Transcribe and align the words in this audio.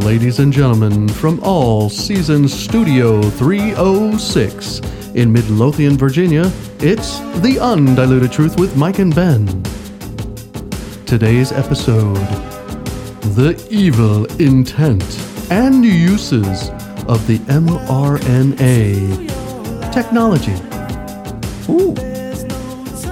Ladies 0.00 0.38
and 0.38 0.52
gentlemen, 0.52 1.08
from 1.08 1.38
All 1.42 1.88
Seasons 1.88 2.52
Studio 2.52 3.22
306 3.22 4.80
in 5.14 5.32
Midlothian, 5.32 5.96
Virginia, 5.96 6.50
it's 6.78 7.20
The 7.40 7.58
Undiluted 7.60 8.32
Truth 8.32 8.58
with 8.58 8.76
Mike 8.76 8.98
and 8.98 9.14
Ben. 9.14 9.46
Today's 11.04 11.52
episode 11.52 12.16
The 13.36 13.64
Evil 13.70 14.24
Intent 14.40 15.04
and 15.50 15.84
Uses 15.84 16.70
of 17.06 17.24
the 17.26 17.38
mRNA 17.48 19.28
technology. 19.92 20.56
Ooh. 21.70 21.94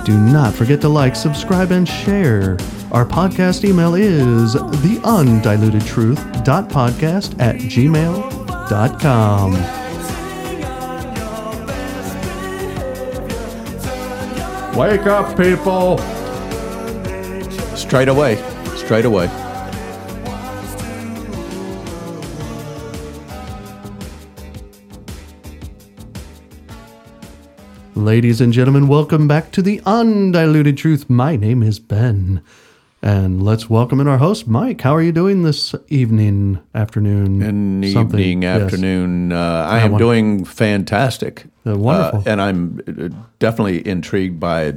Do 0.04 0.18
not 0.18 0.54
forget 0.54 0.80
to 0.80 0.88
like, 0.88 1.14
subscribe, 1.14 1.70
and 1.70 1.86
share. 1.86 2.56
Our 2.92 3.06
podcast 3.06 3.64
email 3.64 3.94
is 3.94 4.54
theundilutedtruth.podcast 4.56 7.40
at 7.40 7.56
gmail.com. 7.56 9.52
Wake 14.76 15.06
up, 15.06 15.36
people! 15.36 15.98
Straight 17.76 18.08
away. 18.08 18.36
Straight 18.76 19.04
away. 19.04 19.28
Ladies 27.94 28.40
and 28.40 28.52
gentlemen, 28.52 28.88
welcome 28.88 29.28
back 29.28 29.52
to 29.52 29.62
the 29.62 29.80
Undiluted 29.86 30.76
Truth. 30.76 31.08
My 31.08 31.36
name 31.36 31.62
is 31.62 31.78
Ben. 31.78 32.42
And 33.02 33.42
let's 33.42 33.70
welcome 33.70 33.98
in 33.98 34.06
our 34.08 34.18
host, 34.18 34.46
Mike. 34.46 34.82
How 34.82 34.94
are 34.94 35.00
you 35.00 35.12
doing 35.12 35.42
this 35.42 35.74
evening, 35.88 36.58
afternoon? 36.74 37.40
Something? 37.92 38.20
evening, 38.20 38.42
Yes. 38.42 38.60
afternoon. 38.62 39.32
Uh, 39.32 39.66
I 39.68 39.78
Yeah, 39.78 39.84
am 39.86 39.92
won- 39.92 39.98
doing 39.98 40.44
fantastic. 40.44 41.46
Uh, 41.66 41.78
wonderful. 41.78 42.18
Uh, 42.20 42.22
and 42.26 42.42
I'm 42.42 42.80
uh, 42.86 43.08
definitely 43.38 43.86
intrigued 43.88 44.38
by 44.38 44.74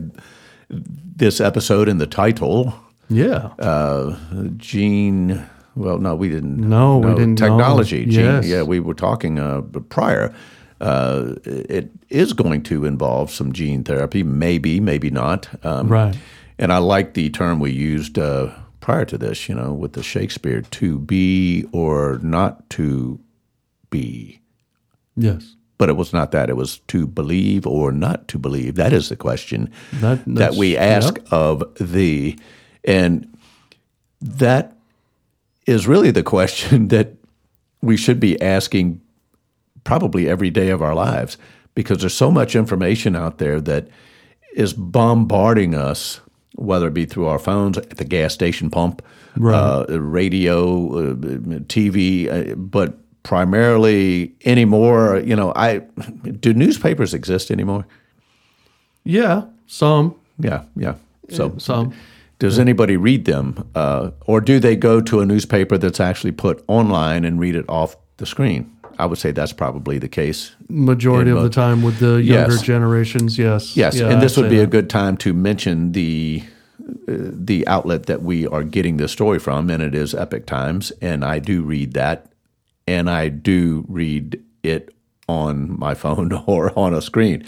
this 0.69 1.41
episode 1.41 1.89
and 1.89 1.99
the 1.99 2.07
title. 2.07 2.73
Yeah. 3.09 3.49
Uh, 3.59 4.16
gene. 4.55 5.41
Well, 5.75 5.97
no, 5.97 6.16
we 6.16 6.29
didn't. 6.29 6.57
No, 6.57 6.99
we 6.99 7.09
didn't. 7.16 7.35
Technology. 7.35 8.05
Gene, 8.05 8.23
Yes. 8.25 8.47
Yeah, 8.47 8.61
we 8.63 8.79
were 8.79 8.94
talking 8.94 9.38
uh, 9.38 9.61
prior. 9.89 10.33
Uh, 10.79 11.33
it 11.44 11.89
is 12.09 12.31
going 12.31 12.61
to 12.63 12.85
involve 12.85 13.31
some 13.31 13.51
gene 13.51 13.83
therapy, 13.83 14.23
maybe, 14.23 14.79
maybe 14.79 15.09
not. 15.09 15.49
Um, 15.66 15.88
right. 15.89 16.16
And 16.58 16.72
I 16.72 16.78
like 16.78 17.14
the 17.14 17.30
term 17.30 17.59
we 17.59 17.72
used 17.72 18.18
uh, 18.20 18.54
prior 18.80 19.06
to 19.06 19.18
this, 19.18 19.48
you 19.50 19.56
know, 19.56 19.73
with 19.73 19.94
the 19.94 20.04
Shakespeare 20.04 20.62
to 20.62 21.00
be 21.00 21.66
or 21.72 22.20
not 22.22 22.70
to 22.72 23.20
be. 23.90 24.40
Yes. 25.16 25.56
But 25.78 25.90
it 25.90 25.98
was 25.98 26.14
not 26.14 26.31
that. 26.31 26.50
It 26.50 26.58
was 26.58 26.80
to 26.88 27.08
believe 27.08 27.66
or 27.66 27.92
not 27.92 28.28
to 28.30 28.38
believe. 28.38 28.76
That 28.76 28.94
is 28.94 29.09
the 29.09 29.16
question 29.16 29.72
That, 29.94 30.24
that 30.26 30.54
we 30.54 30.78
ask 30.78 31.18
yep. 31.18 31.34
of 31.34 31.64
thee. 31.80 32.38
And 32.86 33.36
that 34.22 34.76
is 35.66 35.88
really 35.88 36.12
the 36.12 36.24
question 36.24 36.88
that 36.90 37.14
we 37.81 37.98
should 37.98 38.20
be 38.20 38.42
asking 38.42 39.02
probably 39.84 40.30
every 40.30 40.50
day 40.50 40.70
of 40.70 40.81
our 40.81 40.96
lives 40.96 41.38
because 41.76 42.00
there's 42.00 42.14
so 42.14 42.31
much 42.31 42.56
information 42.56 43.16
out 43.16 43.38
there 43.38 43.59
that 43.62 43.88
is 44.56 44.74
bombarding 44.74 45.76
us, 45.76 46.22
whether 46.56 46.88
it 46.88 46.94
be 46.94 47.06
through 47.06 47.28
our 47.28 47.40
phones, 47.40 47.78
at 47.78 47.98
the 47.98 48.06
gas 48.06 48.34
station 48.34 48.70
pump, 48.70 49.02
uh, 49.44 49.86
radio, 49.90 51.12
uh, 51.12 51.14
TV, 51.68 52.52
uh, 52.52 52.56
but 52.56 52.97
primarily 53.24 54.34
anymore. 54.46 55.19
You 55.19 55.36
know, 55.36 55.53
I 55.56 55.80
do 56.40 56.53
newspapers 56.53 57.13
exist 57.13 57.50
anymore? 57.52 57.86
Yeah. 59.03 59.46
Some. 59.68 60.16
Yeah, 60.40 60.63
yeah. 60.75 60.96
So 61.30 61.56
Some. 61.58 61.94
does 62.40 62.59
anybody 62.59 62.97
read 62.97 63.25
them, 63.25 63.69
uh, 63.75 64.12
or 64.28 64.42
do 64.42 64.59
they 64.59 64.75
go 64.75 65.02
to 65.02 65.22
a 65.22 65.25
newspaper 65.25 65.78
that's 65.78 66.00
actually 66.00 66.34
put 66.34 66.63
online 66.68 67.25
and 67.25 67.40
read 67.40 67.56
it 67.56 67.66
off 67.69 67.96
the 68.18 68.25
screen? 68.25 68.69
I 69.00 69.06
would 69.06 69.18
say 69.18 69.31
that's 69.31 69.54
probably 69.54 69.98
the 70.00 70.08
case. 70.08 70.52
Majority 70.70 71.31
of 71.31 71.42
the 71.42 71.50
time 71.50 71.81
with 71.84 72.00
the 72.00 72.22
younger 72.22 72.54
Yes. 72.54 72.62
generations, 72.62 73.38
yes. 73.38 73.76
Yes, 73.76 73.96
Yeah, 73.98 74.09
and 74.09 74.22
this 74.22 74.38
I'd 74.38 74.42
would 74.42 74.50
be 74.50 74.59
a 74.59 74.68
good 74.68 74.90
time 74.90 75.18
to 75.18 75.34
mention 75.34 75.92
the 75.94 76.44
uh, 77.08 77.14
the 77.34 77.66
outlet 77.68 78.08
that 78.08 78.24
we 78.24 78.46
are 78.48 78.64
getting 78.64 78.98
this 78.98 79.12
story 79.12 79.40
from, 79.40 79.70
and 79.70 79.81
it 79.81 79.96
is 79.96 80.14
Epoch 80.14 80.46
Times, 80.46 80.92
and 81.02 81.24
I 81.24 81.40
do 81.40 81.62
read 81.62 81.94
that, 81.94 82.31
and 82.88 83.09
I 83.09 83.30
do 83.30 83.86
read 83.88 84.42
it 84.64 84.94
on 85.30 85.78
my 85.80 85.94
phone 86.04 86.31
or 86.46 86.78
on 86.78 86.94
a 86.94 87.02
screen. 87.02 87.46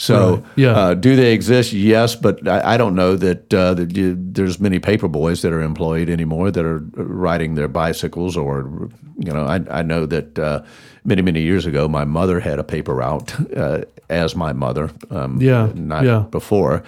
So, 0.00 0.16
Right. 0.36 0.42
Yeah. 0.56 0.70
uh, 0.78 0.94
do 0.94 1.14
they 1.14 1.34
exist? 1.34 1.72
Yes, 1.74 2.16
but 2.16 2.48
I, 2.48 2.74
I 2.74 2.76
don't 2.78 2.94
know 2.94 3.16
that, 3.16 3.52
uh, 3.52 3.74
that 3.74 3.94
you, 3.94 4.16
there's 4.18 4.58
many 4.58 4.78
paper 4.78 5.08
boys 5.08 5.42
that 5.42 5.52
are 5.52 5.60
employed 5.60 6.08
anymore 6.08 6.50
that 6.50 6.64
are 6.64 6.78
riding 6.96 7.54
their 7.54 7.68
bicycles, 7.68 8.34
or 8.36 8.88
you 9.18 9.30
know, 9.32 9.44
I, 9.44 9.80
I 9.80 9.82
know 9.82 10.06
that 10.06 10.38
uh, 10.38 10.62
many 11.04 11.20
many 11.22 11.42
years 11.42 11.66
ago, 11.66 11.86
my 11.86 12.06
mother 12.06 12.40
had 12.40 12.58
a 12.58 12.64
paper 12.64 12.94
route 12.94 13.34
uh, 13.54 13.82
as 14.08 14.34
my 14.34 14.54
mother. 14.54 14.88
Um, 15.10 15.38
Yeah, 15.42 15.68
not 15.74 16.04
yeah. 16.04 16.24
before, 16.30 16.82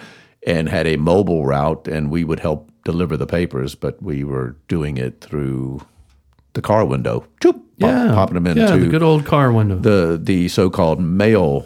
and 0.47 0.67
had 0.67 0.87
a 0.87 0.97
mobile 0.97 1.45
route, 1.45 1.87
and 1.87 2.09
we 2.11 2.23
would 2.23 2.39
help 2.39 2.71
deliver 2.83 3.15
the 3.17 3.27
papers, 3.27 3.75
but 3.75 4.01
we 4.01 4.23
were 4.23 4.55
doing 4.67 4.97
it 4.97 5.21
through 5.21 5.81
the 6.53 6.61
car 6.61 6.83
window, 6.85 7.23
Choop, 7.41 7.53
pop- 7.53 7.63
Yeah. 7.77 8.13
popping 8.15 8.33
them 8.35 8.47
into 8.47 8.61
Yeah, 8.63 8.77
the 8.77 8.87
good 8.89 9.03
old 9.03 9.23
car 9.25 9.51
window. 9.51 9.77
the 9.77 10.17
the 10.23 10.47
so-called 10.49 10.99
mail 10.99 11.65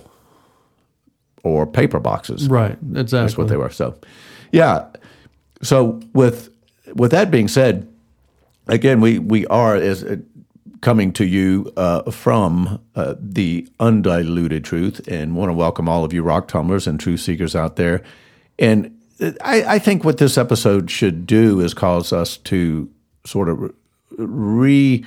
or 1.47 1.65
paper 1.65 1.99
boxes. 1.99 2.47
right. 2.49 2.77
Exactly. 2.95 3.19
That's 3.19 3.37
what 3.37 3.47
they 3.47 3.57
were. 3.57 3.69
So, 3.69 3.95
yeah. 4.51 4.85
So 5.61 5.99
with 6.13 6.49
with 6.95 7.11
that 7.11 7.31
being 7.31 7.47
said, 7.47 7.87
again, 8.67 9.01
we 9.01 9.19
we 9.19 9.45
are 9.47 9.75
as 9.75 10.03
uh, 10.03 10.17
coming 10.81 11.11
to 11.13 11.25
you 11.25 11.71
uh, 11.77 12.09
from 12.11 12.79
uh, 12.95 13.15
the 13.19 13.67
undiluted 13.79 14.63
truth, 14.63 15.01
and 15.07 15.35
want 15.35 15.49
to 15.49 15.53
welcome 15.53 15.89
all 15.89 16.03
of 16.05 16.13
you 16.13 16.21
rock 16.23 16.47
tumblers 16.47 16.85
and 16.87 16.99
truth 16.99 17.19
seekers 17.21 17.55
out 17.55 17.75
there. 17.75 18.03
And 18.59 18.95
I, 19.41 19.63
I 19.75 19.79
think 19.79 20.03
what 20.03 20.17
this 20.19 20.37
episode 20.37 20.91
should 20.91 21.25
do 21.25 21.59
is 21.59 21.73
cause 21.73 22.13
us 22.13 22.37
to 22.37 22.87
sort 23.25 23.49
of 23.49 23.73
re 24.17 25.03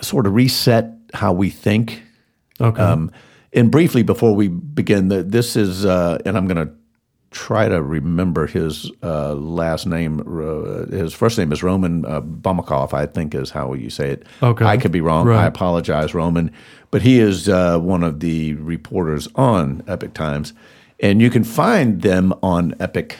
sort 0.00 0.26
of 0.26 0.34
reset 0.34 0.92
how 1.14 1.32
we 1.32 1.48
think 1.50 2.02
Okay. 2.60 2.80
um, 2.82 3.10
and 3.52 3.70
briefly, 3.70 4.02
before 4.02 4.34
we 4.34 4.48
begin, 4.48 5.08
the, 5.08 5.22
this 5.22 5.56
is, 5.56 5.84
uh, 5.84 6.18
and 6.24 6.36
I'm 6.36 6.46
going 6.46 6.66
to 6.66 6.72
try 7.30 7.68
to 7.68 7.82
remember 7.82 8.46
his 8.46 8.90
uh, 9.02 9.34
last 9.34 9.86
name. 9.86 10.20
Uh, 10.20 10.86
his 10.86 11.12
first 11.12 11.38
name 11.38 11.52
is 11.52 11.62
Roman 11.62 12.04
uh, 12.06 12.20
Balmakov, 12.22 12.94
I 12.94 13.06
think 13.06 13.34
is 13.34 13.50
how 13.50 13.74
you 13.74 13.90
say 13.90 14.10
it. 14.10 14.26
Okay. 14.42 14.64
I 14.64 14.76
could 14.76 14.92
be 14.92 15.00
wrong. 15.00 15.26
Right. 15.26 15.44
I 15.44 15.46
apologize, 15.46 16.14
Roman. 16.14 16.50
But 16.90 17.02
he 17.02 17.18
is 17.18 17.48
uh, 17.48 17.78
one 17.78 18.02
of 18.02 18.20
the 18.20 18.54
reporters 18.54 19.28
on 19.34 19.82
Epoch 19.86 20.14
Times. 20.14 20.54
And 21.00 21.20
you 21.20 21.30
can 21.30 21.44
find 21.44 22.00
them 22.02 22.32
on 22.42 22.74
Epoch 22.80 23.14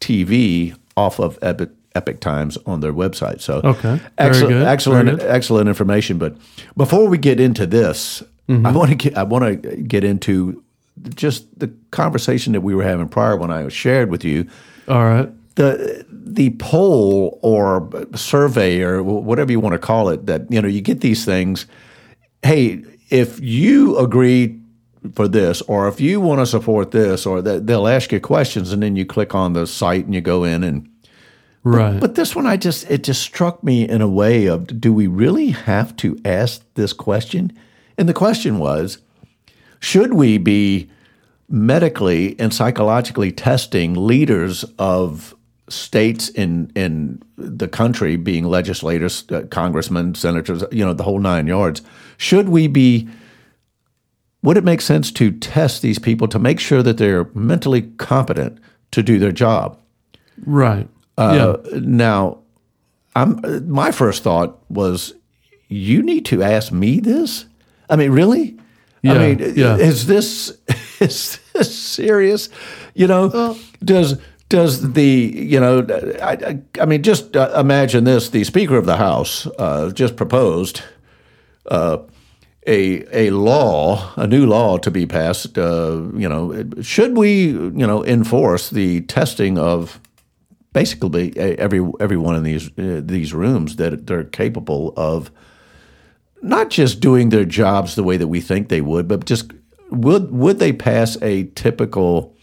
TV 0.00 0.76
off 0.96 1.20
of 1.20 1.38
Epoch, 1.42 1.70
Epoch 1.94 2.20
Times 2.20 2.56
on 2.66 2.80
their 2.80 2.92
website. 2.92 3.40
So 3.40 3.60
Okay. 3.62 3.82
Very 3.82 4.00
excellent, 4.18 4.48
good. 4.48 4.62
excellent, 4.66 5.22
excellent 5.22 5.68
information. 5.68 6.18
But 6.18 6.36
before 6.76 7.08
we 7.08 7.18
get 7.18 7.38
into 7.40 7.66
this, 7.66 8.22
Mm-hmm. 8.48 8.66
I 8.66 8.72
want 8.72 8.90
to 8.90 8.96
get 8.96 9.16
I 9.16 9.22
want 9.22 9.62
to 9.62 9.76
get 9.76 10.04
into 10.04 10.62
just 11.14 11.58
the 11.58 11.72
conversation 11.90 12.52
that 12.52 12.60
we 12.60 12.74
were 12.74 12.84
having 12.84 13.08
prior 13.08 13.36
when 13.36 13.50
I 13.50 13.68
shared 13.68 14.10
with 14.10 14.24
you 14.24 14.48
all 14.86 15.04
right. 15.04 15.28
the 15.56 16.04
the 16.10 16.50
poll 16.58 17.38
or 17.42 17.90
survey 18.14 18.80
or 18.80 19.02
whatever 19.02 19.50
you 19.50 19.60
want 19.60 19.72
to 19.72 19.78
call 19.78 20.08
it 20.08 20.26
that 20.26 20.50
you 20.50 20.60
know 20.60 20.68
you 20.68 20.80
get 20.80 21.00
these 21.00 21.24
things. 21.24 21.66
Hey, 22.42 22.84
if 23.10 23.40
you 23.40 23.96
agree 23.98 24.60
for 25.14 25.28
this, 25.28 25.60
or 25.62 25.88
if 25.88 26.00
you 26.00 26.20
want 26.20 26.40
to 26.40 26.46
support 26.46 26.90
this, 26.90 27.26
or 27.26 27.42
that 27.42 27.66
they'll 27.66 27.88
ask 27.88 28.12
you 28.12 28.20
questions, 28.20 28.72
and 28.72 28.82
then 28.82 28.96
you 28.96 29.04
click 29.04 29.34
on 29.34 29.52
the 29.52 29.66
site 29.66 30.04
and 30.04 30.14
you 30.14 30.20
go 30.20 30.44
in 30.44 30.64
and 30.64 30.88
Right. 31.66 31.98
but 31.98 32.14
this 32.14 32.36
one, 32.36 32.46
I 32.46 32.58
just 32.58 32.90
it 32.90 33.04
just 33.04 33.22
struck 33.22 33.64
me 33.64 33.88
in 33.88 34.02
a 34.02 34.08
way 34.08 34.46
of, 34.46 34.78
do 34.78 34.92
we 34.92 35.06
really 35.06 35.48
have 35.48 35.96
to 35.96 36.18
ask 36.22 36.62
this 36.74 36.92
question? 36.92 37.56
And 37.96 38.08
the 38.08 38.14
question 38.14 38.58
was, 38.58 38.98
should 39.80 40.14
we 40.14 40.38
be 40.38 40.90
medically 41.48 42.38
and 42.38 42.52
psychologically 42.52 43.30
testing 43.30 43.94
leaders 44.06 44.64
of 44.78 45.34
states 45.68 46.28
in 46.28 46.70
in 46.74 47.22
the 47.36 47.68
country, 47.68 48.16
being 48.16 48.44
legislators, 48.44 49.24
uh, 49.30 49.42
congressmen, 49.50 50.14
senators, 50.14 50.64
you 50.70 50.84
know, 50.84 50.92
the 50.92 51.04
whole 51.04 51.20
nine 51.20 51.46
yards? 51.46 51.82
Should 52.16 52.48
we 52.48 52.66
be 52.66 53.08
would 54.42 54.58
it 54.58 54.64
make 54.64 54.82
sense 54.82 55.10
to 55.12 55.32
test 55.32 55.80
these 55.80 55.98
people 55.98 56.28
to 56.28 56.38
make 56.38 56.60
sure 56.60 56.82
that 56.82 56.98
they're 56.98 57.24
mentally 57.32 57.82
competent 57.96 58.58
to 58.90 59.02
do 59.02 59.18
their 59.18 59.32
job? 59.32 59.78
right. 60.44 60.88
Uh, 61.16 61.34
Now, 61.80 62.38
I'm 63.16 63.40
my 63.68 63.90
first 63.90 64.22
thought 64.22 64.58
was, 64.68 65.14
you 65.68 66.02
need 66.02 66.26
to 66.26 66.42
ask 66.42 66.72
me 66.72 67.00
this. 67.00 67.46
I 67.88 67.96
mean, 67.96 68.10
really? 68.10 68.58
Yeah, 69.02 69.12
I 69.12 69.18
mean, 69.18 69.54
yeah. 69.56 69.76
is 69.76 70.06
this 70.06 70.56
is 71.00 71.38
this 71.52 71.78
serious? 71.78 72.48
You 72.94 73.06
know, 73.06 73.56
does 73.84 74.18
does 74.48 74.92
the 74.92 75.04
you 75.04 75.60
know? 75.60 75.86
I, 76.22 76.32
I, 76.32 76.62
I 76.80 76.86
mean, 76.86 77.02
just 77.02 77.36
uh, 77.36 77.52
imagine 77.56 78.04
this: 78.04 78.30
the 78.30 78.44
Speaker 78.44 78.76
of 78.76 78.86
the 78.86 78.96
House 78.96 79.46
uh, 79.58 79.90
just 79.90 80.16
proposed 80.16 80.82
uh, 81.66 81.98
a 82.66 83.04
a 83.12 83.30
law, 83.30 84.12
a 84.16 84.26
new 84.26 84.46
law 84.46 84.78
to 84.78 84.90
be 84.90 85.06
passed. 85.06 85.58
Uh, 85.58 86.02
you 86.14 86.28
know, 86.28 86.64
should 86.80 87.16
we 87.16 87.48
you 87.48 87.86
know 87.86 88.04
enforce 88.04 88.70
the 88.70 89.02
testing 89.02 89.58
of 89.58 90.00
basically 90.72 91.36
every 91.38 91.80
every 92.00 92.16
one 92.16 92.34
of 92.34 92.44
these 92.44 92.68
uh, 92.78 93.00
these 93.04 93.34
rooms 93.34 93.76
that 93.76 94.06
they're 94.06 94.24
capable 94.24 94.92
of 94.96 95.30
not 96.44 96.70
just 96.70 97.00
doing 97.00 97.30
their 97.30 97.44
jobs 97.44 97.94
the 97.94 98.02
way 98.04 98.16
that 98.16 98.28
we 98.28 98.40
think 98.40 98.68
they 98.68 98.80
would, 98.80 99.08
but 99.08 99.24
just 99.24 99.52
would 99.90 100.30
would 100.32 100.58
they 100.58 100.72
pass 100.72 101.16
a 101.22 101.44
typical 101.54 102.34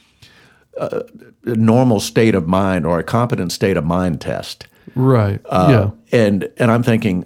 uh, 0.77 1.01
normal 1.45 1.99
state 1.99 2.35
of 2.35 2.47
mind 2.47 2.85
or 2.85 2.99
a 2.99 3.03
competent 3.03 3.51
state 3.51 3.77
of 3.77 3.85
mind 3.85 4.19
test? 4.21 4.67
Right. 4.95 5.39
Uh, 5.45 5.91
yeah. 6.11 6.19
And 6.19 6.49
and 6.57 6.71
I'm 6.71 6.83
thinking, 6.83 7.25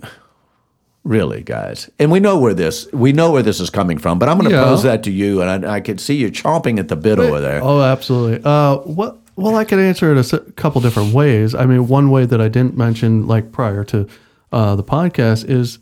really, 1.04 1.42
guys, 1.44 1.90
and 2.00 2.12
we 2.12 2.20
know 2.20 2.38
where 2.38 2.54
this 2.54 2.92
we 2.92 3.12
know 3.14 3.32
where 3.32 3.44
this 3.44 3.60
is 3.60 3.70
coming 3.70 3.98
from. 3.98 4.20
But 4.20 4.30
I'm 4.30 4.38
going 4.38 4.50
to 4.50 4.56
Yeah. 4.56 4.64
pose 4.66 4.84
that 4.84 5.04
to 5.04 5.12
you, 5.12 5.42
and 5.42 5.66
I, 5.66 5.76
I 5.76 5.82
could 5.82 6.00
see 6.00 6.16
you 6.16 6.30
chomping 6.32 6.80
at 6.80 6.88
the 6.88 6.96
bit 6.96 7.20
over 7.20 7.40
there. 7.40 7.62
Oh, 7.64 7.82
absolutely. 7.82 8.42
Uh, 8.44 8.78
what? 8.78 9.18
Well, 9.38 9.56
I 9.58 9.66
can 9.66 9.80
answer 9.80 10.16
it 10.16 10.34
a 10.34 10.40
couple 10.54 10.80
different 10.80 11.14
ways. 11.14 11.54
I 11.54 11.66
mean, 11.66 11.88
one 11.90 12.10
way 12.10 12.26
that 12.26 12.40
I 12.40 12.48
didn't 12.48 12.78
mention, 12.78 13.28
like 13.28 13.52
prior 13.52 13.84
to 13.86 14.08
uh, 14.54 14.76
the 14.78 14.84
podcast, 14.84 15.50
is 15.50 15.80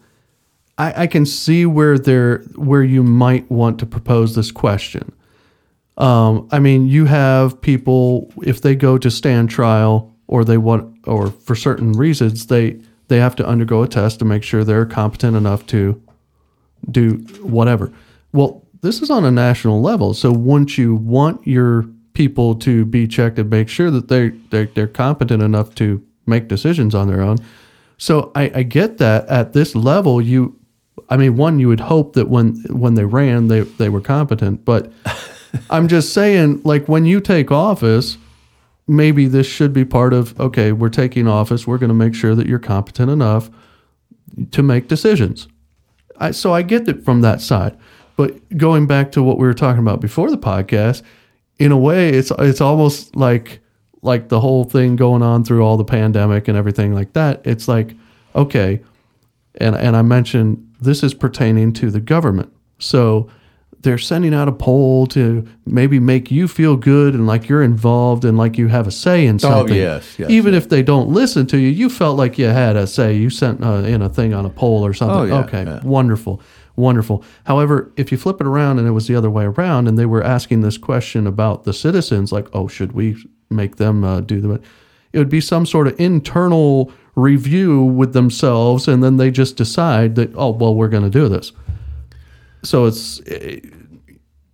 I, 0.78 1.04
I 1.04 1.08
can 1.08 1.26
see 1.26 1.66
where 1.66 1.98
there 1.98 2.40
where 2.56 2.84
you 2.84 3.04
might 3.04 3.50
want 3.52 3.80
to 3.80 3.86
propose 3.86 4.36
this 4.36 4.52
question. 4.52 5.12
Um, 5.98 6.48
I 6.52 6.60
mean, 6.60 6.88
you 6.88 7.06
have 7.06 7.62
people 7.62 8.32
if 8.44 8.62
they 8.62 8.76
go 8.76 8.98
to 8.98 9.12
stand 9.12 9.50
trial 9.50 10.16
or 10.28 10.44
they 10.44 10.58
want 10.58 10.98
or 11.06 11.30
for 11.32 11.56
certain 11.56 11.94
reasons 11.94 12.48
they 12.48 12.80
they 13.08 13.20
have 13.20 13.36
to 13.36 13.46
undergo 13.46 13.84
a 13.84 13.88
test 13.88 14.20
to 14.20 14.26
make 14.26 14.44
sure 14.44 14.64
they're 14.64 14.86
competent 14.86 15.38
enough 15.38 15.66
to 15.68 16.02
do 16.90 17.12
whatever. 17.42 17.92
Well, 18.32 18.66
this 18.82 19.02
is 19.02 19.10
on 19.10 19.26
a 19.26 19.32
national 19.32 19.82
level. 19.82 20.14
So 20.14 20.32
once 20.32 20.78
you 20.78 20.96
want 20.96 21.46
your 21.46 21.86
people 22.14 22.56
to 22.56 22.86
be 22.86 23.08
checked 23.08 23.40
and 23.40 23.50
make 23.50 23.70
sure 23.70 23.92
that 23.92 24.08
they 24.08 24.30
they're, 24.50 24.66
they're 24.66 24.88
competent 24.88 25.44
enough 25.44 25.76
to 25.76 26.04
make 26.26 26.48
decisions 26.48 26.96
on 26.96 27.08
their 27.08 27.22
own. 27.22 27.38
So 27.98 28.32
I, 28.36 28.52
I 28.56 28.64
get 28.64 28.98
that 28.98 29.28
at 29.28 29.54
this 29.54 29.76
level, 29.76 30.22
you, 30.22 30.60
I 31.10 31.18
mean, 31.18 31.36
one, 31.36 31.60
you 31.60 31.68
would 31.68 31.80
hope 31.80 32.14
that 32.14 32.30
when 32.30 32.56
when 32.70 32.96
they 32.96 33.06
ran, 33.06 33.48
they 33.48 33.62
they 33.62 33.90
were 33.90 34.02
competent. 34.02 34.66
But 34.66 34.92
I'm 35.70 35.88
just 35.88 36.14
saying, 36.14 36.62
like 36.64 36.88
when 36.88 37.06
you 37.06 37.22
take 37.22 37.52
office, 37.52 38.18
maybe 38.88 39.28
this 39.28 39.48
should 39.48 39.74
be 39.74 39.86
part 39.86 40.14
of. 40.14 40.40
Okay, 40.40 40.72
we're 40.72 40.90
taking 40.90 41.28
office. 41.28 41.68
We're 41.68 41.78
going 41.78 41.90
to 41.90 41.96
make 41.96 42.16
sure 42.16 42.36
that 42.36 42.48
you're 42.48 42.60
competent 42.60 43.12
enough 43.12 43.50
to 44.52 44.64
make 44.64 44.88
decisions. 44.88 45.48
I, 46.18 46.32
so 46.32 46.54
I 46.54 46.62
get 46.62 46.88
it 46.88 47.04
from 47.04 47.22
that 47.22 47.42
side. 47.42 47.78
But 48.16 48.58
going 48.58 48.88
back 48.88 49.12
to 49.14 49.24
what 49.24 49.38
we 49.38 49.48
were 49.48 49.54
talking 49.54 49.82
about 49.82 50.00
before 50.00 50.30
the 50.30 50.38
podcast, 50.38 51.02
in 51.60 51.72
a 51.72 51.78
way, 51.78 52.10
it's 52.10 52.32
it's 52.40 52.62
almost 52.62 53.16
like 53.16 53.60
like 54.02 54.30
the 54.30 54.40
whole 54.40 54.64
thing 54.66 54.96
going 54.96 55.22
on 55.22 55.44
through 55.44 55.64
all 55.64 55.78
the 55.78 55.86
pandemic 55.86 56.48
and 56.48 56.58
everything 56.58 56.94
like 56.94 57.14
that. 57.14 57.42
It's 57.46 57.68
like 57.68 57.96
okay, 58.36 58.82
and 59.56 59.76
and 59.76 59.96
I 59.96 60.02
mentioned 60.02 60.73
this 60.84 61.04
is 61.04 61.14
pertaining 61.14 61.74
to 61.74 61.92
the 61.92 62.00
government, 62.00 62.52
so 62.80 63.30
they're 63.84 63.98
sending 63.98 64.34
out 64.34 64.48
a 64.48 64.52
poll 64.52 65.06
to 65.08 65.46
maybe 65.66 66.00
make 66.00 66.32
you 66.32 66.48
feel 66.48 66.76
good 66.76 67.14
and 67.14 67.28
like 67.28 67.50
you're 67.50 67.62
involved 67.62 68.26
and 68.26 68.38
like 68.38 68.58
you 68.58 68.70
have 68.70 68.88
a 68.88 68.92
say 68.92 69.26
in 69.26 69.38
something. 69.38 69.76
Oh, 69.76 69.78
yes, 69.78 70.18
yes, 70.18 70.30
Even 70.30 70.54
if 70.54 70.70
they 70.70 70.82
don't 70.82 71.10
listen 71.10 71.46
to 71.48 71.58
you, 71.58 71.68
you 71.68 71.90
felt 71.90 72.18
like 72.18 72.38
you 72.38 72.46
had 72.46 72.76
a 72.78 72.88
say. 72.88 73.14
You 73.14 73.30
sent 73.30 73.64
uh, 73.64 73.84
in 73.84 74.02
a 74.02 74.10
thing 74.10 74.34
on 74.34 74.46
a 74.46 74.50
poll 74.50 74.86
or 74.86 74.94
something. 74.94 75.18
Oh, 75.18 75.24
yeah, 75.24 75.46
okay, 75.46 75.64
yeah. 75.64 75.82
wonderful, 75.84 76.42
wonderful. 76.78 77.24
However, 77.44 77.92
if 77.98 78.12
you 78.12 78.18
flip 78.18 78.40
it 78.40 78.48
around 78.48 78.80
and 78.80 78.88
it 78.88 78.92
was 78.92 79.08
the 79.08 79.16
other 79.16 79.30
way 79.30 79.44
around, 79.46 79.88
and 79.88 80.00
they 80.00 80.06
were 80.06 80.24
asking 80.24 80.62
this 80.62 80.78
question 80.78 81.28
about 81.28 81.66
the 81.66 81.74
citizens, 81.74 82.32
like, 82.32 82.48
oh, 82.54 82.70
should 82.70 82.94
we 82.94 83.18
make 83.50 83.76
them 83.76 84.04
uh, 84.04 84.22
do 84.22 84.40
the? 84.40 84.62
It 85.12 85.20
would 85.20 85.30
be 85.30 85.42
some 85.42 85.66
sort 85.66 85.88
of 85.88 86.00
internal 86.00 86.92
review 87.16 87.84
with 87.84 88.14
themselves, 88.14 88.88
and 88.88 89.04
then 89.04 89.18
they 89.18 89.30
just 89.32 89.56
decide 89.58 90.16
that, 90.16 90.32
oh, 90.36 90.50
well, 90.52 90.74
we're 90.76 90.88
going 90.88 91.04
to 91.04 91.10
do 91.10 91.30
this. 91.30 91.52
So 92.64 92.86
it's 92.86 93.22
eh, 93.28 93.60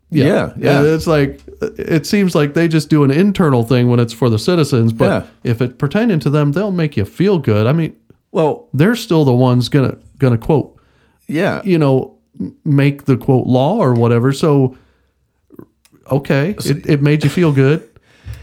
Yeah, 0.09 0.53
yeah. 0.57 0.81
It's 0.83 1.07
like 1.07 1.41
it 1.61 2.05
seems 2.07 2.33
like 2.35 2.53
they 2.55 2.67
just 2.67 2.89
do 2.89 3.03
an 3.03 3.11
internal 3.11 3.63
thing 3.63 3.89
when 3.89 3.99
it's 3.99 4.13
for 4.13 4.29
the 4.29 4.39
citizens, 4.39 4.91
but 4.93 5.05
Yeah. 5.05 5.51
if 5.51 5.61
it 5.61 5.77
pertaining 5.77 6.19
to 6.21 6.29
them, 6.29 6.51
they'll 6.53 6.71
make 6.71 6.97
you 6.97 7.05
feel 7.05 7.37
good. 7.39 7.67
I 7.67 7.71
mean, 7.73 7.95
Well, 8.31 8.67
they're 8.73 8.95
still 8.95 9.23
the 9.25 9.33
ones 9.33 9.69
gonna 9.69 9.97
gonna 10.17 10.37
quote, 10.37 10.75
yeah, 11.27 11.61
you 11.63 11.77
know, 11.77 12.15
make 12.65 13.05
the 13.05 13.15
quote 13.17 13.45
law 13.47 13.77
or 13.77 13.93
whatever. 13.93 14.33
So, 14.33 14.75
okay, 16.11 16.55
it, 16.65 16.85
it 16.89 17.01
made 17.01 17.23
you 17.23 17.29
feel 17.29 17.51
good, 17.51 17.87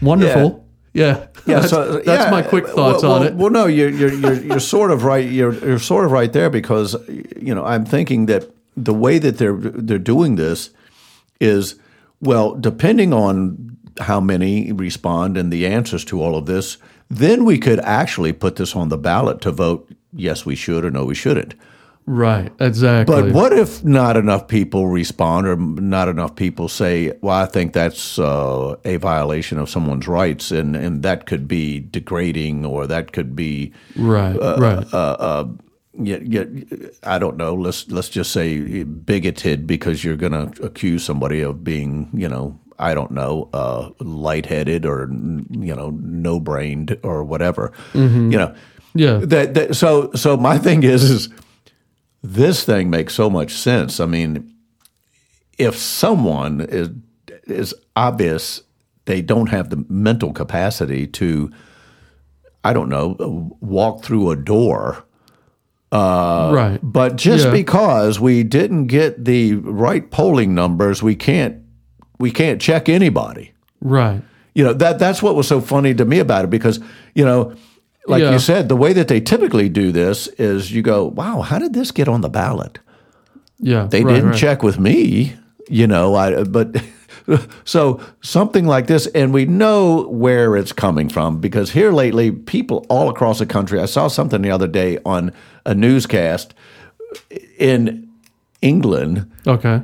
wonderful, 0.01 0.41
yeah, 0.49 0.66
Yeah, 0.97 1.27
That's, 1.45 1.69
so 1.69 1.99
that's 1.99 2.25
yeah, 2.25 2.31
my 2.31 2.41
quick 2.41 2.65
thoughts 2.65 3.03
well, 3.03 3.11
on 3.13 3.27
it. 3.27 3.35
Well, 3.35 3.51
no, 3.51 3.67
you're 3.67 3.89
you're 3.89 4.13
you're, 4.13 4.41
you're 4.41 4.59
sort 4.59 4.89
of 4.89 5.03
right. 5.03 5.29
You're 5.29 5.53
you're 5.53 5.77
sort 5.77 6.05
of 6.05 6.11
right 6.11 6.33
there 6.33 6.49
because 6.49 6.95
you 7.07 7.53
know 7.53 7.63
I'm 7.63 7.85
thinking 7.85 8.25
that 8.25 8.49
the 8.75 8.95
way 8.95 9.19
that 9.19 9.37
they're 9.37 9.55
they're 9.57 9.99
doing 9.99 10.37
this 10.37 10.71
is 11.39 11.75
well, 12.19 12.55
depending 12.55 13.13
on 13.13 13.77
how 13.99 14.19
many 14.19 14.71
respond 14.71 15.37
and 15.37 15.53
the 15.53 15.67
answers 15.67 16.03
to 16.05 16.19
all 16.19 16.35
of 16.35 16.47
this, 16.47 16.77
then 17.09 17.45
we 17.45 17.59
could 17.59 17.79
actually 17.81 18.33
put 18.33 18.55
this 18.55 18.75
on 18.75 18.89
the 18.89 18.97
ballot 18.97 19.39
to 19.41 19.51
vote 19.51 19.87
yes 20.13 20.47
we 20.47 20.55
should 20.55 20.83
or 20.83 20.89
no 20.89 21.05
we 21.05 21.13
shouldn't. 21.13 21.53
Right, 22.07 22.51
exactly. 22.59 23.21
But 23.21 23.31
what 23.33 23.53
if 23.53 23.83
not 23.83 24.17
enough 24.17 24.47
people 24.47 24.87
respond, 24.87 25.47
or 25.47 25.55
not 25.55 26.07
enough 26.07 26.35
people 26.35 26.67
say, 26.67 27.13
"Well, 27.21 27.35
I 27.35 27.45
think 27.45 27.73
that's 27.73 28.17
uh, 28.17 28.75
a 28.83 28.97
violation 28.97 29.59
of 29.59 29.69
someone's 29.69 30.07
rights," 30.07 30.51
and 30.51 30.75
and 30.75 31.03
that 31.03 31.27
could 31.27 31.47
be 31.47 31.79
degrading, 31.79 32.65
or 32.65 32.87
that 32.87 33.11
could 33.11 33.35
be, 33.35 33.73
right, 33.95 34.35
uh, 34.35 34.57
right, 34.57 35.57
yeah, 35.99 36.19
yeah, 36.21 36.43
I 37.03 37.17
don't 37.19 37.37
know. 37.37 37.55
Let's 37.55 37.89
let's 37.89 38.09
just 38.09 38.31
say 38.31 38.83
bigoted 38.83 39.65
because 39.65 40.03
you're 40.03 40.15
going 40.15 40.33
to 40.33 40.63
accuse 40.63 41.03
somebody 41.03 41.41
of 41.41 41.63
being, 41.63 42.09
you 42.13 42.27
know, 42.29 42.59
I 42.79 42.93
don't 42.93 43.11
know, 43.11 43.49
uh, 43.53 43.89
lightheaded 43.99 44.85
or 44.85 45.09
you 45.09 45.75
know, 45.75 45.89
no 46.01 46.39
brained 46.39 46.97
or 47.03 47.23
whatever, 47.23 47.73
you 48.31 48.37
know. 48.37 48.53
yeah, 48.93 49.17
That, 49.23 49.53
that 49.55 49.75
so 49.75 50.11
so 50.13 50.37
my 50.37 50.57
thing 50.57 50.83
is 50.83 51.03
is 51.03 51.29
this 52.33 52.63
thing 52.65 52.89
makes 52.89 53.13
so 53.13 53.29
much 53.29 53.53
sense. 53.53 53.99
I 53.99 54.05
mean, 54.05 54.53
if 55.57 55.75
someone 55.77 56.61
is 56.61 56.89
is 57.45 57.73
obvious 57.95 58.63
they 59.05 59.21
don't 59.21 59.47
have 59.47 59.69
the 59.69 59.85
mental 59.89 60.33
capacity 60.33 61.07
to 61.07 61.49
I 62.63 62.73
don't 62.73 62.89
know, 62.89 63.55
walk 63.61 64.03
through 64.03 64.29
a 64.31 64.35
door, 64.35 65.05
uh, 65.93 66.51
right. 66.53 66.79
but 66.83 67.15
just 67.15 67.45
Yeah. 67.45 67.51
because 67.51 68.19
we 68.19 68.43
didn't 68.43 68.87
get 68.87 69.23
the 69.23 69.53
right 69.55 70.11
polling 70.11 70.53
numbers, 70.53 71.01
we 71.01 71.15
can't 71.15 71.55
we 72.19 72.31
can't 72.31 72.59
check 72.61 72.89
anybody. 72.89 73.53
Right. 73.79 74.21
You 74.53 74.63
know, 74.65 74.73
that 74.73 74.99
that's 74.99 75.23
what 75.23 75.35
was 75.35 75.47
so 75.47 75.61
funny 75.61 75.93
to 75.95 76.03
me 76.03 76.19
about 76.19 76.43
it 76.45 76.49
because, 76.49 76.79
you 77.15 77.23
know, 77.23 77.53
like 78.07 78.21
Yeah. 78.21 78.31
you 78.31 78.39
said, 78.39 78.69
the 78.69 78.75
way 78.75 78.93
that 78.93 79.07
they 79.07 79.19
typically 79.21 79.69
do 79.69 79.91
this 79.91 80.27
is 80.39 80.71
you 80.71 80.81
go, 80.81 81.05
"Wow, 81.05 81.41
how 81.41 81.59
did 81.59 81.73
this 81.73 81.91
get 81.91 82.07
on 82.07 82.21
the 82.21 82.29
ballot?" 82.29 82.79
Yeah. 83.59 83.87
They 83.89 84.03
right, 84.03 84.13
didn't 84.13 84.29
right. 84.31 84.37
check 84.39 84.63
with 84.63 84.79
me, 84.79 85.35
you 85.69 85.87
know, 85.87 86.15
I 86.15 86.43
but 86.43 86.75
so 87.65 87.99
something 88.21 88.65
like 88.65 88.87
this 88.87 89.07
and 89.07 89.33
we 89.33 89.45
know 89.45 90.07
where 90.09 90.55
it's 90.55 90.71
coming 90.71 91.09
from 91.09 91.39
because 91.41 91.71
here 91.71 91.91
lately 91.91 92.31
people 92.31 92.85
all 92.89 93.09
across 93.09 93.39
the 93.39 93.45
country 93.45 93.79
I 93.81 93.85
saw 93.87 94.07
something 94.07 94.41
the 94.41 94.51
other 94.51 94.67
day 94.67 94.97
on 95.05 95.31
a 95.65 95.73
newscast 95.75 96.53
in 97.59 98.07
England 98.61 99.29
Okay. 99.45 99.81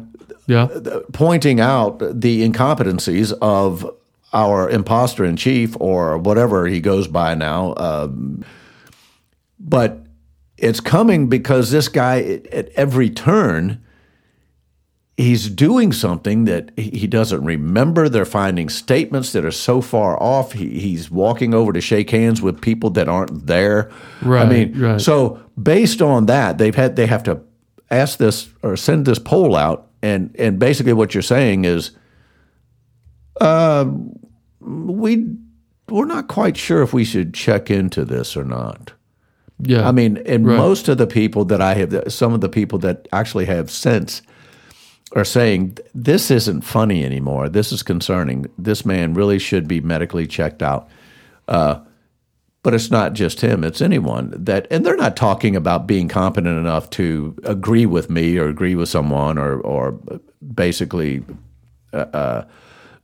Yeah. 0.48 0.68
pointing 1.14 1.60
out 1.60 2.00
the 2.00 2.48
incompetencies 2.48 3.34
of 3.42 3.90
our 4.34 4.70
imposter 4.70 5.24
in 5.24 5.38
chief 5.38 5.78
or 5.80 6.18
whatever 6.18 6.68
he 6.68 6.82
goes 6.82 7.08
by 7.08 7.36
now. 7.36 7.74
Um, 7.78 8.44
but 9.60 10.06
it's 10.58 10.80
coming 10.80 11.30
because 11.30 11.72
this 11.72 11.88
guy 11.88 12.42
at, 12.52 12.70
every 12.70 13.10
turn 13.10 13.84
he's 15.18 15.50
doing 15.50 15.92
something 15.92 16.46
that 16.46 16.72
he 16.78 17.08
doesn't 17.08 17.44
remember. 17.44 18.10
They're 18.10 18.26
finding 18.26 18.70
statements 18.70 19.32
that 19.34 19.46
are 19.46 19.52
so 19.52 19.82
far 19.82 20.22
off. 20.22 20.54
He, 20.54 20.80
he's 20.80 21.12
walking 21.12 21.54
over 21.54 21.72
to 21.74 21.82
shake 21.82 22.10
hands 22.10 22.42
with 22.42 22.62
people 22.62 22.90
that 22.92 23.08
aren't 23.08 23.46
there. 23.46 23.92
I 24.46 24.50
mean, 24.50 24.80
right. 24.80 25.02
so 25.02 25.40
based 25.62 26.02
on 26.02 26.26
that, 26.28 26.58
they've 26.58 26.76
had 26.76 26.96
they 26.96 27.08
have 27.08 27.24
to 27.24 27.42
ask 27.92 28.18
this 28.18 28.50
or 28.64 28.76
send 28.76 29.06
this 29.06 29.20
poll 29.20 29.56
out, 29.56 29.88
and 30.02 30.36
and 30.40 30.58
basically 30.58 30.94
what 30.94 31.14
you're 31.14 31.22
saying 31.22 31.66
is, 31.66 31.92
uh, 33.40 33.86
we 34.66 35.28
we're 35.90 36.06
not 36.06 36.28
quite 36.28 36.58
sure 36.58 36.82
if 36.82 36.94
we 36.94 37.04
should 37.04 37.34
check 37.34 37.70
into 37.70 38.06
this 38.06 38.38
or 38.38 38.44
not. 38.44 38.94
Yeah. 39.60 39.88
I 39.88 39.92
mean, 39.92 40.18
and 40.26 40.48
Right. 40.48 40.58
most 40.58 40.88
of 40.88 40.98
the 40.98 41.08
people 41.08 41.46
that 41.46 41.62
I 41.62 41.76
have, 41.76 42.04
some 42.08 42.34
of 42.34 42.42
the 42.42 42.50
people 42.50 42.80
that 42.80 43.08
actually 43.12 43.46
have 43.46 43.70
sense 43.70 44.22
are 45.16 45.26
saying 45.26 45.78
this 45.94 46.32
isn't 46.32 46.62
funny 46.62 47.06
anymore. 47.06 47.50
This 47.50 47.72
is 47.72 47.84
concerning. 47.84 48.48
This 48.58 48.86
man 48.86 49.14
really 49.14 49.40
should 49.40 49.68
be 49.68 49.80
medically 49.82 50.26
checked 50.26 50.64
out. 50.64 50.90
Uh, 51.48 51.80
but 52.64 52.74
it's 52.74 52.90
not 52.90 53.14
just 53.14 53.42
him; 53.42 53.64
it's 53.64 53.82
anyone 53.82 54.34
that, 54.36 54.68
and 54.72 54.86
they're 54.86 54.96
not 54.96 55.18
talking 55.18 55.56
about 55.56 55.86
being 55.86 56.08
competent 56.08 56.58
enough 56.58 56.90
to 56.92 57.36
agree 57.44 57.86
with 57.86 58.10
me 58.10 58.38
or 58.38 58.48
agree 58.48 58.74
with 58.76 58.88
someone 58.90 59.38
or, 59.38 59.60
or 59.60 60.00
basically 60.56 61.24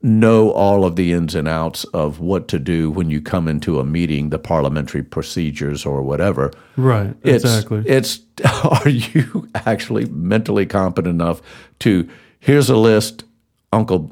know 0.01 0.51
all 0.51 0.85
of 0.85 0.95
the 0.95 1.11
ins 1.11 1.35
and 1.35 1.47
outs 1.47 1.83
of 1.85 2.19
what 2.19 2.47
to 2.47 2.57
do 2.57 2.89
when 2.89 3.09
you 3.09 3.21
come 3.21 3.47
into 3.47 3.79
a 3.79 3.85
meeting, 3.85 4.29
the 4.29 4.39
parliamentary 4.39 5.03
procedures 5.03 5.85
or 5.85 6.01
whatever. 6.01 6.51
right. 6.77 7.15
It's, 7.23 7.43
Exactly. 7.43 7.83
It's 7.85 8.21
are 8.63 8.89
you 8.89 9.49
actually 9.53 10.05
mentally 10.05 10.65
competent 10.65 11.13
enough 11.13 11.41
to 11.79 12.09
here's 12.39 12.69
a 12.69 12.77
list, 12.77 13.25
Uncle 13.73 14.11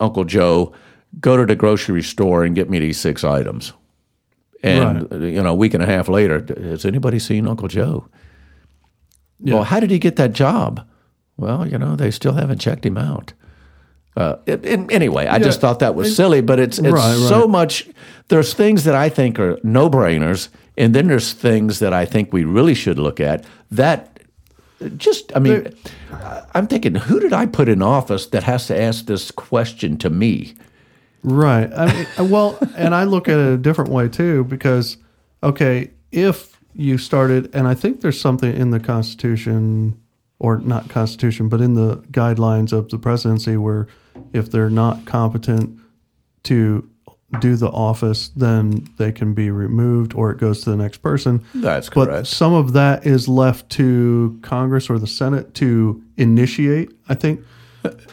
Uncle 0.00 0.24
Joe, 0.24 0.72
go 1.20 1.36
to 1.36 1.46
the 1.46 1.56
grocery 1.56 2.02
store 2.02 2.44
and 2.44 2.54
get 2.54 2.68
me 2.68 2.78
these 2.78 2.98
six 2.98 3.22
items. 3.22 3.72
And 4.62 5.10
you 5.10 5.42
know, 5.42 5.52
a 5.52 5.54
week 5.54 5.74
and 5.74 5.82
a 5.82 5.86
half 5.86 6.08
later, 6.08 6.44
has 6.60 6.84
anybody 6.84 7.18
seen 7.18 7.46
Uncle 7.46 7.68
Joe? 7.68 8.08
Well, 9.40 9.64
how 9.64 9.80
did 9.80 9.90
he 9.90 9.98
get 9.98 10.16
that 10.16 10.32
job? 10.34 10.86
Well, 11.38 11.66
you 11.66 11.78
know, 11.78 11.96
they 11.96 12.10
still 12.10 12.34
haven't 12.34 12.58
checked 12.58 12.84
him 12.84 12.98
out. 12.98 13.32
Uh, 14.16 14.36
it, 14.46 14.64
it- 14.64 14.92
anyway, 14.92 15.26
I 15.26 15.38
just 15.38 15.60
thought 15.60 15.78
that 15.80 15.94
was 15.94 16.14
silly, 16.16 16.40
but 16.40 16.58
it's 16.58 16.78
it's 16.78 16.88
Right, 16.88 17.16
so 17.28 17.40
right. 17.42 17.48
much. 17.50 17.88
There's 18.28 18.54
things 18.54 18.84
that 18.84 18.94
I 18.94 19.08
think 19.08 19.38
are 19.38 19.58
no 19.62 19.88
brainers, 19.90 20.48
and 20.76 20.94
then 20.94 21.06
there's 21.08 21.32
things 21.32 21.78
that 21.78 21.92
I 21.92 22.04
think 22.06 22.32
we 22.32 22.44
really 22.44 22.74
should 22.74 22.98
look 22.98 23.20
at. 23.20 23.44
That 23.70 24.20
just, 24.96 25.34
I 25.36 25.40
mean, 25.40 25.72
I'm 26.54 26.66
thinking, 26.66 26.94
who 26.94 27.20
did 27.20 27.32
I 27.32 27.46
put 27.46 27.68
in 27.68 27.82
office 27.82 28.26
that 28.28 28.44
has 28.44 28.66
to 28.68 28.80
ask 28.80 29.06
this 29.06 29.30
question 29.30 29.96
to 29.98 30.10
me? 30.10 30.54
Right. 31.22 31.70
I 31.76 31.92
mean, 31.92 32.06
well, 32.30 32.58
and 32.76 32.94
I 32.94 33.04
look 33.04 33.28
at 33.28 33.38
it 33.38 33.52
a 33.52 33.56
different 33.58 33.90
way 33.90 34.08
too, 34.08 34.44
because 34.44 34.96
okay, 35.42 35.90
if 36.12 36.58
you 36.74 36.98
started, 36.98 37.50
and 37.54 37.66
I 37.68 37.74
think 37.74 38.00
there's 38.00 38.20
something 38.20 38.54
in 38.54 38.70
the 38.70 38.80
Constitution, 38.80 40.00
or 40.40 40.58
not 40.58 40.88
Constitution, 40.88 41.48
but 41.48 41.60
in 41.60 41.74
the 41.74 41.98
guidelines 42.10 42.72
of 42.72 42.88
the 42.88 42.98
presidency, 42.98 43.56
where 43.56 43.86
if 44.32 44.50
they're 44.50 44.70
not 44.70 45.04
competent 45.04 45.78
to 46.44 46.88
do 47.38 47.54
the 47.54 47.68
office, 47.68 48.30
then 48.30 48.88
they 48.96 49.12
can 49.12 49.34
be 49.34 49.50
removed, 49.50 50.14
or 50.14 50.32
it 50.32 50.38
goes 50.38 50.64
to 50.64 50.70
the 50.70 50.76
next 50.76 50.98
person. 50.98 51.44
That's 51.54 51.88
correct. 51.88 52.10
But 52.10 52.26
some 52.26 52.54
of 52.54 52.72
that 52.72 53.06
is 53.06 53.28
left 53.28 53.70
to 53.70 54.38
Congress 54.42 54.90
or 54.90 54.98
the 54.98 55.06
Senate 55.06 55.54
to 55.54 56.02
initiate, 56.16 56.90
I 57.08 57.14
think. 57.14 57.44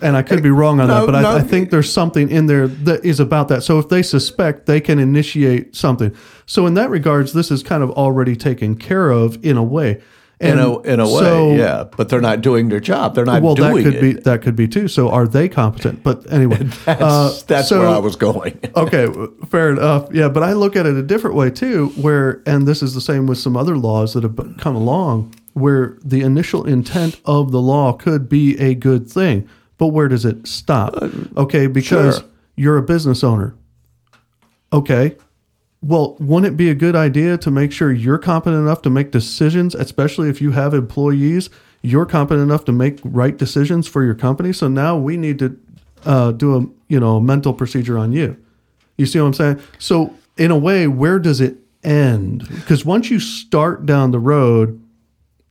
And 0.01 0.15
I 0.15 0.21
could 0.21 0.43
be 0.43 0.49
wrong 0.49 0.79
on 0.79 0.87
No, 0.87 0.99
that, 0.99 1.11
but 1.11 1.19
no. 1.19 1.29
I, 1.29 1.37
I 1.37 1.41
think 1.41 1.71
there's 1.71 1.91
something 1.91 2.29
in 2.29 2.45
there 2.45 2.67
that 2.67 3.03
is 3.03 3.19
about 3.19 3.47
that. 3.49 3.63
So 3.63 3.79
if 3.79 3.89
they 3.89 4.01
suspect, 4.01 4.65
they 4.65 4.79
can 4.79 4.99
initiate 4.99 5.75
something. 5.75 6.15
So 6.45 6.67
in 6.67 6.75
that 6.75 6.89
regards, 6.89 7.33
this 7.33 7.51
is 7.51 7.63
kind 7.63 7.83
of 7.83 7.89
already 7.91 8.35
taken 8.35 8.75
care 8.75 9.09
of 9.09 9.43
in 9.43 9.57
a 9.57 9.63
way. 9.63 10.01
In 10.39 10.51
And 10.51 10.59
a 10.59 10.79
in 10.81 10.99
a 10.99 11.05
way, 11.05 11.19
so- 11.19 11.51
yeah. 11.55 11.85
But 11.97 12.09
they're 12.09 12.21
not 12.21 12.41
doing 12.41 12.69
their 12.69 12.79
job. 12.79 13.15
They're 13.15 13.25
not 13.25 13.41
Well, 13.41 13.55
that 13.55 13.73
could 13.73 13.95
it. 13.95 14.01
be 14.01 14.13
that 14.21 14.43
could 14.43 14.55
be 14.55 14.67
too. 14.67 14.87
So 14.87 15.09
are 15.09 15.27
they 15.27 15.49
competent? 15.49 16.03
But 16.03 16.31
anyway, 16.31 16.57
that's 16.85 17.01
uh, 17.01 17.39
that's 17.47 17.69
so- 17.69 17.79
where 17.79 17.87
I 17.89 17.97
was 17.97 18.15
going. 18.15 18.59
okay, 18.75 19.07
fair 19.49 19.71
enough. 19.71 20.09
Yeah, 20.13 20.29
but 20.29 20.43
I 20.43 20.53
look 20.53 20.75
at 20.75 20.85
it 20.85 20.95
a 20.95 21.01
different 21.01 21.35
way 21.35 21.49
too, 21.49 21.87
where, 21.95 22.43
and 22.45 22.67
this 22.67 22.83
is 22.83 22.93
the 22.93 23.01
same 23.01 23.25
with 23.25 23.39
some 23.39 23.57
other 23.57 23.75
laws 23.77 24.13
that 24.13 24.21
have 24.21 24.37
come 24.59 24.75
along, 24.75 25.33
where 25.53 25.97
the 26.05 26.21
initial 26.21 26.63
intent 26.67 27.19
of 27.25 27.51
the 27.51 27.61
law 27.61 27.93
could 27.93 28.29
be 28.29 28.59
a 28.59 28.75
good 28.75 29.09
thing, 29.09 29.49
but 29.79 29.87
where 29.87 30.07
does 30.07 30.23
it 30.23 30.45
stop? 30.47 30.93
Okay, 31.35 31.65
because 31.65 32.19
sure. 32.19 32.27
you're 32.55 32.77
a 32.77 32.83
business 32.83 33.23
owner. 33.23 33.55
Okay. 34.71 35.15
Well, 35.81 36.15
wouldn't 36.19 36.53
it 36.53 36.57
be 36.57 36.69
a 36.69 36.75
good 36.75 36.95
idea 36.95 37.37
to 37.37 37.51
make 37.51 37.71
sure 37.71 37.91
you're 37.91 38.17
competent 38.17 38.61
enough 38.61 38.81
to 38.83 38.89
make 38.89 39.11
decisions, 39.11 39.75
especially 39.75 40.29
if 40.29 40.41
you 40.41 40.51
have 40.51 40.73
employees? 40.73 41.49
You're 41.83 42.05
competent 42.05 42.43
enough 42.43 42.65
to 42.65 42.71
make 42.71 42.99
right 43.03 43.37
decisions 43.37 43.87
for 43.87 44.03
your 44.03 44.15
company. 44.15 44.51
So 44.53 44.67
now 44.67 44.97
we 44.97 45.17
need 45.17 45.37
to 45.39 45.57
uh, 46.05 46.31
do 46.31 46.55
a 46.57 46.65
you 46.87 46.99
know 46.99 47.17
a 47.17 47.21
mental 47.21 47.53
procedure 47.53 47.97
on 47.97 48.11
you. 48.11 48.37
You 48.97 49.05
see 49.05 49.19
what 49.19 49.27
I'm 49.27 49.33
saying? 49.33 49.59
So 49.77 50.13
in 50.37 50.49
a 50.51 50.57
way, 50.57 50.87
where 50.87 51.19
does 51.19 51.39
it 51.41 51.57
end? 51.83 52.47
Because 52.49 52.83
once 52.83 53.11
you 53.11 53.19
start 53.19 53.85
down 53.85 54.11
the 54.11 54.19
road, 54.19 54.81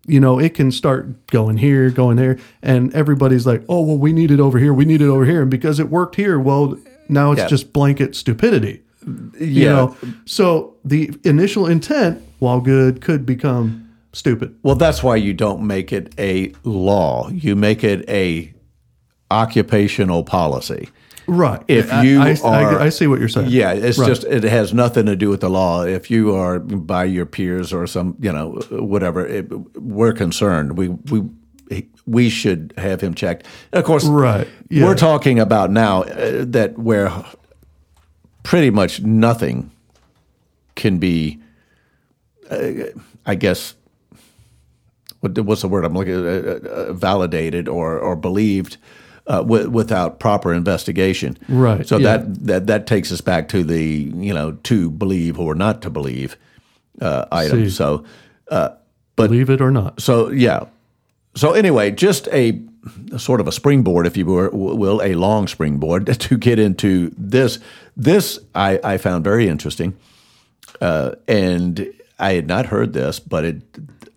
you 0.07 0.19
know 0.19 0.41
it 0.41 0.55
can 0.55 0.73
start 0.73 1.27
going 1.29 1.59
here, 1.59 1.89
going 1.91 2.17
there, 2.17 2.39
and 2.63 2.93
everybody's 2.95 3.47
like, 3.47 3.63
"Oh, 3.69 3.83
well, 3.83 3.99
we 3.99 4.13
need 4.13 4.33
it 4.33 4.41
over 4.41 4.59
here. 4.59 4.75
We 4.75 4.85
need 4.85 5.01
it 5.03 5.09
over 5.09 5.25
here," 5.25 5.43
and 5.43 5.51
because 5.51 5.79
it 5.79 5.89
worked 5.89 6.17
here, 6.17 6.39
well, 6.41 6.77
now 7.09 7.31
it's 7.31 7.43
Yeah. 7.43 7.47
just 7.49 7.73
blanket 7.73 8.17
stupidity. 8.17 8.83
You 9.07 9.31
Yeah. 9.39 9.69
know, 9.73 9.97
so 10.25 10.75
the 10.85 11.11
initial 11.25 11.67
intent, 11.67 12.21
while 12.41 12.61
good, 12.61 13.01
could 13.01 13.25
become 13.25 13.89
stupid. 14.13 14.55
Well, 14.63 14.75
that's 14.75 15.03
why 15.03 15.17
you 15.17 15.33
don't 15.33 15.67
make 15.67 15.93
it 15.93 16.13
a 16.19 16.53
law. 16.65 17.29
You 17.31 17.55
make 17.57 17.85
it 17.85 18.09
a 18.09 18.53
occupational 19.31 20.23
policy. 20.25 20.89
Right. 21.29 21.61
If 21.67 21.93
I- 21.93 22.03
you 22.05 22.21
I, 22.21 22.37
I, 22.45 22.63
are- 22.65 22.81
I 22.81 22.89
see 22.89 23.09
what 23.09 23.19
you're 23.19 23.29
saying. 23.29 23.49
Yeah, 23.51 23.73
it's 23.73 23.99
Right. 23.99 24.07
just 24.09 24.25
it 24.25 24.45
has 24.45 24.73
nothing 24.73 25.07
to 25.07 25.17
do 25.17 25.29
with 25.29 25.41
the 25.41 25.51
law. 25.51 25.83
If 25.83 26.09
you 26.11 26.35
are 26.35 26.61
by 26.61 27.05
your 27.05 27.27
peers 27.27 27.73
or 27.73 27.87
some, 27.89 28.17
you 28.21 28.33
know, 28.33 28.61
whatever, 28.71 29.27
it, 29.27 29.51
we're 29.77 30.13
concerned. 30.13 30.79
We 30.79 30.89
we 31.11 31.23
we 32.07 32.29
should 32.29 32.73
have 32.79 33.01
him 33.01 33.13
checked. 33.13 33.45
And 33.73 33.81
of 33.81 33.85
course, 33.85 34.05
Right, 34.05 34.47
yeah. 34.71 34.85
We're 34.85 34.95
talking 34.95 35.41
about 35.41 35.73
now 35.73 36.03
uh, 36.05 36.45
that 36.47 36.79
where 36.79 37.11
pretty 38.47 38.71
much 38.71 39.03
nothing 39.03 39.71
can 40.77 40.99
be, 40.99 41.39
uh, 42.51 42.85
I 43.27 43.35
guess. 43.35 43.75
What, 45.21 45.37
what's 45.41 45.63
the 45.63 45.69
word 45.69 45.85
I'm 45.85 45.95
looking 45.95 46.15
at? 46.15 46.45
Uh, 46.47 46.69
uh, 46.69 46.93
validated 46.93 47.69
or 47.69 47.99
or 47.99 48.15
believed 48.15 48.77
uh, 49.27 49.39
wi- 49.39 49.67
without 49.67 50.21
proper 50.21 50.53
investigation. 50.55 51.37
Right, 51.49 51.87
So 51.89 51.97
yeah. 51.99 52.19
that 52.19 52.47
that 52.47 52.67
that 52.67 52.87
takes 52.87 53.11
us 53.11 53.21
back 53.21 53.49
to 53.49 53.65
the 53.65 53.83
you 54.15 54.33
know 54.35 54.53
to 54.65 54.91
believe 54.91 55.41
or 55.41 55.55
not 55.55 55.83
to 55.83 55.91
believe 55.91 56.37
uh, 57.01 57.25
item. 57.33 57.65
See. 57.65 57.71
So 57.71 58.05
Believe 59.17 59.49
it 59.51 59.61
or 59.63 59.71
not. 59.71 60.01
so 60.01 60.29
yeah. 60.31 60.67
So 61.35 61.53
anyway, 61.53 61.91
just 61.91 62.29
a 62.29 62.61
sort 63.17 63.41
of 63.41 63.49
a 63.49 63.53
springboard, 63.53 64.07
if 64.07 64.17
you 64.17 64.27
will, 64.27 65.03
a 65.03 65.15
long 65.15 65.49
springboard 65.49 66.07
to 66.21 66.37
get 66.37 66.59
into 66.59 67.13
this. 67.17 67.59
This 67.97 68.39
I, 68.55 68.81
I 68.83 68.99
found 68.99 69.25
very 69.25 69.49
interesting, 69.49 69.97
uh, 70.81 71.13
and 71.27 71.93
I 72.19 72.33
had 72.33 72.47
not 72.47 72.67
heard 72.67 72.93
this, 72.93 73.21
but 73.21 73.45
it 73.45 73.63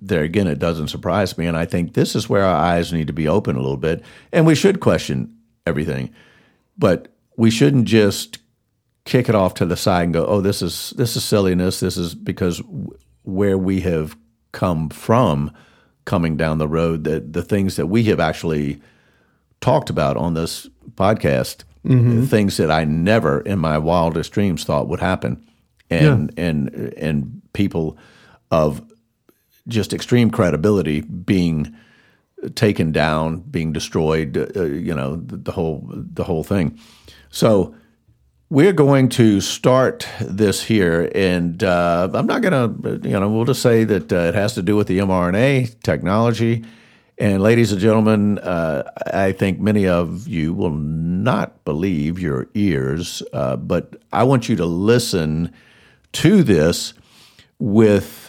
there 0.01 0.23
again 0.23 0.47
it 0.47 0.59
doesn't 0.59 0.87
surprise 0.87 1.37
me, 1.37 1.45
and 1.45 1.57
I 1.57 1.65
think 1.65 1.93
this 1.93 2.15
is 2.15 2.29
where 2.29 2.43
our 2.43 2.55
eyes 2.55 2.93
need 2.93 3.07
to 3.07 3.13
be 3.13 3.27
open 3.27 3.55
a 3.55 3.61
little 3.61 3.77
bit, 3.77 4.03
and 4.31 4.45
we 4.45 4.55
should 4.55 4.79
question 4.79 5.35
everything, 5.65 6.13
but 6.77 7.13
we 7.37 7.51
shouldn't 7.51 7.85
just 7.85 8.39
kick 9.05 9.29
it 9.29 9.35
off 9.35 9.55
to 9.55 9.65
the 9.65 9.77
side 9.77 10.03
and 10.03 10.13
go, 10.13 10.25
"Oh, 10.25 10.41
this 10.41 10.61
is 10.61 10.93
this 10.97 11.15
is 11.15 11.23
silliness. 11.23 11.79
This 11.79 11.97
is 11.97 12.15
because 12.15 12.61
where 13.23 13.57
we 13.57 13.81
have 13.81 14.15
come 14.51 14.89
from, 14.89 15.51
coming 16.09 16.35
down 16.37 16.57
the 16.57 16.67
road, 16.67 17.03
that 17.03 17.33
the 17.33 17.43
things 17.43 17.75
that 17.75 17.85
we 17.85 18.03
have 18.05 18.19
actually 18.19 18.81
talked 19.61 19.91
about 19.91 20.17
on 20.17 20.33
this 20.33 20.67
podcast, 20.95 21.63
things 22.27 22.57
that 22.57 22.71
I 22.71 22.83
never 22.83 23.41
in 23.41 23.59
my 23.59 23.77
wildest 23.77 24.33
dreams 24.33 24.63
thought 24.63 24.87
would 24.89 24.99
happen, 24.99 25.37
and 25.89 26.33
and 26.35 26.93
and 26.97 27.41
people 27.53 27.95
of 28.49 28.81
just 29.67 29.93
extreme 29.93 30.31
credibility 30.31 31.01
being 31.01 31.75
taken 32.55 32.91
down, 32.91 33.41
being 33.51 33.71
destroyed, 33.73 34.35
uh, 34.57 34.63
you 34.63 34.95
know, 34.95 35.17
the, 35.17 35.37
the 35.37 35.51
whole 35.51 35.87
the 35.93 36.23
whole 36.23 36.43
thing. 36.43 36.77
So 37.29 37.75
we're 38.51 38.73
going 38.73 39.09
to 39.09 39.41
start 39.41 40.07
this 40.19 40.63
here, 40.63 41.11
and 41.13 41.63
uh, 41.63 42.09
I'm 42.11 42.25
not 42.25 42.41
going 42.41 42.51
to, 42.51 43.07
you 43.07 43.19
know, 43.19 43.29
we'll 43.29 43.45
just 43.45 43.61
say 43.61 43.83
that 43.83 44.11
uh, 44.11 44.15
it 44.15 44.33
has 44.33 44.55
to 44.55 44.63
do 44.63 44.75
with 44.75 44.87
the 44.87 44.97
mRNA 44.97 45.81
technology, 45.83 46.65
And 47.19 47.43
ladies 47.43 47.73
and 47.73 47.81
gentlemen, 47.81 48.39
uh, 48.39 48.89
I 49.13 49.33
think 49.33 49.59
many 49.59 49.85
of 49.85 50.25
you 50.25 50.53
will 50.53 50.71
not 50.71 51.65
believe 51.65 52.17
your 52.17 52.47
ears, 52.53 53.21
uh, 53.33 53.57
but 53.57 54.01
I 54.13 54.23
want 54.23 54.47
you 54.47 54.55
to 54.55 54.65
listen 54.65 55.51
to 56.13 56.43
this 56.43 56.93
with, 57.59 58.28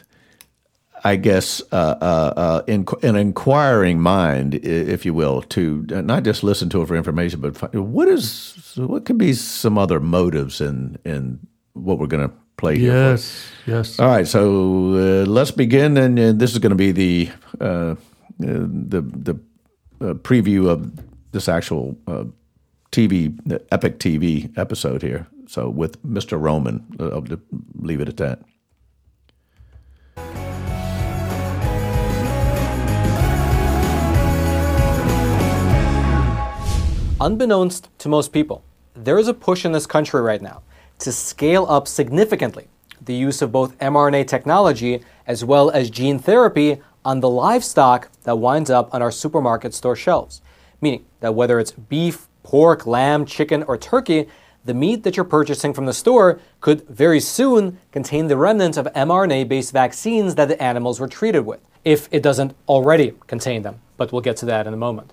I 1.02 1.16
guess, 1.16 1.62
uh, 1.72 1.96
uh, 2.00 2.32
uh 2.36 2.62
in, 2.66 2.86
an 3.02 3.16
inquiring 3.16 4.00
mind, 4.00 4.54
if 4.54 5.04
you 5.04 5.14
will, 5.14 5.42
to 5.42 5.84
not 5.88 6.24
just 6.24 6.42
listen 6.42 6.68
to 6.70 6.82
it 6.82 6.86
for 6.86 6.96
information, 6.96 7.40
but 7.40 7.56
find, 7.56 7.92
what 7.92 8.08
is 8.08 8.72
what 8.76 9.04
could 9.04 9.18
be 9.18 9.32
some 9.32 9.78
other 9.78 10.00
motives 10.00 10.60
in 10.60 10.98
in 11.04 11.40
what 11.72 11.98
we're 11.98 12.06
going 12.06 12.28
to 12.28 12.34
play 12.56 12.78
here. 12.78 12.92
Yes, 12.92 13.50
yes. 13.66 13.98
All 13.98 14.08
right, 14.08 14.26
so 14.26 14.42
uh, 14.94 15.26
let's 15.26 15.50
begin, 15.50 15.96
and, 15.96 16.18
and, 16.18 16.38
this 16.38 16.52
is 16.52 16.58
going 16.58 16.70
to 16.70 16.76
be 16.76 16.92
the 16.92 17.30
the 18.38 19.00
the 19.00 19.40
uh, 20.00 20.14
preview 20.14 20.68
of 20.68 20.90
this 21.32 21.48
actual 21.48 21.96
uh, 22.06 22.24
TV 22.92 23.38
Epoch 23.70 23.98
TV 23.98 24.56
episode 24.58 25.02
here. 25.02 25.26
So 25.46 25.68
with 25.68 26.02
Mr. 26.04 26.40
Roman, 26.40 26.84
uh, 26.98 27.08
I'll 27.08 27.24
leave 27.74 28.00
it 28.00 28.08
at 28.08 28.16
that. 28.18 28.42
Unbeknownst 37.22 37.90
to 37.98 38.08
most 38.08 38.32
people, 38.32 38.64
there 38.94 39.18
is 39.18 39.28
a 39.28 39.34
push 39.34 39.66
in 39.66 39.72
this 39.72 39.86
country 39.86 40.22
right 40.22 40.40
now 40.40 40.62
to 41.00 41.12
scale 41.12 41.66
up 41.68 41.86
significantly 41.86 42.68
the 43.04 43.12
use 43.12 43.42
of 43.42 43.52
both 43.52 43.78
mRNA 43.78 44.26
technology 44.26 45.02
as 45.26 45.44
well 45.44 45.68
as 45.68 45.90
gene 45.90 46.18
therapy 46.18 46.80
on 47.04 47.20
the 47.20 47.28
livestock 47.28 48.08
that 48.22 48.38
winds 48.38 48.70
up 48.70 48.94
on 48.94 49.02
our 49.02 49.10
supermarket 49.10 49.74
store 49.74 49.94
shelves. 49.94 50.40
Meaning 50.80 51.04
that 51.20 51.34
whether 51.34 51.60
it's 51.60 51.72
beef, 51.72 52.26
pork, 52.42 52.86
lamb, 52.86 53.26
chicken, 53.26 53.64
or 53.64 53.76
turkey, 53.76 54.26
the 54.64 54.72
meat 54.72 55.02
that 55.02 55.18
you're 55.18 55.24
purchasing 55.24 55.74
from 55.74 55.84
the 55.84 55.92
store 55.92 56.40
could 56.62 56.88
very 56.88 57.20
soon 57.20 57.78
contain 57.92 58.28
the 58.28 58.36
remnants 58.38 58.78
of 58.78 58.86
mRNA 58.94 59.46
based 59.46 59.74
vaccines 59.74 60.36
that 60.36 60.48
the 60.48 60.62
animals 60.62 60.98
were 60.98 61.08
treated 61.08 61.44
with, 61.44 61.60
if 61.84 62.08
it 62.10 62.22
doesn't 62.22 62.54
already 62.66 63.12
contain 63.26 63.60
them. 63.60 63.78
But 63.98 64.10
we'll 64.10 64.22
get 64.22 64.38
to 64.38 64.46
that 64.46 64.66
in 64.66 64.72
a 64.72 64.78
moment. 64.78 65.12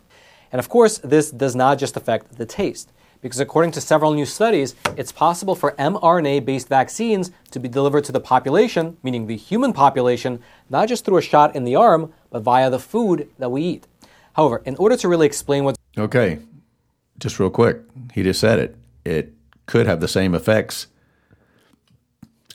And 0.51 0.59
of 0.59 0.69
course, 0.69 0.97
this 0.99 1.31
does 1.31 1.55
not 1.55 1.77
just 1.77 1.97
affect 1.97 2.37
the 2.37 2.45
taste 2.45 2.91
because 3.21 3.39
according 3.39 3.71
to 3.71 3.81
several 3.81 4.13
new 4.13 4.25
studies, 4.25 4.75
it's 4.95 5.11
possible 5.11 5.55
for 5.55 5.73
mRNA 5.73 6.45
based 6.45 6.67
vaccines 6.67 7.31
to 7.51 7.59
be 7.59 7.67
delivered 7.67 8.03
to 8.05 8.11
the 8.11 8.19
population, 8.19 8.97
meaning 9.03 9.27
the 9.27 9.35
human 9.35 9.73
population, 9.73 10.41
not 10.69 10.87
just 10.87 11.05
through 11.05 11.17
a 11.17 11.21
shot 11.21 11.55
in 11.55 11.63
the 11.63 11.75
arm, 11.75 12.13
but 12.29 12.41
via 12.43 12.69
the 12.69 12.79
food 12.79 13.29
that 13.39 13.49
we 13.49 13.63
eat. 13.63 13.87
However, 14.33 14.61
in 14.65 14.75
order 14.75 14.95
to 14.97 15.07
really 15.07 15.25
explain 15.25 15.63
what's 15.63 15.77
Okay, 15.97 16.39
just 17.17 17.39
real 17.39 17.49
quick, 17.49 17.81
he 18.13 18.21
just 18.23 18.39
said 18.39 18.59
it. 18.59 18.75
It 19.03 19.33
could 19.65 19.87
have 19.87 19.99
the 19.99 20.07
same 20.07 20.35
effects 20.35 20.87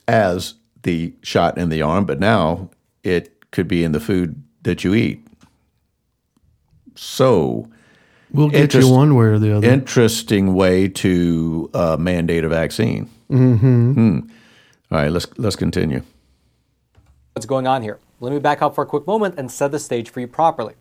as 0.07 0.55
the 0.83 1.15
shot 1.23 1.59
in 1.59 1.69
the 1.69 1.83
arm, 1.83 2.05
but 2.05 2.21
now 2.21 2.71
it 3.03 3.51
could 3.51 3.67
be 3.67 3.83
in 3.83 3.93
the 3.93 4.01
food 4.01 4.43
that 4.63 4.85
you 4.85 4.95
eat. 4.95 5.27
So, 6.95 7.69
We'll 8.33 8.49
get 8.49 8.63
Interest, 8.63 8.89
you 8.89 8.95
one 8.95 9.15
way 9.15 9.27
or 9.27 9.39
the 9.39 9.57
other. 9.57 9.69
Interesting 9.69 10.55
way 10.55 10.89
to 10.89 11.71
uh, 11.75 11.97
mandate 11.99 12.45
a 12.45 12.49
vaccine. 12.49 13.11
Mm-hmm. 13.31 13.93
Hmm. 13.93 14.19
All 14.91 14.99
right, 14.99 15.11
let's 15.11 15.27
let's 15.39 15.57
continue. 15.57 16.03
What's 17.35 17.47
going 17.47 17.67
on 17.67 17.83
here? 17.83 17.99
Let 18.21 18.33
me 18.33 18.39
back 18.39 18.63
up 18.63 18.75
for 18.75 18.85
a 18.85 18.87
quick 18.87 19.07
moment 19.07 19.35
and 19.39 19.51
set 19.51 19.71
the 19.71 19.79
stage 19.79 20.11
for 20.11 20.21
you 20.21 20.27
properly. 20.27 20.75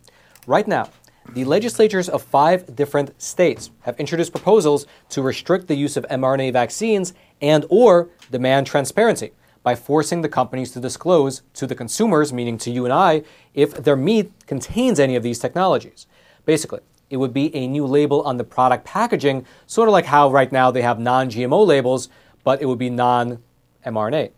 Right 0.48 0.68
now, 0.68 0.90
the 1.34 1.46
legislatures 1.46 2.10
of 2.10 2.22
five 2.22 2.76
different 2.76 3.20
states 3.22 3.72
have 3.82 4.00
introduced 4.00 4.32
proposals 4.32 4.86
to 5.10 5.22
restrict 5.22 5.68
the 5.68 5.76
use 5.76 5.98
of 5.98 6.06
mRNA 6.10 6.54
vaccines 6.54 7.14
and 7.42 7.66
or 7.70 8.10
demand 8.32 8.68
transparency 8.68 9.32
by 9.64 9.76
forcing 9.76 10.22
the 10.22 10.30
companies 10.30 10.72
to 10.72 10.80
disclose 10.80 11.44
to 11.54 11.68
the 11.68 11.76
consumers, 11.76 12.34
meaning 12.34 12.58
to 12.58 12.72
you 12.72 12.86
and 12.86 12.94
I, 12.94 13.24
if 13.54 13.74
their 13.76 13.96
meat 13.96 14.32
contains 14.48 15.00
any 15.00 15.16
of 15.16 15.24
these 15.24 15.40
technologies. 15.40 16.08
Basically, 16.46 16.80
it 17.12 17.18
would 17.18 17.34
be 17.34 17.54
a 17.54 17.68
new 17.68 17.86
label 17.86 18.22
on 18.24 18.38
the 18.38 18.44
product 18.44 18.86
packaging, 18.86 19.46
sort 19.68 19.90
of 19.90 19.92
like 19.92 20.06
how 20.06 20.32
right 20.32 20.52
now 20.52 20.72
they 20.72 20.82
have 20.82 20.98
non 20.98 21.30
GMO 21.30 21.68
labels, 21.68 22.10
but 22.44 22.62
it 22.62 22.66
would 22.66 22.80
be 22.80 22.90
non 22.90 23.44
mRNA. 23.86 24.32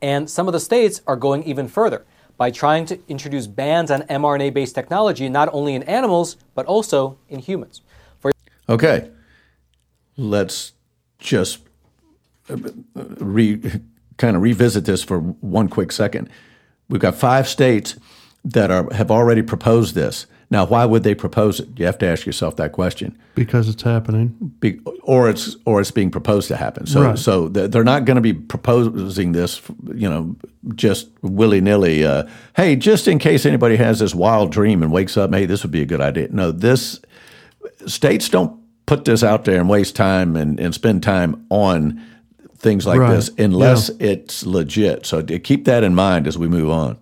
And 0.00 0.30
some 0.30 0.46
of 0.46 0.52
the 0.52 0.60
states 0.60 1.00
are 1.06 1.16
going 1.16 1.42
even 1.44 1.66
further 1.66 2.04
by 2.36 2.50
trying 2.50 2.86
to 2.86 3.00
introduce 3.08 3.46
bans 3.46 3.90
on 3.90 4.02
mRNA 4.02 4.52
based 4.54 4.74
technology, 4.74 5.28
not 5.28 5.48
only 5.52 5.74
in 5.74 5.82
animals, 5.84 6.36
but 6.54 6.66
also 6.66 7.18
in 7.28 7.40
humans. 7.40 7.80
For 8.20 8.30
okay, 8.68 9.10
let's 10.16 10.72
just 11.18 11.60
uh, 12.50 12.56
re, 12.94 13.60
kind 14.18 14.36
of 14.36 14.42
revisit 14.42 14.84
this 14.84 15.02
for 15.02 15.18
one 15.18 15.68
quick 15.68 15.92
second. 15.92 16.28
We've 16.90 17.00
got 17.00 17.14
five 17.14 17.48
states 17.48 17.96
that 18.44 18.70
are, 18.70 18.92
have 18.92 19.10
already 19.10 19.42
proposed 19.42 19.94
this. 19.94 20.26
Now, 20.50 20.64
why 20.64 20.86
would 20.86 21.02
they 21.02 21.14
propose 21.14 21.60
it? 21.60 21.68
You 21.76 21.84
have 21.84 21.98
to 21.98 22.06
ask 22.06 22.24
yourself 22.24 22.56
that 22.56 22.72
question. 22.72 23.18
Because 23.34 23.68
it's 23.68 23.82
happening, 23.82 24.28
be, 24.60 24.80
or 25.02 25.28
it's 25.28 25.56
or 25.66 25.80
it's 25.80 25.90
being 25.90 26.10
proposed 26.10 26.48
to 26.48 26.56
happen. 26.56 26.86
So, 26.86 27.02
right. 27.02 27.18
so 27.18 27.48
they're 27.48 27.84
not 27.84 28.06
going 28.06 28.14
to 28.14 28.22
be 28.22 28.32
proposing 28.32 29.32
this, 29.32 29.60
you 29.94 30.08
know, 30.08 30.36
just 30.74 31.10
willy 31.20 31.60
nilly. 31.60 32.04
Uh, 32.04 32.26
hey, 32.56 32.76
just 32.76 33.06
in 33.06 33.18
case 33.18 33.44
anybody 33.44 33.76
has 33.76 33.98
this 33.98 34.14
wild 34.14 34.50
dream 34.50 34.82
and 34.82 34.90
wakes 34.90 35.18
up, 35.18 35.32
hey, 35.34 35.44
this 35.44 35.62
would 35.62 35.72
be 35.72 35.82
a 35.82 35.86
good 35.86 36.00
idea. 36.00 36.28
No, 36.30 36.50
this 36.50 36.98
states 37.86 38.30
don't 38.30 38.58
put 38.86 39.04
this 39.04 39.22
out 39.22 39.44
there 39.44 39.60
and 39.60 39.68
waste 39.68 39.94
time 39.94 40.34
and, 40.34 40.58
and 40.58 40.74
spend 40.74 41.02
time 41.02 41.46
on 41.50 42.02
things 42.56 42.86
like 42.86 42.98
right. 42.98 43.14
this 43.14 43.30
unless 43.38 43.90
yeah. 43.90 44.12
it's 44.12 44.46
legit. 44.46 45.04
So 45.04 45.22
keep 45.22 45.66
that 45.66 45.84
in 45.84 45.94
mind 45.94 46.26
as 46.26 46.38
we 46.38 46.48
move 46.48 46.70
on. 46.70 46.98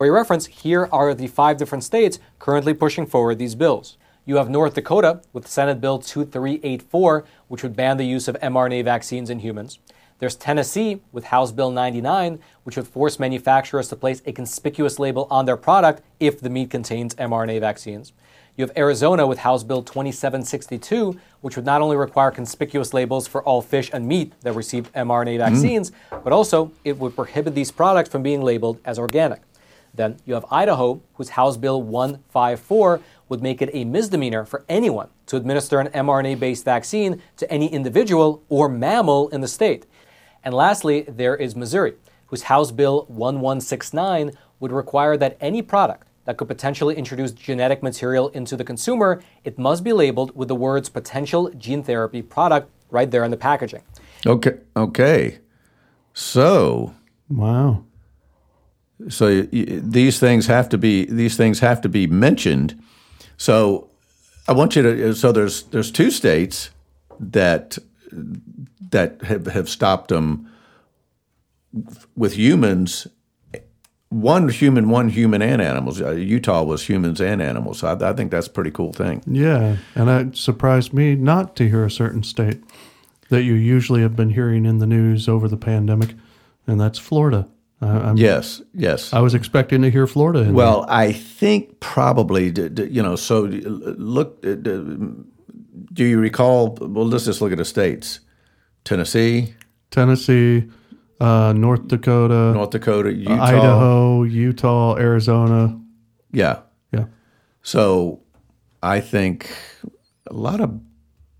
For 0.00 0.06
your 0.06 0.14
reference, 0.14 0.46
here 0.46 0.88
are 0.90 1.12
the 1.12 1.26
five 1.26 1.58
different 1.58 1.84
states 1.84 2.18
currently 2.38 2.72
pushing 2.72 3.04
forward 3.04 3.38
these 3.38 3.54
bills. 3.54 3.98
You 4.24 4.36
have 4.36 4.48
North 4.48 4.72
Dakota 4.72 5.20
with 5.34 5.46
Senate 5.46 5.78
Bill 5.78 5.98
2384, 5.98 7.26
which 7.48 7.62
would 7.62 7.76
ban 7.76 7.98
the 7.98 8.06
use 8.06 8.26
of 8.26 8.34
mRNA 8.40 8.82
vaccines 8.82 9.28
in 9.28 9.40
humans. 9.40 9.78
There's 10.18 10.36
Tennessee 10.36 11.02
with 11.12 11.24
House 11.24 11.52
Bill 11.52 11.70
99, 11.70 12.38
which 12.62 12.78
would 12.78 12.88
force 12.88 13.18
manufacturers 13.18 13.88
to 13.90 13.96
place 13.96 14.22
a 14.24 14.32
conspicuous 14.32 14.98
label 14.98 15.26
on 15.30 15.44
their 15.44 15.58
product 15.58 16.00
if 16.18 16.40
the 16.40 16.48
meat 16.48 16.70
contains 16.70 17.14
mRNA 17.16 17.60
vaccines. 17.60 18.14
You 18.56 18.66
have 18.66 18.76
Arizona 18.78 19.26
with 19.26 19.40
House 19.40 19.64
Bill 19.64 19.82
2762, 19.82 21.20
which 21.42 21.56
would 21.56 21.66
not 21.66 21.82
only 21.82 21.98
require 21.98 22.30
conspicuous 22.30 22.94
labels 22.94 23.26
for 23.26 23.42
all 23.42 23.60
fish 23.60 23.90
and 23.92 24.08
meat 24.08 24.32
that 24.40 24.54
received 24.54 24.90
mRNA 24.94 25.36
vaccines, 25.36 25.90
mm. 25.90 26.24
but 26.24 26.32
also 26.32 26.72
it 26.84 26.96
would 26.98 27.14
prohibit 27.14 27.54
these 27.54 27.70
products 27.70 28.08
from 28.08 28.22
being 28.22 28.40
labeled 28.40 28.80
as 28.86 28.98
organic. 28.98 29.42
Then 29.94 30.18
you 30.24 30.34
have 30.34 30.44
Idaho, 30.50 31.02
whose 31.14 31.30
House 31.30 31.56
Bill 31.56 31.82
154 31.82 33.00
would 33.28 33.42
make 33.42 33.62
it 33.62 33.70
a 33.72 33.84
misdemeanor 33.84 34.44
for 34.44 34.64
anyone 34.68 35.08
to 35.26 35.36
administer 35.36 35.80
an 35.80 35.88
mRNA 35.88 36.38
based 36.38 36.64
vaccine 36.64 37.22
to 37.36 37.50
any 37.50 37.66
individual 37.72 38.42
or 38.48 38.68
mammal 38.68 39.28
in 39.28 39.40
the 39.40 39.48
state. 39.48 39.86
And 40.44 40.54
lastly, 40.54 41.02
there 41.02 41.36
is 41.36 41.54
Missouri, 41.54 41.94
whose 42.26 42.42
House 42.42 42.70
Bill 42.70 43.04
1169 43.08 44.32
would 44.60 44.72
require 44.72 45.16
that 45.16 45.36
any 45.40 45.62
product 45.62 46.06
that 46.24 46.36
could 46.36 46.48
potentially 46.48 46.96
introduce 46.96 47.32
genetic 47.32 47.82
material 47.82 48.28
into 48.28 48.56
the 48.56 48.64
consumer, 48.64 49.22
it 49.44 49.58
must 49.58 49.82
be 49.82 49.92
labeled 49.92 50.34
with 50.36 50.48
the 50.48 50.54
words 50.54 50.88
potential 50.88 51.50
gene 51.58 51.82
therapy 51.82 52.22
product 52.22 52.70
right 52.90 53.10
there 53.10 53.24
in 53.24 53.30
the 53.30 53.36
packaging. 53.36 53.82
Okay. 54.26 54.58
Okay. 54.76 55.38
So, 56.12 56.94
wow. 57.28 57.84
So 59.08 59.42
these 59.42 60.20
things 60.20 60.46
have 60.46 60.68
to 60.70 60.78
be 60.78 61.06
these 61.06 61.36
things 61.36 61.60
have 61.60 61.80
to 61.82 61.88
be 61.88 62.06
mentioned. 62.06 62.80
So 63.36 63.90
I 64.48 64.52
want 64.52 64.76
you 64.76 64.82
to. 64.82 65.14
So 65.14 65.32
there's 65.32 65.62
there's 65.64 65.90
two 65.90 66.10
states 66.10 66.70
that 67.18 67.78
that 68.90 69.22
have, 69.22 69.46
have 69.46 69.68
stopped 69.68 70.08
them 70.08 70.50
with 72.16 72.34
humans. 72.34 73.06
One 74.08 74.48
human, 74.48 74.90
one 74.90 75.08
human, 75.08 75.40
and 75.40 75.62
animals. 75.62 76.02
Uh, 76.02 76.10
Utah 76.10 76.64
was 76.64 76.88
humans 76.88 77.20
and 77.20 77.40
animals. 77.40 77.78
So 77.78 77.86
I, 77.86 78.10
I 78.10 78.12
think 78.12 78.32
that's 78.32 78.48
a 78.48 78.50
pretty 78.50 78.72
cool 78.72 78.92
thing. 78.92 79.22
Yeah, 79.24 79.76
and 79.94 80.10
it 80.10 80.36
surprised 80.36 80.92
me 80.92 81.14
not 81.14 81.54
to 81.56 81.68
hear 81.68 81.84
a 81.84 81.90
certain 81.90 82.24
state 82.24 82.60
that 83.28 83.44
you 83.44 83.54
usually 83.54 84.02
have 84.02 84.16
been 84.16 84.30
hearing 84.30 84.66
in 84.66 84.78
the 84.78 84.86
news 84.86 85.28
over 85.28 85.46
the 85.46 85.56
pandemic, 85.56 86.14
and 86.66 86.80
that's 86.80 86.98
Florida. 86.98 87.46
Uh, 87.80 88.12
yes, 88.14 88.60
yes. 88.74 89.12
I 89.12 89.20
was 89.20 89.34
expecting 89.34 89.80
to 89.82 89.90
hear 89.90 90.06
Florida. 90.06 90.50
well, 90.52 90.82
there. 90.82 90.94
I 90.94 91.12
think 91.12 91.80
probably, 91.80 92.52
you 92.90 93.02
know, 93.02 93.16
so 93.16 93.42
look, 93.42 94.42
do 94.42 96.04
you 96.04 96.18
recall? 96.18 96.76
Well, 96.80 97.06
let's 97.06 97.24
just 97.24 97.40
look 97.40 97.52
at 97.52 97.58
the 97.58 97.64
states 97.64 98.20
Tennessee, 98.84 99.54
Tennessee, 99.90 100.68
uh, 101.20 101.54
North 101.56 101.88
Dakota, 101.88 102.52
North 102.52 102.70
Dakota, 102.70 103.12
Utah, 103.12 103.42
Idaho, 103.42 104.22
Utah, 104.24 104.96
Arizona. 104.96 105.78
Yeah. 106.32 106.60
Yeah. 106.92 107.06
So 107.62 108.20
I 108.82 109.00
think 109.00 109.54
a 110.28 110.34
lot 110.34 110.60
of 110.60 110.80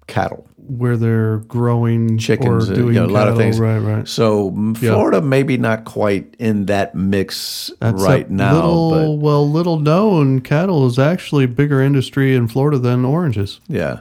cattle, 0.07 0.49
where 0.67 0.97
they're 0.97 1.39
growing 1.39 2.19
chickens, 2.19 2.69
or 2.69 2.73
uh, 2.73 2.77
doing 2.77 2.95
you 2.95 3.01
know, 3.01 3.07
a 3.07 3.09
lot 3.09 3.29
of 3.29 3.37
things. 3.37 3.59
Right, 3.59 3.79
right. 3.79 4.07
So 4.07 4.53
Florida 4.77 5.21
maybe 5.21 5.57
not 5.57 5.85
quite 5.85 6.35
in 6.39 6.67
that 6.67 6.95
mix 6.95 7.71
That's 7.81 8.03
right 8.03 8.31
now, 8.31 8.55
Little, 8.67 9.19
well, 9.19 9.49
little 9.51 9.79
known, 9.79 10.41
cattle 10.41 10.87
is 10.87 10.99
actually 10.99 11.45
a 11.45 11.49
bigger 11.49 11.81
industry 11.81 12.35
in 12.35 12.49
Florida 12.49 12.79
than 12.79 13.05
oranges. 13.05 13.61
yeah. 13.69 14.01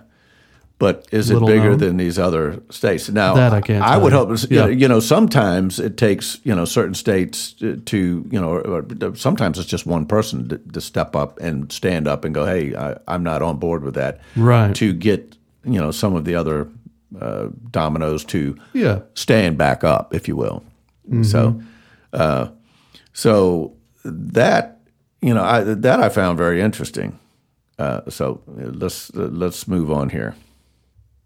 But 0.78 1.08
is 1.12 1.30
it 1.30 1.38
bigger 1.46 1.72
known. 1.72 1.78
than 1.80 1.98
these 1.98 2.18
other 2.18 2.62
states? 2.70 3.10
Now, 3.10 3.34
That 3.34 3.52
I 3.52 3.60
can't 3.60 3.84
I 3.84 3.98
would 3.98 4.14
you. 4.14 4.18
hope. 4.18 4.30
you 4.30 4.48
Yeah. 4.50 4.62
know, 4.62 4.68
You 4.70 4.88
know, 4.88 5.02
sometimes 5.02 5.78
it 5.78 5.98
takes 5.98 6.40
you 6.46 6.56
know 6.56 6.64
certain 6.64 6.94
states 6.94 7.52
to, 7.60 7.98
you 8.32 8.40
know, 8.40 8.50
or, 8.54 8.62
or 9.02 9.16
sometimes 9.18 9.60
it's 9.60 9.68
just 9.68 9.86
one 9.86 10.06
person 10.06 10.48
to, 10.48 10.58
to 10.58 10.80
step 10.80 11.18
up 11.18 11.38
and 11.42 11.70
stand 11.70 12.08
up 12.08 12.24
and 12.24 12.34
go, 12.34 12.46
"Hey, 12.46 12.74
I, 12.78 12.96
I'm 13.10 13.24
not 13.24 13.42
on 13.42 13.58
board 13.58 13.84
with 13.84 13.96
that." 13.96 14.22
Right. 14.38 14.74
To 14.76 14.94
get 14.94 15.36
you 15.64 15.80
know 15.80 15.92
some 15.92 16.16
of 16.16 16.26
the 16.26 16.36
other 16.36 16.68
uh, 17.20 17.48
dominoes 17.72 18.24
to 18.26 18.56
Yeah. 18.74 19.00
stand 19.16 19.58
back 19.58 19.84
up, 19.84 20.14
if 20.14 20.28
you 20.28 20.36
will. 20.36 20.64
So, 21.24 21.60
uh, 22.14 22.50
so 23.14 23.74
that 24.06 24.80
you 25.22 25.34
know, 25.34 25.44
I, 25.44 25.62
that 25.64 26.00
I 26.00 26.08
found 26.10 26.38
very 26.38 26.62
interesting. 26.62 27.20
Uh, 27.80 28.02
so 28.10 28.42
let's 28.48 29.12
let's 29.16 29.68
move 29.68 29.92
on 29.92 30.10
here. 30.10 30.36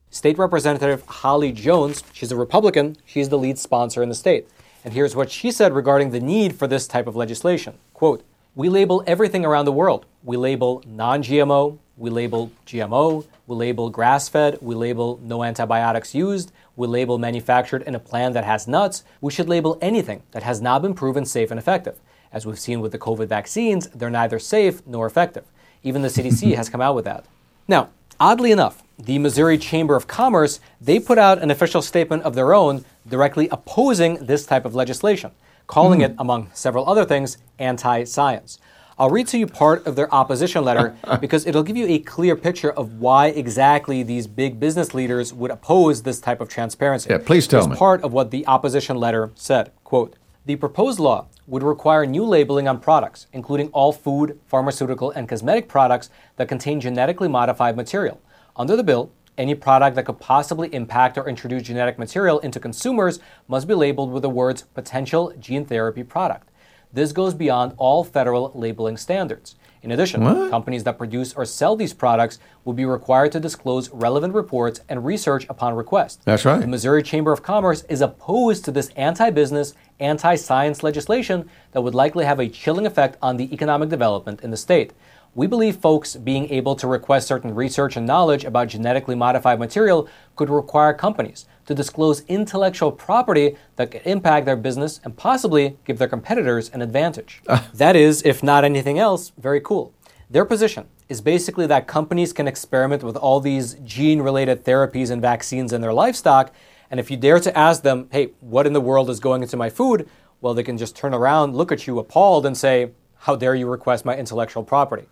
State 0.09 0.37
Representative 0.37 1.03
Holly 1.07 1.51
Jones, 1.51 2.03
she's 2.13 2.31
a 2.31 2.35
Republican, 2.35 2.95
she's 3.05 3.29
the 3.29 3.37
lead 3.37 3.57
sponsor 3.59 4.01
in 4.03 4.09
the 4.09 4.15
state. 4.15 4.47
And 4.85 4.93
here's 4.93 5.15
what 5.15 5.31
she 5.31 5.51
said 5.51 5.73
regarding 5.73 6.11
the 6.11 6.19
need 6.19 6.55
for 6.55 6.67
this 6.67 6.87
type 6.87 7.07
of 7.07 7.15
legislation. 7.15 7.73
Quote, 7.93 8.23
we 8.55 8.69
label 8.69 9.03
everything 9.07 9.43
around 9.45 9.65
the 9.65 9.71
world. 9.71 10.05
We 10.23 10.37
label 10.37 10.83
non-GMO, 10.85 11.79
we 11.97 12.09
label 12.09 12.51
GMO, 12.65 13.25
we 13.47 13.55
label 13.55 13.89
grass-fed, 13.89 14.57
we 14.61 14.75
label 14.75 15.19
no 15.21 15.43
antibiotics 15.43 16.15
used, 16.15 16.51
we 16.75 16.87
label 16.87 17.17
manufactured 17.17 17.83
in 17.83 17.93
a 17.93 17.99
plant 17.99 18.33
that 18.33 18.45
has 18.45 18.67
nuts. 18.67 19.03
We 19.21 19.31
should 19.31 19.47
label 19.47 19.77
anything 19.81 20.23
that 20.31 20.43
has 20.43 20.59
not 20.61 20.81
been 20.81 20.95
proven 20.95 21.25
safe 21.25 21.51
and 21.51 21.59
effective. 21.59 21.99
As 22.31 22.45
we've 22.45 22.59
seen 22.59 22.81
with 22.81 22.91
the 22.91 22.97
COVID 22.97 23.27
vaccines, 23.27 23.87
they're 23.89 24.09
neither 24.09 24.39
safe 24.39 24.85
nor 24.87 25.05
effective. 25.05 25.45
Even 25.83 26.01
the 26.01 26.07
CDC 26.07 26.55
has 26.55 26.69
come 26.69 26.81
out 26.81 26.95
with 26.95 27.05
that. 27.05 27.25
Now, 27.67 27.89
oddly 28.19 28.51
enough, 28.51 28.83
the 28.97 29.19
Missouri 29.19 29.57
Chamber 29.57 29.95
of 29.95 30.07
Commerce, 30.07 30.59
they 30.81 30.99
put 30.99 31.17
out 31.17 31.41
an 31.41 31.51
official 31.51 31.81
statement 31.81 32.23
of 32.23 32.33
their 32.33 32.53
own 32.53 32.85
directly 33.07 33.49
opposing 33.49 34.25
this 34.25 34.45
type 34.45 34.65
of 34.65 34.73
legislation, 34.73 35.31
calling 35.67 35.99
hmm. 35.99 36.05
it, 36.05 36.15
among 36.17 36.49
several 36.53 36.89
other 36.89 37.05
things, 37.05 37.37
anti-science. 37.59 38.57
I'll 38.97 39.09
read 39.09 39.27
to 39.29 39.39
you 39.39 39.47
part 39.47 39.87
of 39.87 39.95
their 39.95 40.13
opposition 40.13 40.63
letter 40.63 40.95
because 41.19 41.47
it'll 41.47 41.63
give 41.63 41.77
you 41.77 41.87
a 41.87 41.99
clear 41.99 42.35
picture 42.35 42.71
of 42.71 42.99
why 42.99 43.27
exactly 43.27 44.03
these 44.03 44.27
big 44.27 44.59
business 44.59 44.93
leaders 44.93 45.33
would 45.33 45.49
oppose 45.49 46.03
this 46.03 46.19
type 46.19 46.41
of 46.41 46.49
transparency. 46.49 47.09
Yeah, 47.09 47.17
please 47.17 47.47
tell 47.47 47.61
Here's 47.61 47.71
me. 47.71 47.75
part 47.77 48.03
of 48.03 48.13
what 48.13 48.29
the 48.29 48.45
opposition 48.45 48.97
letter 48.97 49.31
said. 49.35 49.71
Quote, 49.83 50.15
the 50.45 50.55
proposed 50.57 50.99
law 50.99 51.27
would 51.47 51.63
require 51.63 52.05
new 52.05 52.23
labeling 52.23 52.67
on 52.67 52.79
products, 52.79 53.27
including 53.33 53.69
all 53.69 53.91
food, 53.91 54.39
pharmaceutical, 54.45 55.11
and 55.11 55.27
cosmetic 55.27 55.67
products 55.67 56.09
that 56.35 56.47
contain 56.47 56.79
genetically 56.79 57.27
modified 57.27 57.75
material. 57.75 58.21
Under 58.55 58.75
the 58.75 58.83
bill, 58.83 59.11
any 59.37 59.55
product 59.55 59.95
that 59.95 60.05
could 60.05 60.19
possibly 60.19 60.73
impact 60.73 61.17
or 61.17 61.27
introduce 61.27 61.63
genetic 61.63 61.97
material 61.97 62.39
into 62.39 62.59
consumers 62.59 63.19
must 63.47 63.67
be 63.67 63.73
labeled 63.73 64.11
with 64.11 64.21
the 64.21 64.29
words 64.29 64.61
potential 64.61 65.33
gene 65.39 65.65
therapy 65.65 66.03
product. 66.03 66.49
This 66.93 67.11
goes 67.11 67.33
beyond 67.33 67.73
all 67.77 68.03
federal 68.03 68.51
labeling 68.53 68.97
standards. 68.97 69.55
In 69.81 69.91
addition, 69.91 70.23
companies 70.49 70.85
that 70.85 70.97
produce 70.97 71.33
or 71.33 71.43
sell 71.43 71.75
these 71.75 71.93
products 71.93 72.39
will 72.63 72.73
be 72.73 72.85
required 72.85 73.33
to 73.33 73.39
disclose 73.39 73.89
relevant 73.89 74.33
reports 74.33 74.79
and 74.87 75.03
research 75.03 75.45
upon 75.49 75.75
request. 75.75 76.21
That's 76.23 76.45
right. 76.45 76.61
The 76.61 76.67
Missouri 76.67 77.03
Chamber 77.03 77.33
of 77.33 77.43
Commerce 77.43 77.83
is 77.89 77.99
opposed 77.99 78.63
to 78.65 78.71
this 78.71 78.89
anti 78.95 79.29
business, 79.31 79.73
anti 79.99 80.35
science 80.35 80.83
legislation 80.83 81.49
that 81.71 81.81
would 81.81 81.95
likely 81.95 82.23
have 82.23 82.39
a 82.39 82.47
chilling 82.47 82.85
effect 82.85 83.17
on 83.21 83.35
the 83.35 83.53
economic 83.53 83.89
development 83.89 84.41
in 84.41 84.51
the 84.51 84.57
state. 84.57 84.93
We 85.35 85.47
believe 85.47 85.77
folks 85.77 86.15
being 86.15 86.47
able 86.51 86.75
to 86.75 86.85
request 86.85 87.27
certain 87.27 87.55
research 87.55 87.97
and 87.97 88.05
knowledge 88.05 88.45
about 88.45 88.67
genetically 88.67 89.15
modified 89.15 89.57
material 89.57 90.07
could 90.35 90.47
require 90.47 90.93
companies 90.93 91.47
to 91.65 91.73
disclose 91.73 92.23
intellectual 92.27 92.91
property 92.91 93.57
that 93.77 93.89
could 93.89 94.03
impact 94.05 94.45
their 94.45 94.55
business 94.55 94.99
and 95.03 95.17
possibly 95.17 95.75
give 95.85 95.97
their 95.97 96.07
competitors 96.07 96.69
an 96.69 96.83
advantage. 96.83 97.41
Ah. 97.49 97.67
that 97.73 97.95
is, 97.95 98.21
if 98.21 98.43
not 98.43 98.63
anything 98.63 98.99
else, 98.99 99.31
very 99.39 99.59
cool. 99.59 99.91
Their 100.29 100.45
position 100.45 100.85
is 101.09 101.19
basically 101.19 101.65
that 101.65 101.87
companies 101.87 102.31
can 102.31 102.47
experiment 102.47 103.01
with 103.01 103.17
all 103.17 103.39
these 103.39 103.73
gene 103.83 104.21
related 104.21 104.63
therapies 104.63 105.09
and 105.09 105.19
vaccines 105.19 105.73
in 105.73 105.81
their 105.81 105.93
livestock. 105.93 106.53
And 106.91 106.99
if 106.99 107.09
you 107.09 107.17
dare 107.17 107.39
to 107.39 107.57
ask 107.57 107.81
them, 107.81 108.07
hey, 108.11 108.33
what 108.39 108.67
in 108.67 108.73
the 108.73 108.81
world 108.81 109.09
is 109.09 109.19
going 109.19 109.41
into 109.41 109.57
my 109.57 109.71
food? 109.71 110.07
Well, 110.41 110.53
they 110.53 110.63
can 110.63 110.77
just 110.77 110.95
turn 110.95 111.11
around, 111.11 111.55
look 111.55 111.71
at 111.71 111.87
you 111.87 111.97
appalled, 111.97 112.45
and 112.45 112.55
say, 112.55 112.91
how 113.17 113.35
dare 113.35 113.55
you 113.55 113.67
request 113.67 114.05
my 114.05 114.15
intellectual 114.15 114.63
property? 114.63 115.07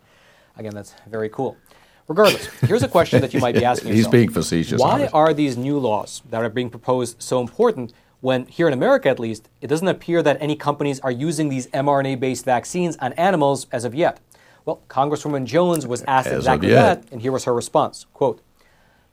Again, 0.56 0.74
that's 0.74 0.94
very 1.08 1.28
cool. 1.28 1.56
Regardless, 2.08 2.46
here's 2.60 2.82
a 2.82 2.88
question 2.88 3.20
that 3.20 3.32
you 3.32 3.40
might 3.40 3.54
be 3.54 3.64
asking 3.72 3.88
He's 3.88 3.98
yourself. 3.98 4.12
being 4.12 4.30
facetious, 4.30 4.80
Why 4.80 4.92
obviously. 4.92 5.12
are 5.14 5.32
these 5.34 5.56
new 5.56 5.78
laws 5.78 6.22
that 6.30 6.42
are 6.42 6.48
being 6.50 6.68
proposed 6.68 7.22
so 7.22 7.40
important 7.40 7.92
when 8.20 8.46
here 8.46 8.66
in 8.68 8.72
America 8.72 9.08
at 9.08 9.18
least, 9.18 9.48
it 9.60 9.66
doesn't 9.68 9.88
appear 9.88 10.22
that 10.22 10.36
any 10.40 10.54
companies 10.56 11.00
are 11.00 11.10
using 11.10 11.48
these 11.48 11.66
mRNA-based 11.68 12.44
vaccines 12.44 12.96
on 12.98 13.12
animals 13.14 13.66
as 13.72 13.84
of 13.84 13.94
yet? 13.94 14.20
Well, 14.64 14.80
Congresswoman 14.88 15.44
Jones 15.44 15.86
was 15.86 16.02
asked 16.02 16.28
As 16.28 16.38
exactly 16.38 16.68
that, 16.70 17.04
and 17.10 17.20
here 17.20 17.32
was 17.32 17.44
her 17.44 17.54
response. 17.54 18.06
Quote, 18.12 18.40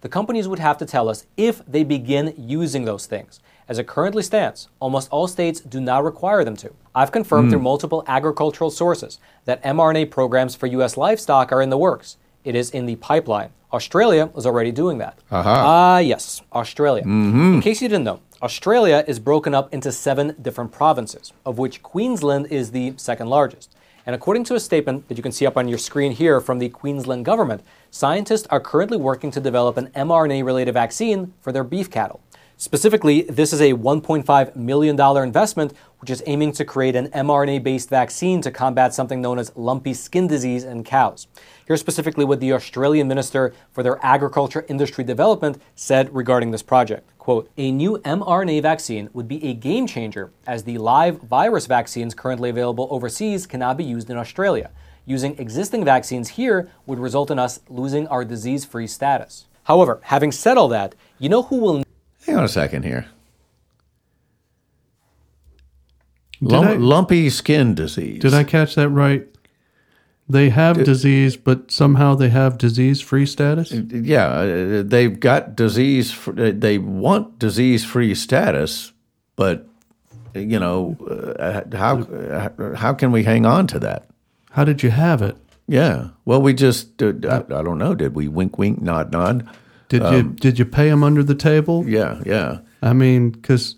the 0.02 0.10
companies 0.10 0.48
would 0.48 0.60
have 0.60 0.78
to 0.78 0.86
tell 0.86 1.10
us 1.10 1.26
if 1.38 1.66
they 1.66 1.84
begin 1.84 2.34
using 2.38 2.86
those 2.86 3.06
things. 3.06 3.40
As 3.70 3.78
it 3.78 3.86
currently 3.86 4.24
stands, 4.24 4.68
almost 4.80 5.10
all 5.12 5.28
states 5.28 5.60
do 5.60 5.80
not 5.80 6.04
require 6.04 6.44
them 6.44 6.56
to. 6.58 6.74
I've 6.96 7.12
confirmed 7.12 7.52
through 7.52 7.60
hmm. 7.60 7.66
multiple 7.66 8.04
agricultural 8.08 8.72
sources 8.72 9.20
that 9.46 9.64
mRNA 9.64 10.10
programs 10.10 10.56
for 10.56 10.66
U.S. 10.66 10.98
livestock 10.98 11.52
are 11.52 11.62
in 11.62 11.70
the 11.70 11.78
works. 11.78 12.18
It 12.44 12.56
is 12.56 12.72
in 12.72 12.88
the 12.88 12.96
pipeline. 12.96 13.52
Australia 13.72 14.32
is 14.36 14.48
already 14.48 14.72
doing 14.72 14.98
that. 14.98 15.20
Uh-huh. 15.30 15.48
Ah, 15.48 16.00
yes, 16.00 16.42
Australia. 16.52 17.04
Mm-hmm. 17.04 17.54
In 17.56 17.62
case 17.62 17.80
you 17.80 17.88
didn't 17.88 18.06
know, 18.06 18.22
Australia 18.42 19.04
is 19.08 19.20
broken 19.20 19.54
up 19.54 19.72
into 19.72 19.92
seven 19.92 20.36
different 20.42 20.72
provinces, 20.72 21.32
of 21.46 21.60
which 21.60 21.84
Queensland 21.84 22.48
is 22.48 22.72
the 22.72 22.96
second 22.98 23.28
largest. 23.28 23.76
And 24.08 24.16
according 24.16 24.46
to 24.46 24.56
a 24.56 24.60
statement 24.60 25.08
that 25.08 25.18
you 25.18 25.22
can 25.22 25.32
see 25.32 25.46
up 25.46 25.58
on 25.58 25.68
your 25.68 25.78
screen 25.78 26.14
here 26.14 26.42
from 26.42 26.58
the 26.58 26.70
Queensland 26.70 27.26
government, 27.26 27.62
scientists 27.92 28.48
are 28.50 28.60
currently 28.60 28.98
working 28.98 29.30
to 29.30 29.40
develop 29.40 29.78
an 29.78 29.90
mRNA 29.90 30.44
related 30.44 30.74
vaccine 30.74 31.34
for 31.42 31.52
their 31.52 31.64
beef 31.64 31.92
cattle. 31.92 32.20
Specifically, 32.62 33.22
this 33.22 33.54
is 33.54 33.62
a 33.62 33.72
$1.5 33.72 34.56
million 34.58 35.00
investment, 35.24 35.74
which 36.00 36.10
is 36.10 36.22
aiming 36.26 36.52
to 36.52 36.66
create 36.66 36.94
an 36.94 37.08
mRNA 37.12 37.64
based 37.64 37.90
vaccine 37.90 38.42
to 38.42 38.52
combat 38.52 38.94
something 38.94 39.22
known 39.22 39.40
as 39.40 39.56
lumpy 39.56 39.94
skin 39.94 40.28
disease 40.28 40.66
in 40.66 40.84
cows. 40.84 41.28
Here's 41.66 41.80
specifically 41.80 42.26
what 42.26 42.42
the 42.42 42.52
Australian 42.52 43.08
Minister 43.08 43.54
for 43.72 43.82
their 43.82 43.98
Agriculture 44.06 44.66
Industry 44.68 45.06
Development 45.06 45.58
said 45.74 46.14
regarding 46.14 46.52
this 46.52 46.62
project. 46.62 47.10
Quote, 47.18 47.50
a 47.56 47.72
new 47.72 47.98
mRNA 48.00 48.62
vaccine 48.62 49.10
would 49.14 49.30
be 49.30 49.42
a 49.42 49.54
game 49.54 49.88
changer 49.88 50.30
as 50.46 50.66
the 50.66 50.80
live 50.80 51.22
virus 51.22 51.66
vaccines 51.66 52.14
currently 52.14 52.50
available 52.50 52.90
overseas 52.92 53.48
cannot 53.48 53.78
be 53.78 53.86
used 53.86 54.10
in 54.10 54.18
Australia. 54.18 54.70
Using 55.06 55.40
existing 55.40 55.86
vaccines 55.86 56.28
here 56.28 56.70
would 56.86 57.00
result 57.00 57.32
in 57.32 57.40
us 57.40 57.62
losing 57.70 58.06
our 58.10 58.26
disease 58.26 58.66
free 58.66 58.88
status. 58.88 59.46
However, 59.64 60.02
having 60.04 60.34
said 60.34 60.58
all 60.58 60.68
that, 60.70 60.94
you 61.20 61.30
know 61.30 61.44
who 61.44 61.56
will 61.56 61.84
Hang 62.30 62.38
on 62.38 62.44
a 62.44 62.48
second 62.48 62.84
here. 62.84 63.08
Lump, 66.42 66.68
I- 66.70 66.74
lumpy 66.76 67.28
skin 67.32 67.74
disease. 67.74 68.22
Did 68.22 68.36
I 68.36 68.44
catch 68.44 68.76
that 68.76 68.90
right? 68.90 69.28
They 70.30 70.50
have 70.50 70.84
disease, 70.84 71.36
but 71.36 71.72
somehow 71.72 72.14
they 72.14 72.30
have 72.30 72.60
disease-free 72.60 73.26
status. 73.26 73.72
Yeah, 73.72 74.28
uh, 74.28 74.84
they've 74.86 75.20
got 75.20 75.56
disease. 75.56 76.16
They 76.36 76.78
want 76.78 77.40
disease-free 77.40 78.14
status, 78.14 78.94
but 79.36 79.68
you 80.36 80.60
know 80.60 80.96
uh, 81.40 81.76
how 81.76 82.02
uh, 82.02 82.76
how 82.76 82.94
can 82.94 83.12
we 83.12 83.24
hang 83.24 83.48
on 83.48 83.66
to 83.68 83.80
that? 83.80 84.08
How 84.52 84.64
did 84.66 84.84
you 84.84 84.92
have 84.92 85.24
it? 85.24 85.36
Yeah. 85.68 86.10
Well, 86.26 86.44
we 86.44 86.54
just 86.54 87.02
uh, 87.02 87.14
I, 87.28 87.38
I 87.38 87.64
don't 87.64 87.80
know. 87.80 87.96
Did 87.96 88.14
we 88.14 88.28
wink, 88.28 88.60
wink, 88.60 88.80
nod, 88.84 89.12
nod? 89.12 89.50
Did 89.90 90.04
you 90.04 90.08
um, 90.08 90.36
did 90.36 90.58
you 90.60 90.66
pay 90.66 90.90
them 90.90 91.04
under 91.04 91.24
the 91.24 91.36
table? 91.36 91.88
Yeah, 91.88 92.22
yeah. 92.26 92.60
I 92.82 92.94
mean, 92.94 93.32
because 93.32 93.76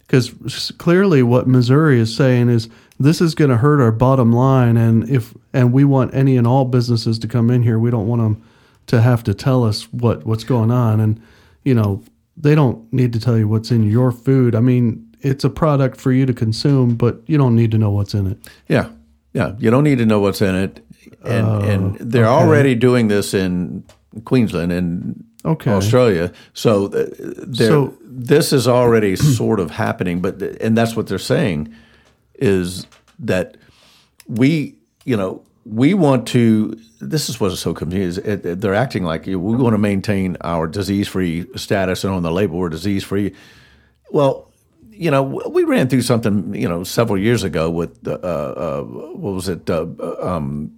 because 0.00 0.72
clearly 0.78 1.22
what 1.22 1.46
Missouri 1.46 2.00
is 2.00 2.14
saying 2.14 2.48
is 2.48 2.68
this 2.98 3.20
is 3.20 3.34
going 3.34 3.50
to 3.50 3.58
hurt 3.58 3.80
our 3.80 3.92
bottom 3.92 4.32
line, 4.32 4.76
and 4.76 5.08
if 5.08 5.34
and 5.52 5.72
we 5.72 5.84
want 5.84 6.14
any 6.14 6.36
and 6.36 6.46
all 6.46 6.64
businesses 6.64 7.18
to 7.20 7.28
come 7.28 7.50
in 7.50 7.62
here, 7.62 7.78
we 7.78 7.90
don't 7.90 8.08
want 8.08 8.22
them 8.22 8.42
to 8.86 9.00
have 9.00 9.22
to 9.24 9.34
tell 9.34 9.62
us 9.62 9.84
what 9.92 10.24
what's 10.26 10.44
going 10.44 10.70
on, 10.70 10.98
and 10.98 11.20
you 11.62 11.74
know 11.74 12.02
they 12.36 12.54
don't 12.54 12.90
need 12.90 13.12
to 13.12 13.20
tell 13.20 13.36
you 13.36 13.46
what's 13.46 13.70
in 13.70 13.88
your 13.88 14.12
food. 14.12 14.54
I 14.54 14.60
mean, 14.60 15.06
it's 15.20 15.44
a 15.44 15.50
product 15.50 16.00
for 16.00 16.10
you 16.10 16.24
to 16.24 16.32
consume, 16.32 16.96
but 16.96 17.20
you 17.26 17.36
don't 17.36 17.54
need 17.54 17.70
to 17.72 17.78
know 17.78 17.90
what's 17.90 18.14
in 18.14 18.26
it. 18.26 18.38
Yeah, 18.66 18.88
yeah. 19.34 19.54
You 19.58 19.70
don't 19.70 19.84
need 19.84 19.98
to 19.98 20.06
know 20.06 20.20
what's 20.20 20.40
in 20.40 20.54
it, 20.54 20.84
and 21.22 21.46
Oh, 21.46 21.60
and 21.60 21.96
they're 21.98 22.26
already 22.26 22.74
doing 22.74 23.08
this 23.08 23.34
in 23.34 23.84
Queensland 24.24 24.72
and 24.72 25.24
Okay. 25.44 25.70
Australia. 25.70 26.32
So 26.52 26.86
uh, 26.86 27.06
So- 27.54 27.94
this 28.02 28.52
is 28.52 28.66
already 28.68 29.16
sort 29.36 29.60
of 29.60 29.70
happening, 29.70 30.20
but 30.20 30.42
and 30.60 30.76
that's 30.76 30.94
what 30.96 31.06
they're 31.06 31.18
saying 31.18 31.72
is 32.34 32.86
that 33.18 33.56
we, 34.26 34.74
you 35.04 35.16
know, 35.16 35.42
we 35.64 35.94
want 35.94 36.26
to. 36.28 36.76
This 37.00 37.28
is 37.30 37.40
what's 37.40 37.58
so 37.60 37.72
confusing. 37.72 38.24
It, 38.26 38.44
it- 38.44 38.60
they're 38.60 38.74
acting 38.74 39.04
like 39.04 39.26
we 39.26 39.36
want 39.36 39.72
to 39.74 39.78
maintain 39.78 40.36
our 40.42 40.66
disease-free 40.66 41.46
status, 41.56 42.04
and 42.04 42.12
on 42.12 42.22
the 42.22 42.30
label 42.32 42.58
we're 42.58 42.68
disease-free. 42.68 43.32
Well, 44.10 44.50
you 44.90 45.10
know, 45.10 45.22
we 45.22 45.64
ran 45.64 45.88
through 45.88 46.02
something, 46.02 46.54
you 46.54 46.68
know, 46.68 46.84
several 46.84 47.18
years 47.18 47.42
ago 47.44 47.70
with 47.70 48.06
uh, 48.06 48.12
uh, 48.12 48.82
what 48.82 49.32
was 49.34 49.48
it? 49.48 49.70
Uh, 49.70 49.86
um, 50.20 50.72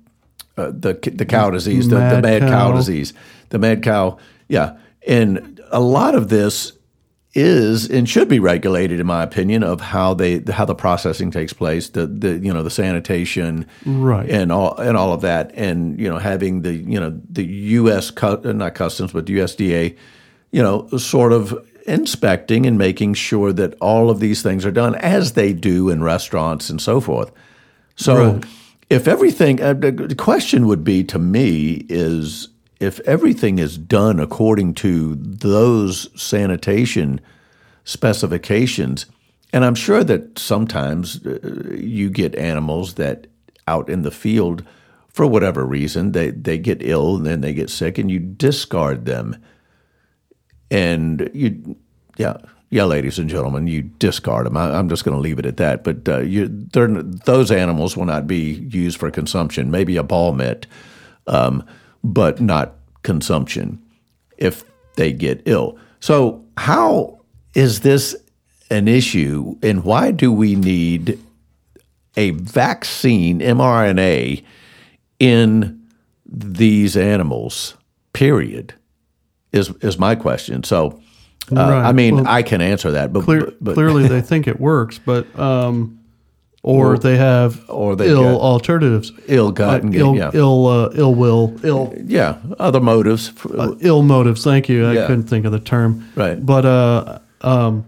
uh, 0.56 0.66
the 0.70 0.98
the 1.14 1.24
cow 1.24 1.50
disease, 1.50 1.88
the 1.88 1.96
the 1.96 2.00
Mad 2.00 2.22
mad 2.22 2.40
cow. 2.42 2.48
cow. 2.70 2.72
disease, 2.76 3.12
the 3.50 3.58
mad 3.58 3.82
cow. 3.82 4.18
Yeah, 4.48 4.76
and 5.06 5.60
a 5.70 5.80
lot 5.80 6.14
of 6.14 6.28
this 6.28 6.72
is 7.34 7.88
and 7.88 8.06
should 8.06 8.28
be 8.28 8.38
regulated, 8.38 9.00
in 9.00 9.06
my 9.06 9.22
opinion, 9.22 9.62
of 9.62 9.80
how 9.80 10.12
they 10.12 10.40
how 10.52 10.66
the 10.66 10.74
processing 10.74 11.30
takes 11.30 11.52
place, 11.54 11.88
the 11.88 12.06
the 12.06 12.38
you 12.38 12.52
know 12.52 12.62
the 12.62 12.70
sanitation, 12.70 13.66
Right. 13.86 14.28
and 14.28 14.52
all 14.52 14.76
and 14.76 14.96
all 14.98 15.12
of 15.14 15.22
that, 15.22 15.50
and 15.54 15.98
you 15.98 16.08
know 16.10 16.18
having 16.18 16.60
the 16.62 16.74
you 16.74 17.00
know 17.00 17.18
the 17.30 17.44
U.S. 17.44 18.10
cu- 18.10 18.42
uh, 18.44 18.52
not 18.52 18.74
customs 18.74 19.12
but 19.12 19.24
USDA, 19.24 19.96
you 20.50 20.62
know, 20.62 20.86
sort 20.98 21.32
of 21.32 21.58
inspecting 21.86 22.66
and 22.66 22.76
making 22.78 23.14
sure 23.14 23.52
that 23.52 23.74
all 23.80 24.10
of 24.10 24.20
these 24.20 24.42
things 24.42 24.64
are 24.66 24.70
done 24.70 24.94
as 24.96 25.32
they 25.32 25.52
do 25.54 25.88
in 25.88 26.02
restaurants 26.02 26.68
and 26.70 26.80
so 26.80 27.00
forth. 27.00 27.32
So, 27.96 28.34
Right. 28.34 28.44
If 28.92 29.08
everything, 29.08 29.60
uh, 29.62 29.72
the 29.72 30.14
question 30.16 30.66
would 30.66 30.84
be 30.84 31.02
to 31.04 31.18
me 31.18 31.86
is 31.88 32.48
if 32.78 33.00
everything 33.00 33.58
is 33.58 33.78
done 33.78 34.20
according 34.20 34.74
to 34.74 35.14
those 35.16 36.08
sanitation 36.20 37.20
specifications, 37.84 39.06
and 39.52 39.64
I'm 39.64 39.74
sure 39.74 40.04
that 40.04 40.38
sometimes 40.38 41.24
uh, 41.26 41.38
you 41.74 42.10
get 42.10 42.34
animals 42.34 42.94
that 42.94 43.28
out 43.66 43.88
in 43.88 44.02
the 44.02 44.10
field, 44.10 44.64
for 45.08 45.26
whatever 45.26 45.64
reason, 45.64 46.12
they, 46.12 46.30
they 46.30 46.58
get 46.58 46.82
ill 46.82 47.16
and 47.16 47.26
then 47.26 47.40
they 47.40 47.54
get 47.54 47.70
sick, 47.70 47.98
and 47.98 48.10
you 48.10 48.18
discard 48.18 49.06
them. 49.06 49.36
And 50.70 51.30
you, 51.32 51.76
yeah, 52.16 52.38
yeah, 52.72 52.84
ladies 52.84 53.18
and 53.18 53.28
gentlemen, 53.28 53.66
you 53.66 53.82
discard 53.82 54.46
them. 54.46 54.56
I, 54.56 54.78
I'm 54.78 54.88
just 54.88 55.04
going 55.04 55.14
to 55.14 55.20
leave 55.20 55.38
it 55.38 55.44
at 55.44 55.58
that. 55.58 55.84
But 55.84 56.08
uh, 56.08 56.20
you, 56.20 56.48
those 56.48 57.50
animals 57.50 57.98
will 57.98 58.06
not 58.06 58.26
be 58.26 58.52
used 58.70 58.98
for 58.98 59.10
consumption. 59.10 59.70
Maybe 59.70 59.98
a 59.98 60.02
ball 60.02 60.32
mitt, 60.32 60.66
um, 61.26 61.66
but 62.02 62.40
not 62.40 62.76
consumption 63.02 63.78
if 64.38 64.64
they 64.96 65.12
get 65.12 65.42
ill. 65.44 65.76
So, 66.00 66.42
how 66.56 67.20
is 67.52 67.80
this 67.80 68.16
an 68.70 68.88
issue, 68.88 69.54
and 69.62 69.84
why 69.84 70.10
do 70.10 70.32
we 70.32 70.56
need 70.56 71.18
a 72.16 72.30
vaccine 72.30 73.40
mRNA 73.40 74.42
in 75.18 75.86
these 76.24 76.96
animals? 76.96 77.74
Period 78.14 78.72
is 79.52 79.68
is 79.82 79.98
my 79.98 80.14
question. 80.14 80.64
So, 80.64 81.01
uh, 81.50 81.54
Right. 81.56 81.84
I 81.88 81.92
mean, 81.92 82.16
Well, 82.16 82.28
I 82.28 82.42
can 82.42 82.60
answer 82.60 82.90
that, 82.92 83.12
but, 83.12 83.24
Clear, 83.24 83.52
but, 83.60 83.74
clearly, 83.74 84.06
they 84.08 84.20
think 84.30 84.46
it 84.46 84.60
works, 84.60 84.98
but 84.98 85.26
um, 85.38 85.98
or 86.62 86.96
they 86.96 87.16
have 87.16 87.68
or 87.68 87.96
they 87.96 88.08
ill 88.08 88.40
alternatives, 88.40 89.10
ill 89.26 89.50
gotten, 89.50 89.92
ill, 89.94 90.14
yeah, 90.16 90.30
ill, 90.32 90.66
uh, 90.68 90.90
ill 90.94 91.14
will, 91.14 91.54
ill, 91.64 91.92
yeah, 92.04 92.36
other 92.60 92.80
motives. 92.80 93.32
uh, 93.46 93.74
ill 93.80 94.02
motives. 94.02 94.44
Thank 94.44 94.68
you. 94.68 94.86
I 94.86 94.92
Yeah. 94.94 95.06
couldn't 95.08 95.24
think 95.28 95.44
of 95.44 95.50
the 95.52 95.58
term. 95.60 96.08
Right. 96.14 96.44
But 96.44 96.64
uh, 96.64 97.18
um, 97.40 97.84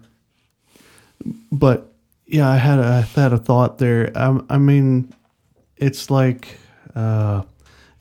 but 1.52 1.92
yeah, 2.26 2.48
I 2.50 2.56
had 2.56 2.78
a, 2.80 2.84
I 2.84 3.00
had 3.20 3.32
a 3.32 3.38
thought 3.38 3.78
there. 3.78 4.10
I, 4.16 4.40
I 4.50 4.58
mean, 4.58 5.12
it's 5.76 6.10
like 6.10 6.58
uh, 6.96 7.42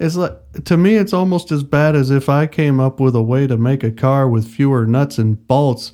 it's 0.03 0.15
like 0.15 0.33
to 0.65 0.77
me, 0.77 0.95
it's 0.95 1.13
almost 1.13 1.51
as 1.51 1.63
bad 1.63 1.95
as 1.95 2.11
if 2.11 2.27
I 2.29 2.45
came 2.45 2.79
up 2.79 2.99
with 2.99 3.15
a 3.15 3.21
way 3.21 3.47
to 3.47 3.57
make 3.57 3.83
a 3.83 3.91
car 3.91 4.27
with 4.27 4.47
fewer 4.47 4.85
nuts 4.85 5.17
and 5.17 5.47
bolts, 5.47 5.93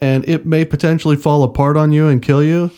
and 0.00 0.26
it 0.28 0.46
may 0.46 0.64
potentially 0.64 1.16
fall 1.16 1.42
apart 1.42 1.76
on 1.76 1.92
you 1.92 2.06
and 2.08 2.22
kill 2.22 2.42
you. 2.42 2.70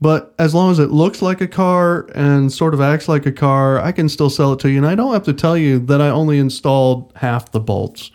But 0.00 0.34
as 0.38 0.54
long 0.54 0.70
as 0.72 0.78
it 0.78 0.90
looks 0.90 1.20
like 1.20 1.40
a 1.42 1.46
car 1.48 2.08
and 2.14 2.50
sort 2.50 2.72
of 2.72 2.80
acts 2.80 3.06
like 3.06 3.26
a 3.26 3.32
car, 3.32 3.78
I 3.78 3.92
can 3.92 4.08
still 4.08 4.30
sell 4.30 4.54
it 4.54 4.58
to 4.60 4.70
you. 4.70 4.78
And 4.78 4.86
I 4.86 4.94
don't 4.94 5.12
have 5.12 5.24
to 5.24 5.34
tell 5.34 5.58
you 5.58 5.78
that 5.80 6.00
I 6.00 6.08
only 6.08 6.38
installed 6.38 7.12
half 7.16 7.52
the 7.52 7.60
bolts. 7.60 8.10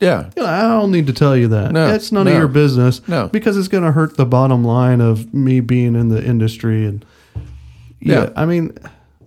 yeah, 0.00 0.30
You 0.34 0.42
know, 0.42 0.48
I 0.48 0.62
don't 0.62 0.90
need 0.90 1.06
to 1.08 1.12
tell 1.12 1.36
you 1.36 1.46
that. 1.48 1.72
No, 1.72 1.92
it's 1.92 2.10
none 2.10 2.24
no, 2.24 2.32
of 2.32 2.38
your 2.38 2.48
business. 2.48 3.06
no. 3.06 3.28
Because 3.28 3.58
it's 3.58 3.68
going 3.68 3.84
to 3.84 3.92
hurt 3.92 4.16
the 4.16 4.24
bottom 4.24 4.64
line 4.64 5.02
of 5.02 5.34
me 5.34 5.60
being 5.60 5.94
in 5.94 6.08
the 6.08 6.24
industry. 6.24 6.86
And 6.86 7.04
yeah, 8.00 8.22
Yeah. 8.24 8.30
I 8.34 8.46
mean, 8.46 8.72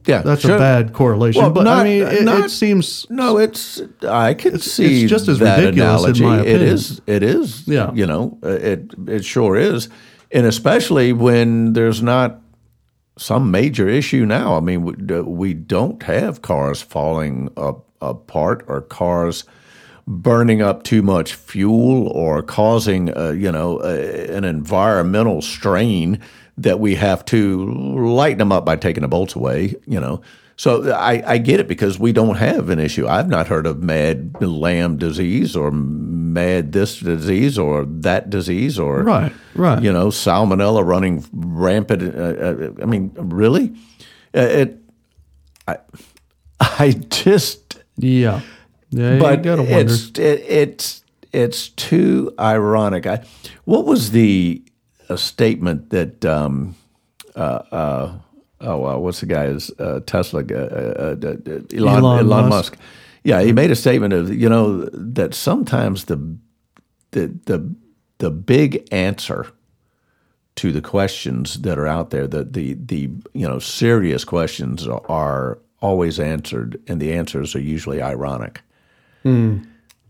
yeah. 0.06 0.22
that's 0.22 0.42
sure. 0.42 0.56
a 0.56 0.60
bad 0.60 0.94
correlation. 0.94 1.42
Well, 1.42 1.52
but 1.52 1.64
not- 1.64 1.80
I 1.80 1.84
mean, 1.84 2.04
it, 2.04 2.24
not- 2.24 2.46
it 2.46 2.50
seems 2.52 3.06
No, 3.10 3.38
it's 3.38 3.82
I 4.08 4.34
can 4.34 4.60
see 4.60 5.04
it's 5.04 5.10
just 5.10 5.28
as 5.28 5.40
that 5.40 5.60
ridiculous 5.60 6.04
in 6.20 6.24
analogy. 6.24 6.24
my 6.24 6.38
It 6.38 6.42
opinion. 6.42 6.62
is. 6.74 7.02
It 7.08 7.24
is. 7.24 7.68
Yeah. 7.68 7.92
You 7.94 8.06
know, 8.08 8.38
uh, 8.44 8.50
it 8.50 8.94
it 9.08 9.26
sure 9.26 9.56
is, 9.56 9.90
and 10.32 10.46
especially 10.46 11.14
when 11.14 11.74
there's 11.74 12.02
not 12.02 12.42
some 13.18 13.52
major 13.52 13.88
issue 13.90 14.26
now. 14.26 14.56
I 14.56 14.62
mean, 14.62 14.84
we, 14.84 15.22
we 15.22 15.54
don't 15.54 16.02
have 16.04 16.42
cars 16.42 16.82
falling 16.82 17.50
up, 17.58 17.86
apart 18.02 18.64
or 18.68 18.80
cars 18.82 19.44
burning 20.08 20.62
up 20.62 20.84
too 20.84 21.02
much 21.02 21.34
fuel 21.36 22.08
or 22.08 22.42
causing, 22.42 23.16
uh, 23.16 23.32
you 23.32 23.52
know, 23.52 23.80
a, 23.84 24.34
an 24.36 24.44
environmental 24.46 25.42
strain 25.42 26.20
that 26.62 26.80
we 26.80 26.96
have 26.96 27.24
to 27.26 27.66
lighten 27.96 28.38
them 28.40 28.52
up 28.52 28.66
by 28.66 28.76
taking 28.76 29.02
the 29.02 29.08
bolts 29.08 29.36
away, 29.36 29.76
you 29.88 30.00
know. 30.00 30.22
So 30.56 30.92
I, 30.92 31.24
I 31.26 31.38
get 31.38 31.62
it 31.62 31.70
because 31.70 31.98
we 31.98 32.12
don't 32.12 32.36
have 32.36 32.70
an 32.70 32.80
issue. 32.80 33.08
I've 33.08 33.30
not 33.30 33.48
heard 33.48 33.66
of 33.66 33.82
mad 33.82 34.42
lamb 34.42 34.98
disease 34.98 35.56
or 35.56 35.72
mad 35.72 36.74
this 36.74 37.00
disease 37.00 37.58
or 37.58 37.86
that 37.86 38.30
disease 38.30 38.78
or 38.78 39.02
Right, 39.04 39.32
right. 39.56 39.82
you 39.82 39.94
know 39.94 40.08
salmonella 40.08 40.86
running 40.86 41.24
rampant. 41.32 42.04
Uh, 42.04 42.20
uh, 42.20 42.72
I 42.82 42.86
mean, 42.86 43.12
really, 43.16 43.74
Uh, 44.36 44.40
it. 44.42 44.78
I, 45.68 45.78
I 46.60 46.92
just 47.10 47.80
yeah. 47.98 48.42
Yeah, 48.92 49.18
but 49.20 49.38
you 49.38 49.44
got 49.44 49.56
to 49.58 49.62
wonder. 49.62 49.94
it's 49.94 50.08
it, 50.20 50.42
it's 50.50 51.04
it's 51.32 51.70
too 51.70 52.34
ironic. 52.40 53.06
I, 53.08 53.24
what 53.64 53.86
was 53.86 54.12
the 54.12 54.62
a 55.10 55.18
statement 55.18 55.90
that 55.90 56.24
um, 56.26 56.76
uh, 57.36 57.62
uh, 57.72 58.18
oh 58.62 58.86
uh, 58.86 58.98
what's 58.98 59.20
the 59.20 59.26
guy's 59.26 59.72
uh, 59.80 60.00
Tesla 60.06 60.44
uh, 60.44 60.56
uh, 60.56 61.16
uh, 61.22 61.36
Elon 61.76 62.04
Elon, 62.04 62.20
Elon 62.20 62.50
Musk. 62.50 62.50
Musk. 62.50 62.78
Yeah, 63.24 63.42
he 63.42 63.52
made 63.52 63.72
a 63.72 63.76
statement 63.76 64.14
of 64.14 64.34
you 64.34 64.50
know 64.50 64.86
that 64.86 65.34
sometimes 65.34 66.06
the 66.06 66.38
the 67.12 67.28
the 67.46 67.76
the 68.20 68.32
big 68.32 68.88
answer 68.92 69.48
to 70.56 70.72
the 70.74 70.82
questions 70.82 71.62
that 71.62 71.78
are 71.80 71.88
out 71.88 72.10
there, 72.10 72.28
that 72.28 72.54
the 72.54 72.74
the 72.74 73.10
you 73.34 73.48
know 73.48 73.60
serious 73.60 74.24
questions 74.26 74.88
are, 74.88 75.60
always 75.82 76.20
answered, 76.20 76.78
and 76.88 77.00
the 77.00 77.14
answers 77.14 77.56
are 77.56 77.62
usually 77.62 78.02
ironic. 78.02 78.62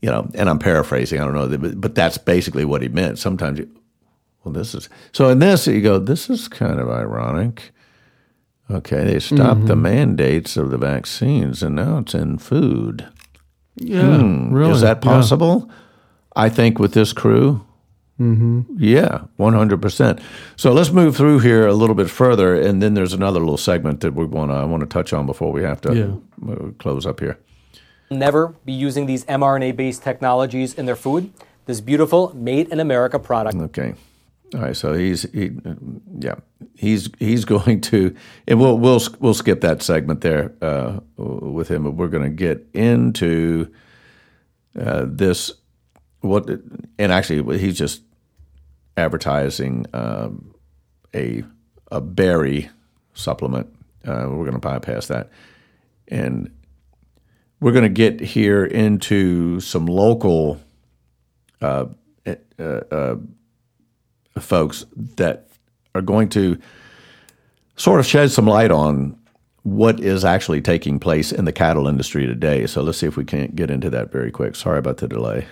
You 0.01 0.09
know, 0.09 0.27
and 0.33 0.49
I'm 0.49 0.57
paraphrasing. 0.57 1.21
I 1.21 1.25
don't 1.25 1.35
know, 1.35 1.57
but, 1.57 1.79
but 1.79 1.93
that's 1.93 2.17
basically 2.17 2.65
what 2.65 2.81
he 2.81 2.88
meant. 2.88 3.19
Sometimes, 3.19 3.59
you, 3.59 3.69
well, 4.49 4.53
this 4.63 4.73
is 4.75 4.89
so. 5.12 5.29
In 5.29 5.39
this, 5.39 5.67
you 5.67 5.81
go, 5.81 5.99
this 5.99 6.29
is 6.29 6.47
kind 6.47 6.79
of 6.79 6.89
ironic. 6.89 7.71
Okay, 8.71 9.03
they 9.03 9.19
stopped 9.19 9.65
the 9.65 9.75
mandates 9.75 10.55
of 10.57 10.69
the 10.69 10.77
vaccines, 10.77 11.63
and 11.63 11.75
now 11.75 11.99
it's 11.99 12.13
in 12.13 12.38
food. 12.38 13.07
yeah, 13.75 14.01
really. 14.51 14.67
hmm, 14.67 14.71
Is 14.71 14.81
that 14.81 14.97
Yeah. 15.03 15.12
possible? 15.12 15.69
I 16.35 16.49
think 16.49 16.79
with 16.79 16.93
this 16.93 17.13
crew. 17.13 17.62
Mm-hmm. 18.19 18.62
Yeah, 18.77 19.21
one 19.38 19.53
hundred 19.53 19.81
percent. 19.81 20.19
So 20.57 20.73
let's 20.73 20.91
move 20.91 21.15
through 21.15 21.39
here 21.39 21.65
a 21.65 21.73
little 21.73 21.95
bit 21.95 22.09
further, 22.09 22.53
and 22.53 22.81
then 22.81 22.93
there's 22.93 23.13
another 23.13 23.39
little 23.39 23.57
segment 23.57 24.01
that 24.01 24.13
we 24.13 24.25
want 24.25 24.51
to 24.51 24.55
I 24.55 24.65
want 24.65 24.81
to 24.81 24.88
touch 24.88 25.13
on 25.13 25.25
before 25.25 25.51
we 25.53 25.63
have 25.63 25.79
to 25.81 25.95
Yeah. 25.95 26.51
uh, 26.51 26.71
close 26.79 27.05
up 27.05 27.21
here. 27.21 27.38
Never 28.12 28.53
be 28.65 28.73
using 28.73 29.05
these 29.07 29.23
mRNA 29.25 29.75
based 29.77 30.03
technologies 30.03 30.73
in 30.73 30.85
their 30.85 30.97
food. 30.97 31.31
This 31.65 31.79
beautiful 31.81 32.33
made 32.35 32.67
in 32.73 32.79
America 32.81 33.19
product. 33.19 33.55
Okay. 33.55 33.93
All 34.55 34.62
right. 34.62 34.75
So 34.75 34.93
he's 34.93 35.23
he, 35.31 35.51
yeah 36.19 36.35
he's 36.79 37.09
he's 37.19 37.45
going 37.55 37.81
to 37.81 38.15
and 38.47 38.59
we'll 38.59 38.77
we'll 38.77 39.01
we'll 39.19 39.33
skip 39.33 39.62
that 39.62 39.81
segment 39.81 40.21
there 40.21 40.53
uh, 40.62 40.99
with 41.17 41.67
him, 41.67 41.83
but 41.83 41.91
we're 41.91 42.07
going 42.07 42.23
to 42.23 42.29
get 42.29 42.65
into 42.73 43.71
uh, 44.79 45.05
this 45.07 45.51
what 46.21 46.49
and 46.49 47.12
actually 47.12 47.59
he's 47.59 47.77
just 47.77 48.01
advertising 48.97 49.85
um, 49.93 50.53
a 51.15 51.43
a 51.91 52.01
berry 52.01 52.69
supplement 53.13 53.67
Uh, 54.05 54.27
we're 54.29 54.45
going 54.45 54.53
to 54.53 54.59
bypass 54.59 55.07
that, 55.07 55.29
and 56.07 56.51
we're 57.59 57.73
going 57.73 57.83
to 57.83 57.89
get 57.89 58.21
here 58.21 58.63
into 58.65 59.59
some 59.59 59.85
local 59.85 60.62
uh, 61.62 61.85
uh, 62.27 62.63
uh, 62.91 63.15
folks 64.43 64.86
that 65.15 65.47
are 65.95 66.02
going 66.02 66.30
to 66.30 66.58
sort 67.75 67.99
of 67.99 68.06
shed 68.06 68.32
some 68.32 68.45
light 68.45 68.71
on 68.71 69.17
what 69.63 69.99
is 69.99 70.25
actually 70.25 70.62
taking 70.62 70.99
place 70.99 71.32
in 71.32 71.45
the 71.45 71.52
cattle 71.52 71.88
industry 71.88 72.25
today. 72.25 72.65
So 72.65 72.82
let's 72.82 72.97
see 72.97 73.08
if 73.08 73.17
we 73.17 73.25
can't 73.25 73.56
get 73.56 73.69
into 73.69 73.89
that 73.89 74.12
very 74.12 74.32
quick. 74.32 74.56
Sorry 74.56 74.80
about 74.80 74.97
the 74.97 75.08
delay. 75.08 75.47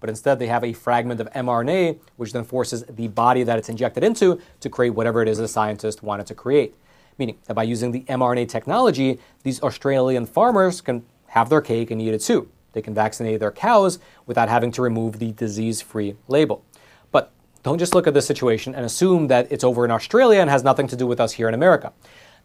But 0.00 0.10
instead, 0.10 0.38
they 0.38 0.46
have 0.46 0.62
a 0.62 0.72
fragment 0.72 1.20
of 1.20 1.30
mRNA, 1.32 1.98
which 2.16 2.32
then 2.32 2.44
forces 2.44 2.84
the 2.88 3.08
body 3.08 3.42
that 3.42 3.58
it's 3.58 3.68
injected 3.68 4.04
into 4.04 4.40
to 4.60 4.68
create 4.68 4.90
whatever 4.90 5.22
it 5.22 5.28
is 5.28 5.38
the 5.38 5.48
scientist 5.48 6.02
wanted 6.02 6.26
to 6.26 6.34
create. 6.34 6.74
Meaning 7.18 7.38
that 7.46 7.54
by 7.54 7.62
using 7.62 7.92
the 7.92 8.02
mRNA 8.02 8.48
technology, 8.48 9.18
these 9.42 9.62
Australian 9.62 10.26
farmers 10.26 10.80
can 10.80 11.04
have 11.28 11.48
their 11.48 11.62
cake 11.62 11.90
and 11.90 12.00
eat 12.00 12.12
it 12.12 12.20
too. 12.20 12.48
They 12.76 12.82
can 12.82 12.92
vaccinate 12.92 13.40
their 13.40 13.52
cows 13.52 13.98
without 14.26 14.50
having 14.50 14.70
to 14.72 14.82
remove 14.82 15.18
the 15.18 15.32
disease 15.32 15.80
free 15.80 16.14
label. 16.28 16.62
But 17.10 17.32
don't 17.62 17.78
just 17.78 17.94
look 17.94 18.06
at 18.06 18.12
this 18.12 18.26
situation 18.26 18.74
and 18.74 18.84
assume 18.84 19.28
that 19.28 19.50
it's 19.50 19.64
over 19.64 19.86
in 19.86 19.90
Australia 19.90 20.40
and 20.40 20.50
has 20.50 20.62
nothing 20.62 20.86
to 20.88 20.94
do 20.94 21.06
with 21.06 21.18
us 21.18 21.32
here 21.32 21.48
in 21.48 21.54
America. 21.54 21.94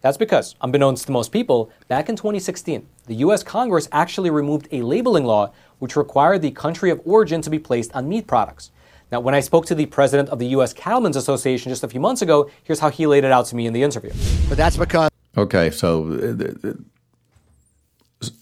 That's 0.00 0.16
because, 0.16 0.54
unbeknownst 0.62 1.04
to 1.04 1.12
most 1.12 1.32
people, 1.32 1.70
back 1.88 2.08
in 2.08 2.16
2016, 2.16 2.88
the 3.04 3.16
US 3.16 3.42
Congress 3.42 3.90
actually 3.92 4.30
removed 4.30 4.68
a 4.72 4.80
labeling 4.80 5.26
law 5.26 5.52
which 5.80 5.96
required 5.96 6.40
the 6.40 6.50
country 6.50 6.88
of 6.88 7.02
origin 7.04 7.42
to 7.42 7.50
be 7.50 7.58
placed 7.58 7.94
on 7.94 8.08
meat 8.08 8.26
products. 8.26 8.70
Now, 9.10 9.20
when 9.20 9.34
I 9.34 9.40
spoke 9.40 9.66
to 9.66 9.74
the 9.74 9.84
president 9.84 10.30
of 10.30 10.38
the 10.38 10.46
U.S. 10.56 10.72
Cattlemen's 10.72 11.16
Association 11.16 11.68
just 11.68 11.84
a 11.84 11.88
few 11.88 12.00
months 12.00 12.22
ago, 12.22 12.48
here's 12.64 12.78
how 12.78 12.88
he 12.88 13.06
laid 13.06 13.24
it 13.24 13.32
out 13.32 13.44
to 13.48 13.54
me 13.54 13.66
in 13.66 13.74
the 13.74 13.82
interview. 13.82 14.12
But 14.48 14.56
that's 14.56 14.78
because. 14.78 15.10
Okay, 15.36 15.70
so 15.70 16.46
uh, 16.62 16.72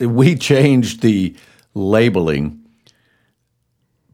we 0.01 0.35
changed 0.37 1.03
the 1.03 1.35
labeling 1.75 2.61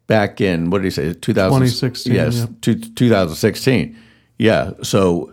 back 0.06 0.40
in, 0.40 0.70
what 0.70 0.78
did 0.78 0.84
he 0.84 0.90
say, 0.90 1.12
2016, 1.14 2.12
Yes, 2.14 2.36
yeah. 2.36 2.46
two, 2.60 2.74
2016. 2.74 3.96
Yeah, 4.38 4.72
so. 4.82 5.32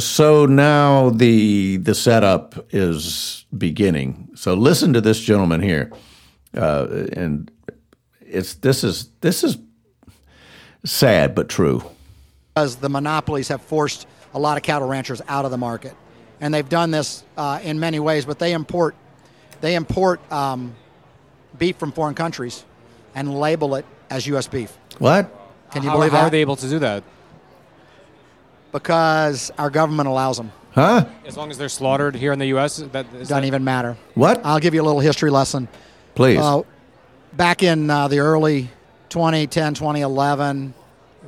So 0.00 0.44
now 0.44 1.08
the 1.08 1.78
the 1.78 1.94
setup 1.94 2.66
is 2.74 3.46
beginning. 3.56 4.28
So 4.34 4.52
listen 4.52 4.92
to 4.92 5.00
this 5.00 5.18
gentleman 5.18 5.62
here, 5.62 5.90
uh, 6.54 7.06
and 7.14 7.50
it's 8.20 8.52
this 8.56 8.84
is 8.84 9.08
this 9.22 9.42
is 9.44 9.56
sad 10.84 11.34
but 11.34 11.48
true. 11.48 11.82
because 12.54 12.76
the 12.76 12.90
monopolies 12.90 13.48
have 13.48 13.62
forced 13.62 14.06
a 14.34 14.38
lot 14.38 14.58
of 14.58 14.62
cattle 14.62 14.86
ranchers 14.88 15.22
out 15.26 15.46
of 15.46 15.50
the 15.50 15.56
market, 15.58 15.94
and 16.42 16.52
they've 16.52 16.68
done 16.68 16.90
this 16.90 17.24
uh, 17.38 17.60
in 17.62 17.80
many 17.80 17.98
ways. 17.98 18.26
But 18.26 18.38
they 18.38 18.52
import 18.52 18.94
they 19.62 19.74
import 19.74 20.20
um, 20.30 20.74
beef 21.58 21.76
from 21.76 21.92
foreign 21.92 22.14
countries 22.14 22.64
and 23.14 23.38
label 23.38 23.74
it 23.74 23.84
as 24.10 24.26
U.S. 24.28 24.46
beef. 24.46 24.76
What? 24.98 25.30
Can 25.70 25.82
you 25.82 25.90
how, 25.90 25.96
believe 25.96 26.12
how 26.12 26.18
that? 26.18 26.26
are 26.26 26.30
they 26.30 26.40
able 26.40 26.56
to 26.56 26.68
do 26.68 26.78
that? 26.80 27.04
because 28.72 29.50
our 29.58 29.70
government 29.70 30.08
allows 30.08 30.38
them. 30.38 30.50
Huh? 30.72 31.04
As 31.26 31.36
long 31.36 31.50
as 31.50 31.58
they're 31.58 31.68
slaughtered 31.68 32.14
here 32.14 32.32
in 32.32 32.38
the 32.38 32.46
U.S., 32.46 32.78
that 32.78 33.06
is 33.14 33.28
Doesn't 33.28 33.28
that- 33.28 33.44
even 33.44 33.62
matter. 33.64 33.96
What? 34.14 34.40
I'll 34.44 34.58
give 34.58 34.74
you 34.74 34.82
a 34.82 34.86
little 34.86 35.00
history 35.00 35.30
lesson. 35.30 35.68
Please. 36.14 36.38
Uh, 36.38 36.62
back 37.34 37.62
in 37.62 37.90
uh, 37.90 38.08
the 38.08 38.20
early 38.20 38.70
2010, 39.10 39.74
2011, 39.74 40.74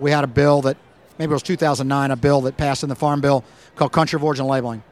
we 0.01 0.11
had 0.11 0.25
a 0.25 0.27
bill 0.27 0.63
that 0.63 0.77
maybe 1.19 1.31
it 1.31 1.35
was 1.35 1.43
2009, 1.43 2.11
a 2.11 2.17
bill 2.17 2.41
that 2.43 2.57
passed 2.57 2.83
in 2.83 2.89
the 2.89 2.95
Farm 2.95 3.21
Bill 3.21 3.45
called 3.77 3.93
Country 3.93 4.17
of 4.17 4.25
Origin 4.25 4.47
Labeling. 4.47 4.83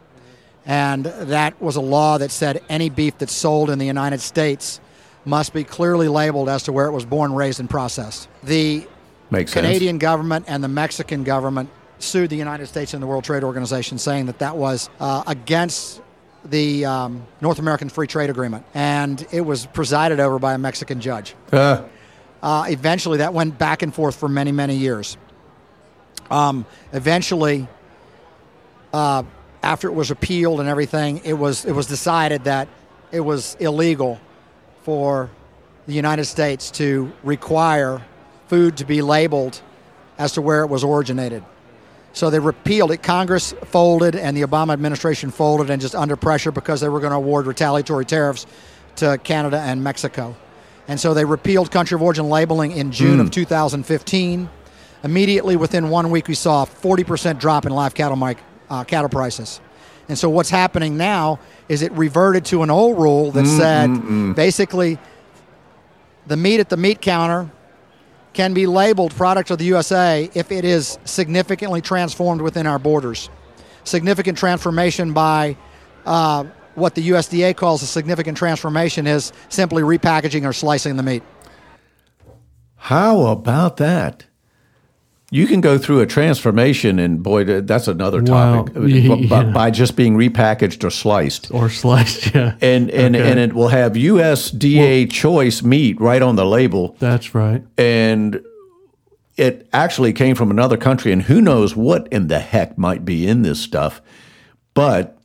And 0.67 1.07
that 1.07 1.61
was 1.61 1.77
a 1.77 1.81
law 1.81 2.19
that 2.19 2.31
said 2.31 2.63
any 2.69 2.89
beef 2.91 3.19
that's 3.19 3.33
sold 3.33 3.71
in 3.71 3.79
the 3.79 3.87
United 3.87 4.21
States 4.21 4.81
must 5.25 5.53
be 5.53 5.65
clearly 5.65 6.09
labeled 6.09 6.49
as 6.49 6.65
to 6.65 6.73
where 6.73 6.87
it 6.87 6.93
was 6.93 7.05
born, 7.05 7.33
raised, 7.35 7.61
and 7.61 7.71
processed. 7.71 8.29
The 8.43 8.87
Makes 9.31 9.53
sense. 9.53 9.67
Canadian 9.67 9.99
government 9.99 10.47
and 10.49 10.63
the 10.63 10.69
Mexican 10.69 11.25
government 11.25 11.71
sued 11.99 12.29
the 12.31 12.37
United 12.37 12.67
States 12.67 12.95
and 12.95 13.03
the 13.03 13.07
World 13.07 13.25
Trade 13.25 13.45
Organization, 13.45 13.99
saying 13.99 14.27
that 14.27 14.41
that 14.41 14.57
was 14.57 14.91
uh, 15.01 15.23
against 15.27 16.03
the 16.45 16.85
um, 16.85 17.25
North 17.41 17.61
American 17.61 17.89
Free 17.89 18.09
Trade 18.09 18.29
Agreement, 18.31 18.67
and 18.75 19.25
it 19.31 19.43
was 19.43 19.67
presided 19.67 20.19
over 20.19 20.39
by 20.41 20.55
a 20.55 20.59
Mexican 20.59 21.01
judge. 21.01 21.35
Uh, 21.53 21.85
Uh, 22.43 22.65
eventually, 22.69 23.19
that 23.19 23.33
went 23.33 23.57
back 23.57 23.83
and 23.83 23.95
forth 23.95 24.17
for 24.17 24.29
many, 24.29 24.51
many 24.51 24.75
years. 24.75 25.17
Um, 26.29 26.67
eventually, 26.93 27.69
uh, 28.93 29.23
after 29.63 29.87
it 29.87 29.95
was 29.95 30.11
appealed 30.11 30.59
and 30.59 30.69
everything, 30.69 31.21
it 31.25 31.35
was 31.35 31.65
it 31.65 31.71
was 31.71 31.87
decided 31.87 32.43
that 32.45 32.67
it 33.13 33.21
was 33.21 33.57
illegal 33.61 34.19
for 34.83 35.31
the 35.87 35.93
United 35.93 36.25
States 36.25 36.71
to 36.73 37.13
require 37.23 38.03
food 38.49 38.77
to 38.77 38.85
be 38.85 39.03
labeled 39.03 39.61
as 40.19 40.33
to 40.33 40.43
where 40.43 40.63
it 40.63 40.69
was 40.69 40.85
originated. 40.85 41.45
So 42.13 42.29
they 42.29 42.39
repealed 42.39 42.91
it. 42.91 43.03
Congress 43.03 43.55
folded, 43.65 44.15
and 44.15 44.37
the 44.37 44.43
Obama 44.43 44.73
administration 44.75 45.31
folded, 45.31 45.71
and 45.71 45.81
just 45.81 45.95
under 45.95 46.17
pressure 46.17 46.53
because 46.53 46.81
they 46.81 46.89
were 46.89 47.01
going 47.01 47.13
to 47.13 47.17
award 47.17 47.47
retaliatory 47.47 48.05
tariffs 48.05 48.47
to 48.97 49.19
Canada 49.19 49.59
and 49.59 49.83
Mexico. 49.83 50.37
And 50.89 51.01
so 51.01 51.15
they 51.15 51.25
repealed 51.25 51.71
country 51.71 51.95
of 51.95 52.03
origin 52.03 52.29
labeling 52.29 52.73
in 52.73 52.93
June 52.93 53.21
of 53.21 53.31
2015. 53.31 54.51
Immediately 55.05 55.57
within 55.57 55.89
one 55.89 56.11
week, 56.11 56.29
we 56.29 56.35
saw 56.35 56.65
a 56.65 56.67
40% 56.67 57.39
drop 57.39 57.65
in 57.65 57.73
live 57.73 57.95
cattle, 57.95 58.23
uh, 58.69 58.85
cattle 58.85 59.09
prices. 59.09 59.61
And 60.09 60.19
so 60.19 60.29
what's 60.29 60.51
happening 60.51 60.97
now 60.97 61.39
is 61.73 61.81
it 61.81 61.91
reverted 61.93 62.45
to 62.45 62.63
an 62.63 62.69
old 62.69 62.99
rule 62.99 63.31
that 63.31 63.47
mm, 63.47 63.57
said 63.57 63.89
mm, 63.89 64.03
mm. 64.03 64.35
basically 64.35 64.99
the 66.27 66.37
meat 66.37 66.61
at 66.61 66.69
the 66.69 66.77
meat 66.77 67.01
counter 67.01 67.51
can 68.35 68.53
be 68.53 68.67
labeled 68.67 69.15
product 69.15 69.51
of 69.51 69.57
the 69.57 69.65
USA 69.65 70.29
if 70.35 70.53
it 70.53 70.67
is 70.67 70.99
significantly 71.07 71.81
transformed 71.81 72.43
within 72.43 72.67
our 72.67 72.79
borders. 72.79 73.31
Significant 73.85 74.37
transformation 74.37 75.15
by 75.15 75.57
uh, 76.05 76.45
what 76.75 76.95
the 76.95 77.09
USDA 77.09 77.57
calls 77.57 77.83
a 77.83 77.87
significant 77.87 78.37
transformation 78.37 79.07
is 79.07 79.33
simply 79.49 79.83
repackaging 79.83 80.47
or 80.47 80.53
slicing 80.53 80.97
the 80.97 81.03
meat. 81.03 81.23
how 82.77 83.23
about 83.23 83.79
that? 83.79 84.27
You 85.35 85.47
can 85.47 85.63
go 85.63 85.79
through 85.79 86.01
a 86.01 86.07
transformation, 86.07 86.99
and 86.99 87.23
boy, 87.23 87.45
that's 87.63 87.89
another 87.89 88.21
topic. 88.21 88.75
by, 88.75 88.81
Yeah. 88.87 89.45
by 89.45 89.71
just 89.71 89.97
being 89.97 90.15
repackaged 90.15 90.85
or 90.85 90.91
sliced, 90.91 91.51
or 91.51 91.71
sliced. 91.71 92.35
Yeah, 92.35 92.55
and 92.61 92.91
and 92.91 93.17
Okay. 93.17 93.31
and 93.31 93.41
it 93.41 93.55
will 93.55 93.69
have 93.69 93.95
USDA 93.95 95.11
choice 95.11 95.63
meat 95.63 95.99
right 95.99 96.21
on 96.21 96.37
the 96.37 96.45
label, 96.45 96.97
that's 96.99 97.35
right. 97.35 97.63
and 97.79 98.43
it 99.39 99.67
actually 99.73 100.13
came 100.13 100.35
from 100.37 100.51
another 100.51 100.77
country, 100.77 101.11
and 101.13 101.23
who 101.23 101.41
knows 101.41 101.75
what 101.75 102.07
in 102.13 102.27
the 102.29 102.39
heck 102.39 102.77
might 102.77 103.03
be 103.07 103.27
in 103.27 103.41
this 103.41 103.59
stuff, 103.59 104.03
but 104.75 105.17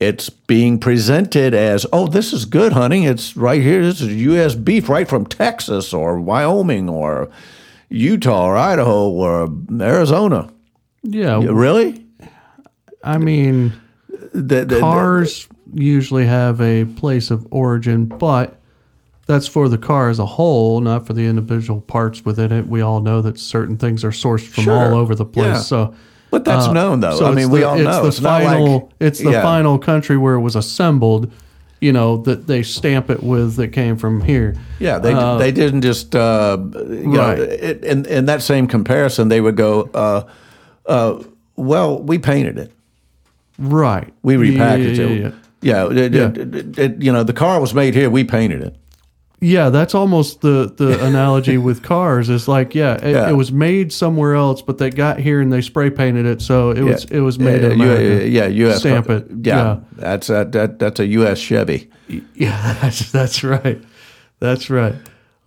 it's 0.00 0.28
being 0.28 0.78
presented 0.80 1.54
as, 1.54 1.86
oh, 1.92 2.06
this 2.08 2.32
is 2.32 2.44
good, 2.44 2.72
honey. 2.72 3.06
It's 3.06 3.36
right 3.36 3.62
here. 3.62 3.82
This 3.82 4.00
is 4.02 4.12
U.S. 4.14 4.54
beef 4.56 4.88
right 4.88 5.08
from 5.08 5.24
Texas 5.24 5.94
or 5.94 6.20
Wyoming 6.20 6.88
or 6.88 7.30
Utah 7.88 8.44
or 8.46 8.56
Idaho 8.56 9.08
or 9.10 9.48
Arizona. 9.80 10.48
Yeah, 11.02 11.40
Really? 11.44 12.04
I 13.04 13.18
mean, 13.18 13.72
The, 14.34 14.64
the- 14.64 14.80
cars 14.80 15.48
usually 15.72 16.26
have 16.26 16.60
a 16.60 16.84
place 16.84 17.30
of 17.30 17.46
origin, 17.50 18.06
but 18.06 18.58
that's 19.26 19.46
for 19.46 19.68
the 19.68 19.78
car 19.78 20.08
as 20.08 20.18
a 20.18 20.26
whole, 20.26 20.80
not 20.80 21.06
for 21.06 21.12
the 21.12 21.26
individual 21.26 21.80
parts 21.80 22.24
within 22.24 22.50
it. 22.52 22.66
We 22.66 22.80
all 22.80 23.00
know 23.00 23.22
that 23.22 23.38
certain 23.38 23.76
things 23.76 24.04
are 24.04 24.10
sourced 24.10 24.46
from 24.46 24.64
Sure. 24.64 24.74
all 24.92 24.98
over 24.98 25.14
the 25.14 25.24
place. 25.24 25.46
Yeah. 25.46 25.56
So, 25.58 25.94
But 26.30 26.44
that's 26.44 26.66
uh, 26.66 26.72
known, 26.72 27.00
though. 27.00 27.16
so 27.16 27.26
I 27.26 27.34
mean, 27.34 27.50
we 27.50 27.60
the- 27.60 27.68
all 27.68 27.74
it's 27.76 27.84
know. 27.84 28.02
The 28.02 28.08
It's 28.08 28.20
not 28.20 28.42
final, 28.42 28.74
like- 28.74 28.88
it's 29.00 29.18
the 29.20 29.30
yeah. 29.32 29.42
final 29.42 29.78
country 29.78 30.16
where 30.16 30.34
it 30.34 30.40
was 30.40 30.56
assembled. 30.56 31.30
You 31.80 31.92
know 31.92 32.16
that 32.22 32.46
they 32.46 32.62
stamp 32.62 33.10
it 33.10 33.22
with 33.22 33.56
that 33.56 33.68
came 33.68 33.96
from 33.96 34.22
here. 34.22 34.54
Yeah, 34.80 34.98
they 34.98 35.12
Uh, 35.12 35.36
they 35.36 35.52
didn't 35.52 35.82
just 35.82 36.14
uh, 36.14 36.56
you 36.88 37.06
know 37.06 37.20
Right. 37.20 37.38
it, 37.38 37.84
in 37.84 38.06
in 38.06 38.24
that 38.26 38.42
same 38.42 38.66
comparison 38.66 39.28
they 39.28 39.40
would 39.40 39.56
go, 39.56 39.90
uh, 39.94 40.22
uh, 40.86 41.22
well, 41.56 42.02
we 42.02 42.18
painted 42.18 42.58
it, 42.58 42.72
right. 43.58 44.12
we 44.22 44.36
repackaged 44.36 44.96
yeah, 44.96 45.04
it. 45.04 45.20
yeah, 45.20 45.28
yeah. 45.28 45.30
Yeah, 45.62 46.04
it- 46.04 46.14
Yeah. 46.14 46.28
it- 46.28 46.54
it- 46.54 46.78
it- 46.78 47.02
you 47.02 47.12
know, 47.12 47.24
the 47.24 47.32
car 47.32 47.60
was 47.60 47.74
made 47.74 47.94
here, 47.94 48.08
we 48.10 48.24
painted 48.24 48.62
it. 48.62 48.74
Yeah, 49.46 49.68
that's 49.70 49.94
almost 49.94 50.40
the 50.40 50.72
the 50.76 51.04
analogy 51.10 51.56
with 51.58 51.82
cars. 51.82 52.28
It's 52.28 52.48
like, 52.48 52.74
yeah 52.74 52.94
it, 52.96 53.12
Yeah. 53.12 53.28
it 53.30 53.34
was 53.34 53.52
made 53.52 53.92
somewhere 53.92 54.34
else, 54.34 54.60
but 54.62 54.78
they 54.78 54.90
got 54.90 55.20
here 55.20 55.40
and 55.40 55.52
they 55.52 55.60
spray 55.62 55.88
painted 55.90 56.26
it, 56.26 56.42
so 56.42 56.70
it 56.72 56.82
was 56.82 57.04
it 57.04 57.20
was 57.20 57.38
made 57.38 57.62
yeah, 57.62 57.68
in 57.70 57.80
America. 57.80 58.28
yeah, 58.28 58.46
U.S. 58.46 58.80
Stamp 58.80 59.08
it. 59.10 59.26
Yeah, 59.42 59.78
that's 59.92 60.28
a, 60.30 60.44
that 60.50 60.78
that's 60.80 60.98
a 61.00 61.06
U.S. 61.06 61.38
Chevy. 61.38 61.88
Yeah, 62.34 62.74
that's 62.82 63.12
that's 63.12 63.44
right. 63.44 63.80
That's 64.40 64.68
right. 64.68 64.94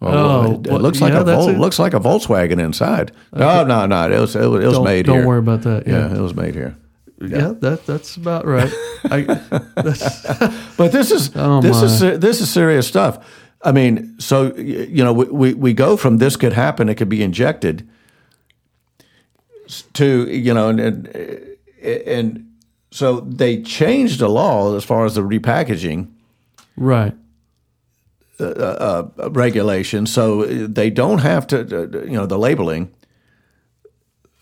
Oh, 0.02 0.54
it, 0.54 0.68
it 0.68 0.72
well, 0.72 0.80
looks 0.80 1.02
like 1.02 1.12
yeah, 1.12 1.20
a 1.22 1.24
Vol- 1.26 1.52
looks 1.54 1.78
like 1.78 1.94
a 1.94 2.00
Volkswagen 2.00 2.58
inside. 2.60 3.12
No, 3.34 3.66
no, 3.66 3.86
no. 3.86 4.10
It 4.10 4.18
was 4.20 4.34
it 4.36 4.46
was, 4.48 4.64
it 4.64 4.68
was 4.68 4.76
Don't, 4.76 4.86
made 4.86 5.06
don't 5.08 5.18
here. 5.18 5.28
worry 5.28 5.40
about 5.40 5.64
that. 5.64 5.86
Yeah, 5.88 6.08
Yeah, 6.08 6.16
it 6.18 6.22
was 6.22 6.34
made 6.34 6.56
here. 6.56 6.78
yeah, 7.22 7.52
that 7.60 7.86
that's 7.86 8.16
about 8.16 8.46
right. 8.46 8.72
I, 9.12 9.22
that's, 9.76 10.26
But 10.78 10.94
this 10.94 11.12
is 11.12 11.32
Oh, 11.36 11.60
this 11.62 11.82
my. 11.82 11.84
is 11.86 12.20
this 12.22 12.40
is 12.40 12.50
serious 12.50 12.88
stuff. 12.88 13.18
I 13.62 13.72
mean, 13.72 14.16
so 14.20 14.56
you 14.56 15.04
know, 15.04 15.14
we, 15.14 15.26
we 15.26 15.54
we 15.54 15.74
go 15.74 15.98
from 15.98 16.18
this 16.18 16.38
could 16.38 16.54
happen, 16.54 16.90
it 16.90 16.96
could 16.96 17.10
be 17.10 17.22
injected, 17.22 17.88
to 19.94 20.30
you 20.30 20.54
know, 20.54 20.70
and 20.70 20.80
and, 20.80 21.58
and 21.84 22.54
so 22.92 23.20
they 23.22 23.62
changed 23.62 24.20
the 24.20 24.30
law 24.30 24.76
as 24.76 24.84
far 24.84 25.06
as 25.06 25.16
the 25.16 25.22
repackaging 25.22 26.08
right. 26.76 27.14
uh, 28.40 29.04
regulation, 29.30 30.06
so 30.06 30.46
they 30.46 30.90
don't 30.90 31.20
have 31.20 31.46
to, 31.48 31.60
uh, 31.60 32.04
you 32.06 32.14
know, 32.14 32.26
the 32.26 32.40
labeling 32.40 32.92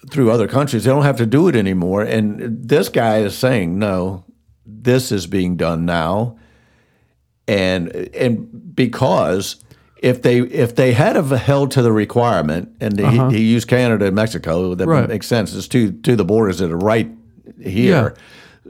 through 0.09 0.32
other 0.32 0.47
countries. 0.47 0.84
They 0.84 0.91
don't 0.91 1.03
have 1.03 1.18
to 1.18 1.26
do 1.26 1.47
it 1.47 1.55
anymore. 1.55 2.03
And 2.03 2.70
this 2.70 2.88
guy 2.88 3.18
is 3.18 3.38
saying, 3.38 3.78
no, 3.78 4.24
this 4.65 5.11
is 5.11 5.28
being 5.28 5.57
done 5.57 5.86
now, 5.86 6.38
and 7.48 7.89
and 8.14 8.76
because 8.76 9.58
if 10.02 10.22
they 10.22 10.39
if 10.39 10.76
they 10.76 10.93
had 10.93 11.16
have 11.16 11.30
held 11.32 11.72
to 11.72 11.82
the 11.82 11.91
requirement, 11.91 12.70
and 12.80 13.00
he, 13.00 13.06
uh-huh. 13.06 13.30
he 13.30 13.43
used 13.43 13.68
Canada 13.68 14.06
and 14.06 14.16
Mexico, 14.16 14.76
that 14.76 14.88
Right. 14.88 15.08
makes 15.08 15.28
sense. 15.28 15.56
It's 15.56 15.68
two 15.68 15.91
to 15.91 16.16
the 16.16 16.26
borders 16.26 16.60
that 16.60 16.72
are 16.72 16.78
right 16.78 17.10
here. 17.62 18.16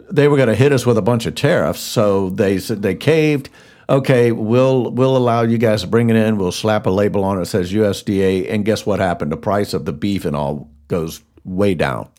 They 0.09 0.27
were 0.27 0.37
going 0.37 0.47
to 0.47 0.55
hit 0.55 0.71
us 0.71 0.85
with 0.85 0.97
a 0.97 1.01
bunch 1.01 1.25
of 1.25 1.35
tariffs, 1.35 1.79
so 1.81 2.29
they 2.29 2.59
said 2.59 2.81
they 2.81 2.95
caved. 2.95 3.49
Okay, 3.89 4.31
we'll 4.31 4.91
we'll 4.91 5.17
allow 5.17 5.41
you 5.41 5.57
guys 5.57 5.81
to 5.81 5.87
bring 5.87 6.09
it 6.09 6.15
in. 6.15 6.37
We'll 6.37 6.51
slap 6.51 6.85
a 6.85 6.89
label 6.89 7.23
on 7.23 7.37
it 7.37 7.41
that 7.41 7.45
says 7.47 7.73
USDA, 7.73 8.51
and 8.51 8.63
guess 8.63 8.85
what 8.85 8.99
happened? 8.99 9.31
The 9.31 9.37
price 9.37 9.73
of 9.73 9.85
the 9.85 9.93
beef 9.93 10.23
and 10.25 10.35
all 10.35 10.69
goes 10.87 11.21
way 11.43 11.73
down 11.73 12.09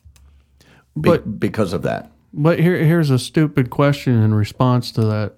be- 1.00 1.11
But- 1.11 1.38
because 1.40 1.72
of 1.72 1.82
that. 1.82 2.11
But 2.32 2.59
here, 2.61 2.76
here's 2.84 3.11
a 3.11 3.18
stupid 3.18 3.70
question 3.70 4.22
in 4.22 4.34
response 4.34 4.92
to 4.92 5.00
that, 5.06 5.36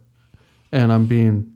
and 0.72 0.92
I'm 0.92 1.06
being, 1.06 1.52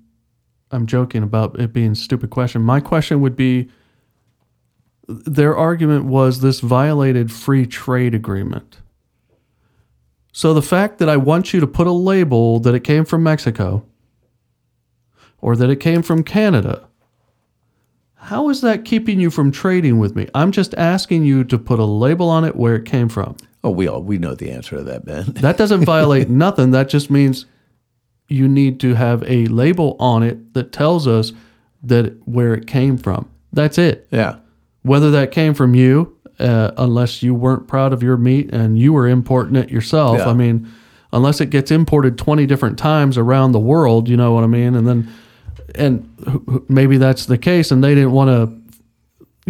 I'm 0.71 0.87
joking 0.87 1.23
about 1.23 1.59
it 1.59 1.73
being 1.73 1.93
a 1.93 1.97
stupid 1.97 2.31
question. 2.31 2.62
My 2.62 2.81
question 2.81 3.21
would 3.21 3.37
be, 3.37 3.69
their 5.07 5.55
argument 5.57 6.07
was 6.07 6.41
this 6.41 6.61
violated 6.61 7.31
free 7.31 7.67
trade 7.67 8.15
agreement. 8.15 8.79
So 10.33 10.55
the 10.55 10.62
fact 10.62 10.99
that 10.99 11.09
I 11.09 11.17
want 11.17 11.53
you 11.53 11.61
to 11.61 11.67
put 11.67 11.87
a 11.87 11.93
label 11.93 12.59
that 12.61 12.75
it 12.75 12.81
came 12.81 13.05
from 13.05 13.23
Mexico, 13.23 13.85
or 15.39 15.57
that 15.57 15.71
it 15.71 15.77
came 15.77 16.03
from 16.03 16.25
Canada, 16.25 16.89
how 18.15 18.49
is 18.49 18.62
that 18.62 18.87
keeping 18.87 19.21
you 19.21 19.31
from 19.31 19.53
trading 19.53 19.99
with 19.99 20.17
me? 20.17 20.27
I'm 20.35 20.51
just 20.51 20.75
asking 20.75 21.25
you 21.25 21.45
to 21.45 21.59
put 21.59 21.79
a 21.79 21.85
label 21.85 22.31
on 22.31 22.45
it 22.45 22.57
where 22.57 22.75
it 22.75 22.87
came 22.87 23.11
from. 23.11 23.37
Oh, 23.62 23.71
we 23.71 23.87
all 23.87 24.03
we 24.03 24.19
know 24.19 24.35
the 24.35 24.51
answer 24.51 24.79
to 24.79 24.83
that, 24.85 25.05
Ben. 25.05 25.27
That 25.35 25.59
doesn't 25.59 25.85
violate 25.85 26.29
nothing. 26.31 26.71
That 26.71 26.89
just 26.89 27.11
means 27.11 27.45
you 28.29 28.49
need 28.49 28.81
to 28.81 28.95
have 28.95 29.22
a 29.25 29.47
label 29.47 29.97
on 29.99 30.22
it 30.22 30.55
that 30.55 30.72
tells 30.72 31.07
us 31.07 31.33
that 31.83 32.16
where 32.27 32.55
it 32.55 32.66
came 32.66 32.97
from. 32.97 33.31
That's 33.53 33.79
it. 33.79 34.09
yeah, 34.11 34.37
Whether 34.83 35.11
that 35.12 35.31
came 35.31 35.55
from 35.55 35.75
you, 35.75 36.16
uh, 36.39 36.72
unless 36.77 37.22
you 37.22 37.35
weren't 37.35 37.68
proud 37.68 37.93
of 37.93 38.03
your 38.03 38.16
meat 38.16 38.53
and 38.53 38.79
you 38.79 38.93
were 38.93 39.07
importing 39.07 39.55
it 39.57 39.70
yourself. 39.70 40.18
Yeah. 40.18 40.29
I 40.29 40.33
mean, 40.33 40.68
unless 41.12 41.41
it 41.41 41.51
gets 41.51 41.70
imported 41.70 42.18
20 42.18 42.47
different 42.47 42.79
times 42.79 43.16
around 43.16 43.53
the 43.53 43.61
world, 43.61 44.09
you 44.09 44.16
know 44.16 44.33
what 44.33 44.43
I 44.43 44.49
mean? 44.49 44.75
And 44.75 44.87
then, 44.87 45.12
and 45.77 46.64
maybe 46.68 46.97
that's 46.99 47.27
the 47.27 47.39
case 47.39 47.70
and 47.70 47.85
they 47.85 47.95
didn't 47.95 48.12
want 48.12 48.31
to, 48.31 48.77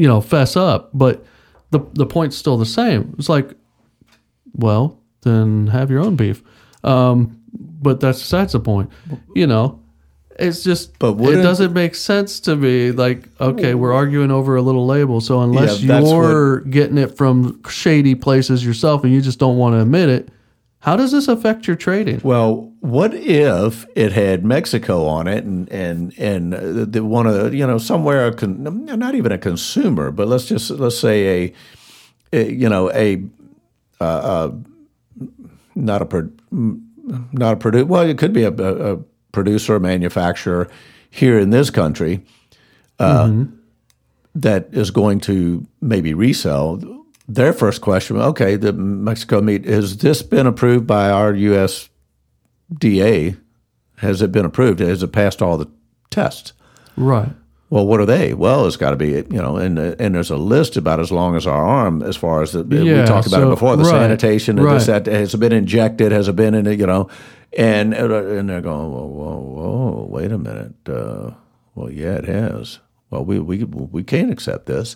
you 0.01 0.07
know, 0.07 0.20
fess 0.20 0.57
up. 0.57 0.91
But 0.93 1.25
the, 1.70 1.81
the 1.95 2.07
point's 2.07 2.37
still 2.37 2.59
the 2.59 2.66
same. 2.66 3.14
It's 3.18 3.29
like, 3.31 3.51
well, 4.53 5.01
then 5.22 5.68
have 5.68 5.91
your 5.91 6.01
own 6.01 6.16
beef. 6.16 6.43
Um, 6.83 7.41
but 7.55 8.01
that's 8.01 8.29
that's 8.29 8.53
the 8.53 8.61
point. 8.61 8.91
You 9.35 9.47
know, 9.47 9.81
it's 10.39 10.65
just 10.65 10.99
But 10.99 11.21
it 11.21 11.43
doesn't 11.43 11.73
make 11.73 11.95
sense 11.95 12.41
to 12.41 12.57
me. 12.57 12.91
Like, 12.91 13.29
okay, 13.41 13.75
we're 13.75 13.93
arguing 13.93 14.31
over 14.31 14.57
a 14.57 14.63
little 14.63 14.87
label, 14.87 15.21
so 15.21 15.41
unless 15.41 15.83
Yeah, 15.83 16.01
that's 16.01 16.11
you're 16.11 16.61
getting 16.61 16.99
it 16.99 17.17
from 17.17 17.63
shady 17.69 18.15
places 18.15 18.65
yourself 18.65 19.05
and 19.05 19.13
you 19.13 19.21
just 19.21 19.39
don't 19.39 19.57
want 19.57 19.75
to 19.75 19.81
admit 19.81 20.09
it, 20.09 20.29
how 20.81 20.97
does 20.97 21.13
this 21.13 21.29
affect 21.29 21.67
your 21.67 21.77
trading? 21.77 22.21
Well, 22.23 22.73
what 22.81 23.15
if 23.15 23.87
it 23.95 24.13
had 24.13 24.45
Mexico 24.45 25.07
on 25.07 25.27
it, 25.27 25.45
and 25.45 25.71
and 25.71 26.13
and 26.19 26.55
uh, 26.55 26.85
the 26.85 27.05
one 27.05 27.27
of 27.27 27.35
the, 27.35 27.57
you 27.57 27.67
know 27.67 27.79
somewhere 27.79 28.27
a 28.27 28.35
con, 28.35 28.85
not 28.85 29.15
even 29.15 29.33
a 29.33 29.39
consumer, 29.39 30.11
but 30.11 30.29
let's 30.29 30.45
just 30.45 30.71
let's 30.71 30.99
say 30.99 31.53
a, 32.33 32.39
a 32.39 32.53
you 32.53 32.69
know 32.69 32.91
a 32.93 33.23
uh, 34.01 34.05
uh, 34.05 34.53
not 35.75 36.03
a 36.03 36.07
pro- 36.07 36.31
not 37.33 37.55
a 37.55 37.57
producer. 37.57 37.87
Well, 37.87 38.09
it 38.09 38.19
could 38.19 38.33
be 38.33 38.45
a, 38.45 38.53
a, 38.53 38.99
producer, 39.33 39.77
a 39.77 39.81
manufacturer 39.81 40.69
here 41.11 41.39
in 41.39 41.51
this 41.51 41.71
country 41.71 42.25
uh, 42.99 43.45
that 44.35 44.69
is 44.73 44.91
going 44.91 45.21
to 45.21 45.67
maybe 45.81 46.15
resell. 46.15 46.81
Their 47.27 47.53
first 47.53 47.81
question, 47.81 48.17
okay, 48.19 48.57
the 48.57 48.73
Mexico 48.73 49.41
meat 49.41 49.65
has 49.65 49.99
this 49.99 50.23
been 50.23 50.47
approved 50.47 50.87
by 50.87 51.11
our 51.11 51.33
USDA? 51.33 51.89
Has 53.99 54.23
it 54.23 54.33
been 54.33 54.45
approved? 54.45 54.81
Has 54.81 55.03
it 55.03 55.13
passed 55.13 55.41
all 55.41 55.57
the 55.57 55.71
tests? 56.11 56.53
Right. 56.97 57.33
Well, 57.75 57.89
what 57.89 57.99
are 57.99 58.07
they? 58.07 58.35
Well, 58.35 58.68
it's 58.68 58.77
got 58.77 58.91
to 58.91 58.97
be, 58.97 59.09
you 59.09 59.25
know, 59.43 59.57
and 59.57 59.77
and 59.81 60.14
there's 60.14 60.31
a 60.31 60.37
list 60.37 60.77
about 60.77 61.01
as 61.01 61.11
long 61.11 61.35
as 61.35 61.45
our 61.45 61.66
arm 61.66 62.05
as 62.05 62.16
far 62.16 62.41
as 62.41 62.53
the, 62.53 62.62
we 62.62 62.85
talked 63.05 63.27
about 63.27 63.41
so- 63.41 63.49
it 63.49 63.51
before, 63.51 63.77
the 63.77 63.83
right, 63.83 63.91
sanitation, 63.91 64.61
and 64.61 64.68
this, 64.68 64.87
right. 64.87 65.05
that, 65.05 65.12
has 65.12 65.35
it 65.35 65.39
been 65.39 65.51
injected? 65.51 66.12
Has 66.12 66.29
it 66.29 66.37
been 66.37 66.55
in 66.55 66.68
it, 66.68 66.79
you 66.79 66.87
know? 66.87 67.09
And 67.59 67.93
and 67.93 68.49
they're 68.49 68.61
going, 68.61 68.93
whoa, 68.93 69.07
whoa, 69.07 69.39
whoa, 69.41 70.07
wait 70.09 70.31
a 70.31 70.39
minute. 70.39 70.75
Uh, 70.87 71.33
well, 71.75 71.91
yeah, 71.91 72.14
it 72.14 72.27
has. 72.27 72.79
Well, 73.11 73.25
we 73.25 73.41
we 73.41 73.64
we 73.64 74.05
can't 74.05 74.31
accept 74.31 74.66
this. 74.66 74.95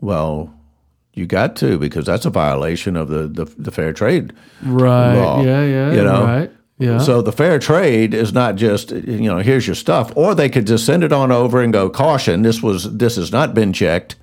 Well, 0.00 0.54
you 1.14 1.26
got 1.26 1.56
to 1.56 1.78
because 1.80 2.06
that's 2.06 2.26
a 2.26 2.30
violation 2.30 2.96
of 2.96 3.08
the 3.08 3.26
the, 3.26 3.46
the 3.58 3.72
fair 3.72 3.92
trade 3.92 4.32
Right. 4.62 5.16
law, 5.16 5.42
yeah. 5.42 5.64
Yeah. 5.64 5.92
you 5.94 6.04
know? 6.04 6.24
Right. 6.24 6.52
Yeah. 6.78 6.98
So 6.98 7.22
the 7.22 7.32
fair 7.32 7.58
trade 7.58 8.14
is 8.14 8.32
not 8.32 8.56
just 8.56 8.90
you 8.90 9.28
know 9.28 9.38
here's 9.38 9.66
your 9.66 9.76
stuff, 9.76 10.12
or 10.16 10.34
they 10.34 10.48
could 10.48 10.66
just 10.66 10.84
send 10.84 11.04
it 11.04 11.12
on 11.12 11.30
over 11.30 11.62
and 11.62 11.72
go 11.72 11.88
caution. 11.88 12.42
This 12.42 12.62
was 12.62 12.96
this 12.96 13.16
has 13.16 13.30
not 13.30 13.54
been 13.54 13.72
checked. 13.72 14.16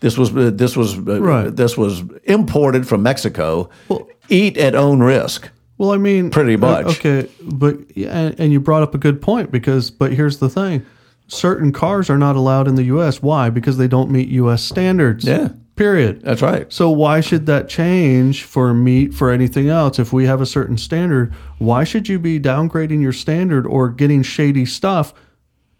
This 0.00 0.18
was 0.18 0.32
this 0.32 0.76
was 0.76 0.98
uh, 0.98 1.20
Right. 1.20 1.54
this 1.54 1.76
was 1.78 2.02
imported 2.24 2.88
from 2.88 3.04
Mexico. 3.04 3.70
Well, 3.88 4.08
Eat 4.28 4.56
at 4.56 4.74
own 4.74 5.00
risk. 5.00 5.48
Well, 5.78 5.92
I 5.92 5.96
mean, 5.96 6.30
Pretty 6.30 6.54
uh, 6.54 6.58
much. 6.58 6.86
Okay, 6.98 7.28
but 7.40 7.76
yeah, 7.96 8.16
and, 8.16 8.40
and 8.40 8.52
you 8.52 8.60
brought 8.60 8.82
up 8.82 8.94
a 8.94 8.98
good 8.98 9.22
point 9.22 9.50
because, 9.50 9.90
but 9.90 10.12
here's 10.12 10.38
the 10.38 10.48
thing: 10.48 10.84
certain 11.28 11.72
cars 11.72 12.10
are 12.10 12.18
not 12.18 12.34
allowed 12.34 12.66
in 12.66 12.74
the 12.74 12.84
U.S. 12.84 13.22
Why? 13.22 13.48
Because 13.50 13.78
they 13.78 13.88
don't 13.88 14.10
meet 14.10 14.28
U.S. 14.28 14.62
standards. 14.62 15.24
Yeah. 15.24 15.50
Period. 15.82 16.22
That's 16.22 16.42
right. 16.42 16.72
So 16.72 16.90
why 16.90 17.20
should 17.20 17.46
that 17.46 17.68
change 17.68 18.44
for 18.44 18.72
meat 18.72 19.12
for 19.12 19.32
anything 19.32 19.68
else? 19.68 19.98
If 19.98 20.12
we 20.12 20.26
have 20.26 20.40
a 20.40 20.46
certain 20.46 20.78
standard, 20.78 21.34
why 21.58 21.82
should 21.82 22.08
you 22.08 22.20
be 22.20 22.38
downgrading 22.38 23.02
your 23.02 23.12
standard 23.12 23.66
or 23.66 23.88
getting 23.88 24.22
shady 24.22 24.64
stuff? 24.64 25.12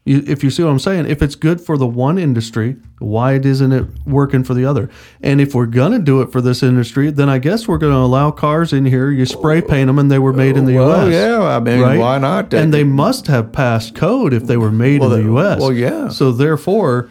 You, 0.04 0.24
if 0.26 0.42
you 0.42 0.50
see 0.50 0.64
what 0.64 0.70
I'm 0.70 0.80
saying, 0.80 1.06
if 1.06 1.22
it's 1.22 1.36
good 1.36 1.60
for 1.60 1.78
the 1.78 1.86
one 1.86 2.18
industry, 2.18 2.74
why 2.98 3.34
isn't 3.34 3.70
it 3.70 3.86
working 4.04 4.42
for 4.42 4.54
the 4.54 4.64
other? 4.64 4.90
And 5.22 5.40
if 5.40 5.54
we're 5.54 5.66
gonna 5.66 6.00
do 6.00 6.20
it 6.20 6.32
for 6.32 6.40
this 6.40 6.64
industry, 6.64 7.12
then 7.12 7.28
I 7.28 7.38
guess 7.38 7.68
we're 7.68 7.78
gonna 7.78 8.04
allow 8.04 8.32
cars 8.32 8.72
in 8.72 8.84
here. 8.84 9.08
You 9.12 9.24
spray 9.24 9.62
paint 9.62 9.86
them, 9.86 10.00
and 10.00 10.10
they 10.10 10.18
were 10.18 10.32
made 10.32 10.56
in 10.56 10.64
the 10.64 10.74
Well, 10.74 11.08
U.S. 11.08 11.14
yeah, 11.14 11.44
I 11.44 11.60
mean, 11.60 11.78
right? 11.80 11.96
why 12.00 12.18
not? 12.18 12.52
And 12.52 12.74
they 12.74 12.82
must 12.82 13.28
have 13.28 13.52
passed 13.52 13.94
code 13.94 14.32
if 14.32 14.48
they 14.48 14.56
were 14.56 14.72
made 14.72 15.00
Well, 15.00 15.12
in 15.12 15.18
the 15.18 15.22
they- 15.22 15.30
U.S. 15.32 15.60
well, 15.60 15.72
yeah. 15.72 16.08
So 16.08 16.32
therefore, 16.32 17.08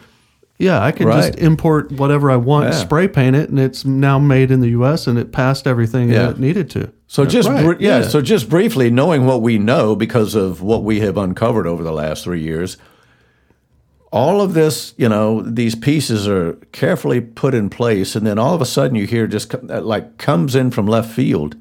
yeah, 0.62 0.80
I 0.82 0.92
can 0.92 1.08
just 1.08 1.36
import 1.38 1.90
whatever 1.92 2.30
I 2.30 2.36
want, 2.36 2.66
Yeah. 2.66 2.70
spray 2.72 3.08
paint 3.08 3.34
it, 3.36 3.50
and 3.50 3.58
it's 3.58 3.84
now 3.84 4.18
made 4.18 4.50
in 4.50 4.60
the 4.60 4.68
U.S. 4.70 5.06
and 5.08 5.18
it 5.18 5.32
passed 5.32 5.66
everything 5.66 6.08
Yeah. 6.08 6.26
that 6.26 6.30
it 6.32 6.38
needed 6.38 6.70
to. 6.70 6.90
So 7.08 7.24
just 7.26 7.48
Right, 7.48 7.64
br- 7.64 7.82
yeah, 7.82 8.02
so 8.02 8.22
just 8.22 8.48
briefly 8.48 8.88
knowing 8.90 9.26
what 9.26 9.42
we 9.42 9.58
know 9.58 9.96
because 9.96 10.34
of 10.34 10.62
what 10.62 10.84
we 10.84 11.00
have 11.00 11.18
uncovered 11.18 11.66
over 11.66 11.82
the 11.82 11.92
last 11.92 12.24
three 12.24 12.40
years, 12.40 12.76
all 14.12 14.40
of 14.40 14.54
this, 14.54 14.94
you 14.96 15.08
know, 15.08 15.42
these 15.42 15.74
pieces 15.74 16.28
are 16.28 16.52
carefully 16.70 17.20
put 17.20 17.54
in 17.54 17.68
place, 17.68 18.14
and 18.14 18.26
then 18.26 18.38
all 18.38 18.54
of 18.54 18.60
a 18.62 18.66
sudden 18.66 18.94
you 18.96 19.06
hear 19.06 19.26
just 19.26 19.50
co- 19.50 19.66
uh, 19.68 19.80
like 19.80 20.16
comes 20.18 20.54
in 20.54 20.70
from 20.70 20.86
left 20.86 21.10
field. 21.10 21.56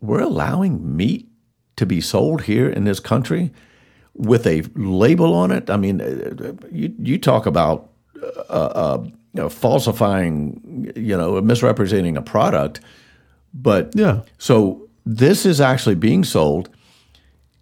We're 0.00 0.20
allowing 0.20 0.96
meat 0.96 1.28
to 1.76 1.86
be 1.86 2.00
sold 2.00 2.42
here 2.42 2.68
in 2.68 2.84
this 2.84 3.00
country 3.00 3.52
with 4.14 4.46
a 4.46 4.62
label 4.74 5.34
on 5.34 5.50
it. 5.50 5.70
I 5.70 5.76
mean, 5.76 6.00
uh, 6.00 6.52
you 6.70 6.94
you 6.98 7.18
talk 7.18 7.46
about 7.46 7.88
uh, 8.50 8.52
uh, 8.52 9.02
you 9.04 9.42
know, 9.42 9.48
falsifying, 9.48 10.92
you 10.96 11.16
know, 11.16 11.40
misrepresenting 11.40 12.16
a 12.16 12.22
product. 12.22 12.80
But 13.54 13.92
Yeah. 13.94 14.20
so 14.38 14.88
this 15.06 15.46
is 15.46 15.60
actually 15.60 15.94
being 15.96 16.24
sold, 16.24 16.68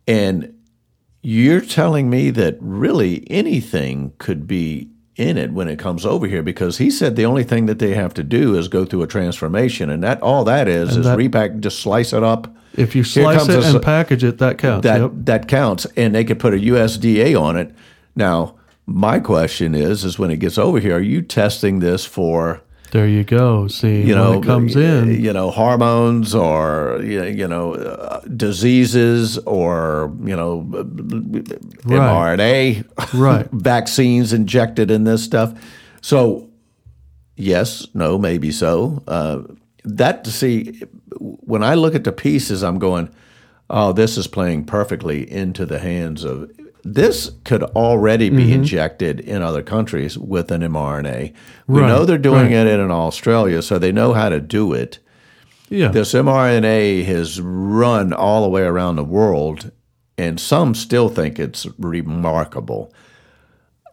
and 0.06 0.52
you're 1.22 1.60
telling 1.60 2.10
me 2.10 2.30
that 2.30 2.56
really 2.60 3.26
anything 3.30 4.12
could 4.18 4.46
be 4.46 4.88
in 5.18 5.36
it 5.36 5.52
when 5.52 5.68
it 5.68 5.78
comes 5.78 6.06
over 6.06 6.26
here 6.28 6.42
because 6.42 6.78
he 6.78 6.90
said 6.90 7.16
the 7.16 7.24
only 7.24 7.42
thing 7.42 7.66
that 7.66 7.80
they 7.80 7.92
have 7.92 8.14
to 8.14 8.22
do 8.22 8.54
is 8.54 8.68
go 8.68 8.84
through 8.84 9.02
a 9.02 9.06
transformation 9.06 9.90
and 9.90 10.02
that 10.02 10.22
all 10.22 10.44
that 10.44 10.68
is 10.68 10.96
is 10.96 11.04
that- 11.04 11.18
repack 11.18 11.58
just 11.58 11.80
slice 11.80 12.12
it 12.12 12.22
up 12.22 12.54
If 12.76 12.94
you 12.94 13.02
slice 13.02 13.48
it 13.48 13.64
a 13.64 13.74
and 13.74 13.82
package 13.82 14.22
it, 14.22 14.38
that 14.38 14.58
counts. 14.58 14.84
that 14.84 15.00
yep. 15.00 15.10
that 15.14 15.48
counts 15.48 15.86
and 15.96 16.14
they 16.14 16.24
could 16.24 16.38
put 16.38 16.54
a 16.54 16.58
USDA 16.58 17.38
on 17.38 17.56
it 17.56 17.74
now 18.14 18.54
my 18.86 19.18
question 19.18 19.74
is 19.74 20.04
is 20.04 20.20
when 20.20 20.30
it 20.30 20.36
gets 20.38 20.56
over 20.56 20.78
here 20.78 20.96
are 20.96 21.00
you 21.00 21.20
testing 21.20 21.80
this 21.80 22.06
for 22.06 22.62
There 22.90 23.06
you 23.06 23.22
go. 23.24 23.68
See, 23.68 24.02
you 24.02 24.14
know 24.14 24.30
when 24.30 24.38
it 24.38 24.46
comes 24.46 24.76
uh, 24.76 24.80
in, 24.80 25.22
you 25.22 25.32
know 25.32 25.50
hormones 25.50 26.34
or 26.34 27.00
you 27.02 27.46
know, 27.46 27.74
uh, 27.74 28.20
diseases 28.20 29.38
or 29.38 30.12
you 30.24 30.34
know 30.36 30.64
mRNA 31.86 32.84
Right. 33.14 33.48
vaccines 33.52 34.32
injected 34.32 34.90
in 34.90 35.04
this 35.04 35.22
stuff 35.22 35.52
so 36.00 36.48
yes 37.36 37.86
no 37.94 38.18
maybe 38.18 38.50
so 38.50 39.02
uh, 39.06 39.40
that 39.84 40.24
to 40.24 40.30
see 40.30 40.80
when 41.20 41.62
I 41.62 41.74
look 41.74 41.94
at 41.94 42.04
the 42.04 42.12
pieces 42.12 42.62
I'm 42.62 42.78
going 42.78 43.08
oh 43.70 43.92
this 43.92 44.16
is 44.18 44.26
playing 44.26 44.64
perfectly 44.64 45.30
into 45.30 45.64
the 45.66 45.78
hands 45.78 46.24
of 46.24 46.50
this 46.94 47.30
could 47.44 47.62
already 47.62 48.30
be 48.30 48.44
Mm-hmm. 48.44 48.52
injected 48.54 49.20
in 49.20 49.42
other 49.42 49.62
countries 49.62 50.16
with 50.18 50.50
an 50.50 50.62
mRNA. 50.62 51.32
We 51.66 51.80
Right, 51.80 51.88
know 51.88 52.04
they're 52.04 52.18
doing 52.18 52.44
right. 52.52 52.66
it 52.66 52.80
in 52.80 52.90
Australia, 52.90 53.62
so 53.62 53.78
they 53.78 53.92
know 53.92 54.12
how 54.12 54.28
to 54.28 54.40
do 54.40 54.72
it. 54.72 54.98
yeah, 55.68 55.88
This 55.88 56.12
mRNA 56.14 57.04
has 57.04 57.40
run 57.40 58.12
all 58.12 58.42
the 58.42 58.48
way 58.48 58.62
around 58.62 58.96
the 58.96 59.04
world, 59.04 59.70
and 60.16 60.40
some 60.40 60.74
still 60.74 61.08
think 61.08 61.38
it's 61.38 61.66
remarkable. 61.78 62.92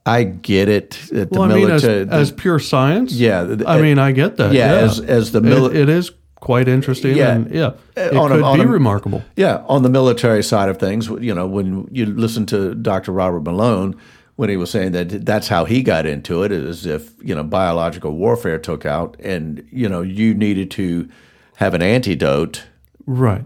I 0.06 0.24
get 0.24 0.70
it. 0.70 0.92
The 1.12 1.28
well, 1.32 1.44
I 1.44 1.48
mean, 1.56 1.70
as, 1.70 1.84
military, 1.84 2.10
as 2.22 2.32
pure 2.32 2.60
science, 2.60 3.12
Yeah, 3.14 3.44
the- 3.44 3.68
I 3.68 3.82
mean, 3.82 3.98
I 3.98 4.12
get 4.12 4.38
that. 4.38 4.54
yeah, 4.54 4.74
Yeah, 4.74 4.80
as- 4.86 5.00
as 5.00 5.32
the 5.32 5.44
It- 5.44 5.76
it 5.76 5.90
is 5.90 6.12
quite 6.46 6.68
interesting. 6.70 7.18
Yeah. 7.18 7.34
and 7.34 7.52
yeah, 7.54 7.66
uh, 7.66 7.76
it 7.98 8.16
on 8.16 8.32
a- 8.32 8.36
could 8.36 8.44
on 8.44 8.60
be 8.60 8.64
a- 8.66 8.68
remarkable. 8.68 9.22
Yeah, 9.36 9.64
on 9.68 9.84
the 9.84 9.90
military 9.90 10.44
side 10.44 10.70
of 10.70 10.78
things, 10.78 11.10
you 11.10 11.34
know, 11.36 11.48
when 11.48 11.88
you 11.92 12.06
listen 12.06 12.46
to 12.48 12.74
Dr. 12.76 13.12
Robert 13.12 13.44
Malone, 13.44 13.96
when 14.38 14.50
he 14.50 14.58
was 14.58 14.70
saying 14.70 14.92
that 14.94 15.26
that's 15.26 15.48
how 15.48 15.66
he 15.66 15.82
got 15.82 16.06
into 16.06 16.44
it, 16.44 16.52
is 16.52 16.86
if 16.86 17.12
you 17.22 17.34
know 17.36 17.44
biological 17.44 18.12
warfare 18.12 18.60
took 18.60 18.86
out, 18.86 19.18
and 19.20 19.68
you 19.72 19.90
know 19.90 20.02
you 20.02 20.34
needed 20.34 20.70
to 20.72 21.10
have 21.58 21.74
an 21.74 21.82
antidote, 21.82 22.64
Right, 23.08 23.46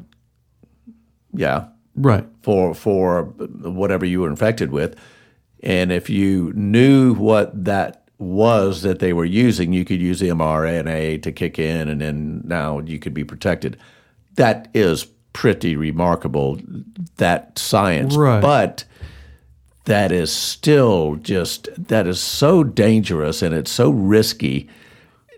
yeah, 1.33 1.65
right, 1.95 2.25
for 2.41 2.73
for 2.73 3.23
whatever 3.23 4.05
you 4.05 4.21
were 4.21 4.29
infected 4.29 4.71
with, 4.71 4.95
and 5.63 5.91
if 5.91 6.09
you 6.09 6.51
knew 6.55 7.13
what 7.13 7.65
that 7.65 7.98
was 8.19 8.81
that 8.83 8.99
they 8.99 9.13
were 9.13 9.25
using, 9.25 9.73
you 9.73 9.83
could 9.85 10.01
use 10.01 10.19
the 10.19 10.27
mRNA 10.29 11.23
to 11.23 11.31
kick 11.31 11.57
in, 11.57 11.87
and 11.89 11.99
then 12.01 12.41
now 12.45 12.79
you 12.79 12.99
could 12.99 13.13
be 13.13 13.23
protected. 13.23 13.77
That 14.35 14.67
is 14.73 15.05
pretty 15.33 15.75
remarkable. 15.75 16.59
That 17.17 17.57
science, 17.57 18.15
Right. 18.15 18.41
but 18.41 18.83
that 19.85 20.11
is 20.11 20.31
still 20.31 21.15
just 21.15 21.67
that 21.87 22.05
is 22.05 22.19
so 22.19 22.63
dangerous 22.63 23.41
and 23.41 23.55
it's 23.55 23.71
so 23.71 23.89
risky 23.89 24.69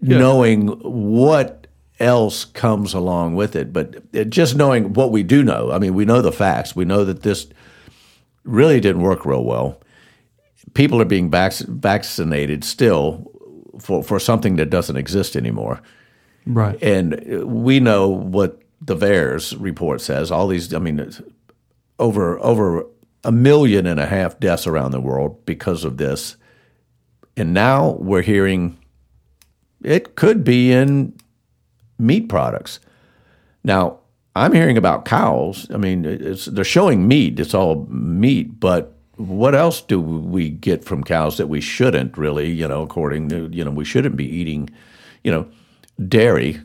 knowing 0.01 0.67
what 0.79 1.67
else 2.01 2.43
comes 2.43 2.93
along 2.93 3.35
with 3.35 3.55
it 3.55 3.71
but 3.71 4.11
just 4.29 4.55
knowing 4.55 4.91
what 4.93 5.11
we 5.11 5.23
do 5.23 5.41
know 5.43 5.71
i 5.71 5.77
mean 5.79 5.93
we 5.93 6.03
know 6.03 6.21
the 6.21 6.31
facts 6.33 6.75
we 6.75 6.83
know 6.83 7.05
that 7.05 7.21
this 7.21 7.47
really 8.43 8.79
didn't 8.81 9.03
work 9.03 9.25
real 9.25 9.45
well 9.45 9.79
people 10.73 11.01
are 11.01 11.05
being 11.05 11.29
vac- 11.29 11.67
vaccinated 11.67 12.63
still 12.63 13.31
for, 13.79 14.03
for 14.03 14.19
something 14.19 14.55
that 14.57 14.69
doesn't 14.69 14.97
exist 14.97 15.35
anymore 15.35 15.81
right. 16.45 16.81
and 16.81 17.43
we 17.45 17.79
know 17.79 18.07
what 18.07 18.61
the 18.81 18.95
VAERS 18.95 19.55
report 19.59 20.01
says. 20.01 20.31
All 20.31 20.47
these, 20.47 20.73
I 20.73 20.79
mean, 20.79 20.99
it's 20.99 21.21
over 21.99 22.39
over 22.39 22.85
a 23.23 23.31
million 23.31 23.85
and 23.85 23.99
a 23.99 24.07
half 24.07 24.39
deaths 24.39 24.65
around 24.65 24.91
the 24.91 24.99
world 24.99 25.45
because 25.45 25.85
of 25.85 25.97
this. 25.97 26.35
And 27.37 27.53
now 27.53 27.91
we're 27.99 28.23
hearing 28.23 28.77
it 29.83 30.15
could 30.15 30.43
be 30.43 30.71
in 30.71 31.13
meat 31.99 32.27
products. 32.27 32.79
Now 33.63 33.99
I'm 34.35 34.53
hearing 34.53 34.77
about 34.77 35.05
cows. 35.05 35.67
I 35.71 35.77
mean, 35.77 36.05
it's, 36.05 36.45
they're 36.45 36.63
showing 36.63 37.07
meat. 37.07 37.39
It's 37.39 37.53
all 37.53 37.85
meat, 37.89 38.59
but 38.59 38.97
what 39.27 39.55
else 39.55 39.81
do 39.81 39.99
we 39.99 40.49
get 40.49 40.83
from 40.83 41.03
cows 41.03 41.37
that 41.37 41.47
we 41.47 41.61
shouldn't 41.61 42.17
really? 42.17 42.49
You 42.51 42.67
know, 42.67 42.81
according 42.81 43.29
to 43.29 43.49
you 43.51 43.63
know, 43.63 43.71
we 43.71 43.85
shouldn't 43.85 44.15
be 44.15 44.25
eating. 44.25 44.69
You 45.23 45.31
know, 45.31 45.47
dairy. 46.07 46.59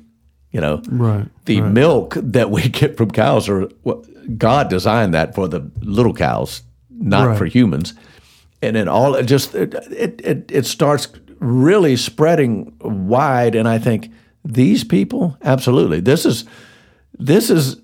You 0.53 0.61
know, 0.63 0.81
Right, 0.89 1.27
The 1.45 1.61
milk 1.61 2.15
that 2.17 2.51
we 2.51 2.69
get 2.69 2.97
from 2.97 3.11
cows 3.11 3.49
are 3.49 3.69
well, 3.85 4.03
God 4.39 4.71
designed 4.71 5.13
that 5.13 5.35
for 5.35 5.49
the 5.49 5.71
little 5.83 6.15
cows, 6.15 6.63
not 6.89 7.29
Right. 7.29 7.39
for 7.39 7.45
humans. 7.45 7.93
And 8.63 8.75
then 8.77 8.89
all 8.89 9.15
it 9.17 9.25
just 9.27 9.55
it, 9.55 9.75
it 9.91 10.21
it 10.25 10.51
it 10.51 10.67
starts 10.67 11.09
really 11.41 11.97
spreading 11.97 12.73
wide. 12.81 13.55
And 13.55 13.69
I 13.69 13.79
think 13.79 14.09
these 14.45 14.83
people, 14.85 15.37
absolutely, 15.43 16.01
this 16.01 16.25
is 16.25 16.45
this 17.19 17.51
is 17.51 17.77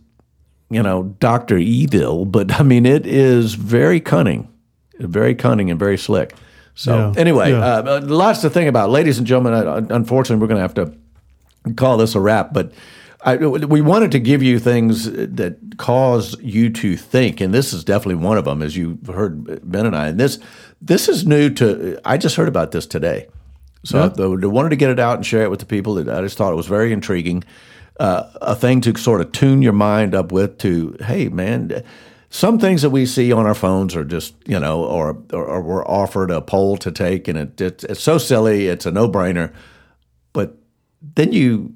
you 0.70 0.82
know 0.82 1.14
Doctor 1.20 1.58
Evil, 1.58 2.24
but 2.24 2.58
I 2.58 2.62
mean 2.62 2.86
it 2.86 3.06
is 3.06 3.52
very 3.54 4.00
cunning, 4.00 4.48
very 5.02 5.34
cunning 5.34 5.70
and 5.70 5.78
very 5.78 5.98
slick. 5.98 6.34
So 6.74 7.12
Yeah, 7.14 7.20
anyway, 7.20 7.50
yeah. 7.50 7.60
uh, 7.60 8.00
lots 8.02 8.40
to 8.40 8.50
think 8.50 8.68
about, 8.68 8.90
ladies 8.90 9.18
and 9.18 9.26
gentlemen. 9.26 9.54
I, 9.54 9.94
unfortunately, 9.94 10.40
we're 10.40 10.48
going 10.48 10.56
to 10.56 10.62
have 10.62 10.74
to 10.74 11.74
call 11.74 11.96
this 11.96 12.14
a 12.14 12.20
wrap, 12.20 12.52
but 12.52 12.72
I, 13.24 13.36
we 13.36 13.80
wanted 13.80 14.10
to 14.12 14.18
give 14.18 14.42
you 14.42 14.58
things 14.58 15.10
that 15.12 15.56
cause 15.76 16.40
you 16.40 16.70
to 16.70 16.96
think, 16.96 17.40
and 17.40 17.54
this 17.54 17.72
is 17.72 17.84
definitely 17.84 18.24
one 18.24 18.36
of 18.36 18.44
them, 18.44 18.62
as 18.62 18.76
you 18.76 18.98
heard 19.06 19.70
Ben 19.70 19.86
and 19.86 19.94
I. 19.94 20.08
And 20.08 20.18
this 20.18 20.40
this 20.80 21.08
is 21.08 21.26
new 21.26 21.50
to. 21.50 22.00
I 22.04 22.16
just 22.16 22.34
heard 22.34 22.48
about 22.48 22.72
this 22.72 22.86
today, 22.86 23.28
so 23.84 24.12
I, 24.18 24.22
I 24.22 24.46
wanted 24.46 24.70
to 24.70 24.76
get 24.76 24.90
it 24.90 24.98
out 24.98 25.16
and 25.16 25.26
share 25.26 25.42
it 25.42 25.50
with 25.50 25.60
the 25.60 25.66
people. 25.66 25.94
That 25.94 26.08
I 26.08 26.20
just 26.22 26.36
thought 26.36 26.52
it 26.52 26.56
was 26.56 26.66
very 26.66 26.92
intriguing, 26.92 27.44
uh, 28.00 28.24
a 28.40 28.56
thing 28.56 28.80
to 28.80 28.98
sort 28.98 29.20
of 29.20 29.30
tune 29.30 29.62
your 29.62 29.72
mind 29.72 30.16
up 30.16 30.32
with. 30.32 30.58
To 30.58 30.96
hey, 31.04 31.28
man. 31.28 31.84
Some 32.34 32.58
things 32.58 32.80
that 32.80 32.88
we 32.88 33.04
see 33.04 33.30
on 33.30 33.44
our 33.44 33.54
phones 33.54 33.94
are 33.94 34.04
just, 34.04 34.34
you 34.46 34.58
know, 34.58 34.82
or, 34.84 35.22
or, 35.34 35.44
or 35.44 35.60
we're 35.60 35.86
offered 35.86 36.30
a 36.30 36.40
poll 36.40 36.78
to 36.78 36.90
take, 36.90 37.28
and 37.28 37.36
it, 37.36 37.60
it's 37.60 37.84
it's 37.84 38.00
so 38.00 38.16
silly, 38.16 38.68
it's 38.68 38.86
a 38.86 38.90
no 38.90 39.06
brainer. 39.06 39.52
But 40.32 40.56
then 41.14 41.34
you 41.34 41.74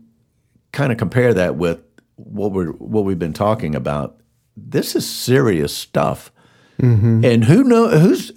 kind 0.72 0.92
of 0.92 0.96
compare 0.96 1.34
that 1.34 1.56
with 1.56 1.80
what 2.14 2.52
we're 2.52 2.72
what 2.72 3.04
we've 3.04 3.18
been 3.18 3.34
talking 3.34 3.74
about. 3.74 4.18
This 4.56 4.96
is 4.96 5.06
serious 5.06 5.76
stuff, 5.76 6.32
and 7.22 7.44
who 7.44 7.62
know 7.62 7.88
who's 7.88 8.32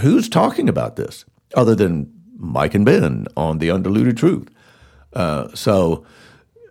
who's 0.00 0.30
talking 0.30 0.66
about 0.66 0.96
this 0.96 1.26
other 1.54 1.74
than 1.74 2.10
Mike 2.38 2.74
and 2.74 2.86
Ben 2.86 3.26
on 3.36 3.58
the 3.58 3.70
Undiluted 3.70 4.16
Truth. 4.16 4.48
Uh, 5.12 5.48
so 5.54 6.06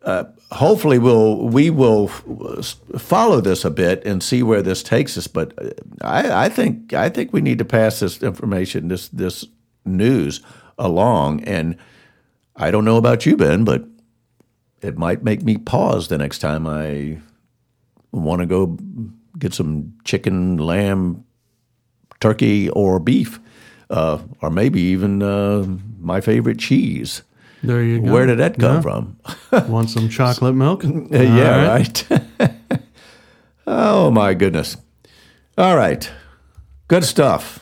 uh, 0.01 0.23
hopefully 0.51 0.97
we'll 0.97 1.47
we 1.47 1.69
will 1.69 2.07
follow 2.07 3.41
this 3.41 3.65
a 3.65 3.69
bit 3.69 4.05
and 4.05 4.23
see 4.23 4.43
where 4.43 4.61
this 4.61 4.83
takes 4.83 5.17
us. 5.17 5.27
But 5.27 5.53
I, 6.01 6.45
I 6.45 6.49
think 6.49 6.93
I 6.93 7.09
think 7.09 7.33
we 7.33 7.41
need 7.41 7.57
to 7.59 7.65
pass 7.65 7.99
this 7.99 8.23
information, 8.23 8.87
this 8.87 9.09
this 9.09 9.45
news 9.85 10.41
along. 10.77 11.43
And 11.43 11.77
I 12.55 12.71
don't 12.71 12.85
know 12.85 12.97
about 12.97 13.25
you, 13.25 13.35
Ben, 13.35 13.63
but 13.63 13.85
it 14.81 14.97
might 14.97 15.23
make 15.23 15.43
me 15.43 15.57
pause 15.57 16.07
the 16.07 16.17
next 16.17 16.39
time 16.39 16.67
I 16.67 17.19
want 18.11 18.41
to 18.41 18.45
go 18.45 18.77
get 19.37 19.53
some 19.53 19.93
chicken, 20.03 20.57
lamb, 20.57 21.23
turkey, 22.19 22.69
or 22.69 22.99
beef, 22.99 23.39
uh, 23.89 24.19
or 24.41 24.49
maybe 24.49 24.81
even 24.81 25.21
uh, 25.21 25.65
my 25.99 26.21
favorite 26.21 26.59
cheese. 26.59 27.23
There 27.63 27.83
you 27.83 28.01
go. 28.01 28.11
Where 28.11 28.25
did 28.25 28.37
that 28.39 28.57
come 28.59 28.75
Yeah. 28.75 28.81
from? 28.81 29.17
Want 29.69 29.89
some 29.89 30.09
chocolate 30.09 30.55
milk? 30.55 30.83
yeah, 31.11 31.67
right. 31.67 32.07
oh 33.67 34.11
my 34.11 34.33
goodness. 34.33 34.77
All 35.57 35.75
right, 35.75 36.09
good 36.87 37.03
stuff. 37.03 37.59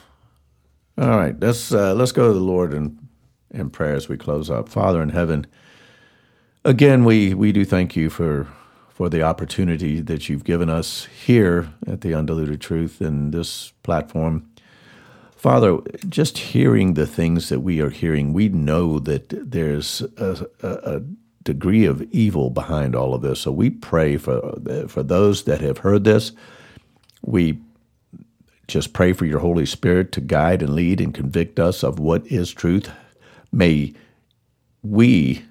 All 0.98 1.10
right, 1.18 1.38
let's 1.39 1.72
uh, 1.74 1.93
let's 1.93 2.12
go 2.12 2.28
to 2.28 2.34
the 2.34 2.39
Lord 2.46 2.74
in 2.74 2.98
in 3.52 3.70
prayer 3.70 3.96
as 3.96 4.10
we 4.10 4.18
close 4.18 4.50
up. 4.50 4.68
Father 4.70 5.02
in 5.02 5.10
heaven, 5.10 5.46
again 6.66 7.04
we 7.06 7.34
we 7.34 7.52
do 7.52 7.64
thank 7.66 7.96
you 7.96 8.10
for 8.10 8.48
for 8.89 9.10
the 9.10 9.22
opportunity 9.22 10.00
that 10.02 10.30
you've 10.30 10.46
given 10.46 10.70
us 10.70 11.08
here 11.26 11.70
at 11.88 12.02
the 12.02 12.14
Undiluted 12.14 12.62
Truth 12.62 13.02
in 13.02 13.32
this 13.32 13.74
platform. 13.84 14.50
Father, 15.36 15.78
just 16.10 16.38
hearing 16.38 16.94
the 16.94 17.06
things 17.06 17.50
that 17.50 17.60
we 17.60 17.82
are 17.82 17.90
hearing, 17.90 18.34
we 18.34 18.50
know 18.50 19.00
that 19.00 19.30
there's 19.30 20.02
a, 20.18 20.48
a, 20.62 21.02
degree 21.44 21.86
of 21.86 22.02
evil 22.12 22.50
behind 22.50 22.96
all 22.96 23.14
of 23.14 23.22
this. 23.22 23.42
So 23.42 23.52
we 23.52 23.70
pray 23.70 24.18
for 24.18 24.58
for 24.88 25.04
those 25.04 25.44
that 25.44 25.62
have 25.62 25.78
heard 25.78 26.04
this. 26.04 26.32
We 27.22 27.60
just 28.68 28.94
pray 28.94 29.14
for 29.14 29.26
your 29.26 29.40
Holy 29.40 29.68
Spirit 29.68 30.12
to 30.14 30.22
guide 30.22 30.64
and 30.64 30.74
lead 30.74 31.00
and 31.00 31.14
convict 31.14 31.60
us 31.60 31.84
of 31.84 32.00
what 32.00 32.26
is 32.26 32.52
truth. 32.52 32.90
May 33.52 33.94
we, 34.82 35.46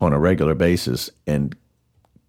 on 0.00 0.14
a 0.14 0.18
regular 0.18 0.54
basis 0.54 1.10
and 1.26 1.54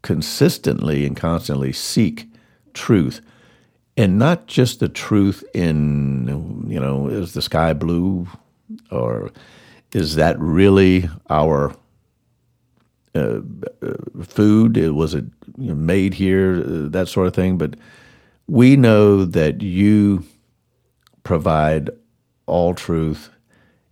consistently 0.02 1.06
and 1.06 1.16
constantly 1.16 1.72
seek 1.72 2.28
truth 2.74 3.22
and 4.00 4.18
not 4.18 4.48
just 4.48 4.80
the 4.80 4.88
truth 4.88 5.44
in 5.54 6.66
you 6.70 6.80
know 6.80 7.08
is 7.08 7.34
the 7.34 7.42
sky 7.42 7.74
blue 7.74 8.26
or 8.92 9.30
is 9.92 10.16
that 10.16 10.40
really 10.40 11.10
our 11.30 11.76
uh, 13.16 13.42
uh, 13.82 13.94
food? 14.24 14.78
Was 14.78 15.14
it 15.16 15.26
made 15.58 16.14
here 16.14 16.64
uh, 16.64 16.90
that 16.90 17.10
sort 17.10 17.28
of 17.28 17.34
thing? 17.34 17.58
But 17.58 17.76
we 18.48 18.78
know 18.78 19.26
that 19.26 19.62
you 19.62 20.24
provide 21.24 21.90
all 22.46 22.74
truth 22.76 23.30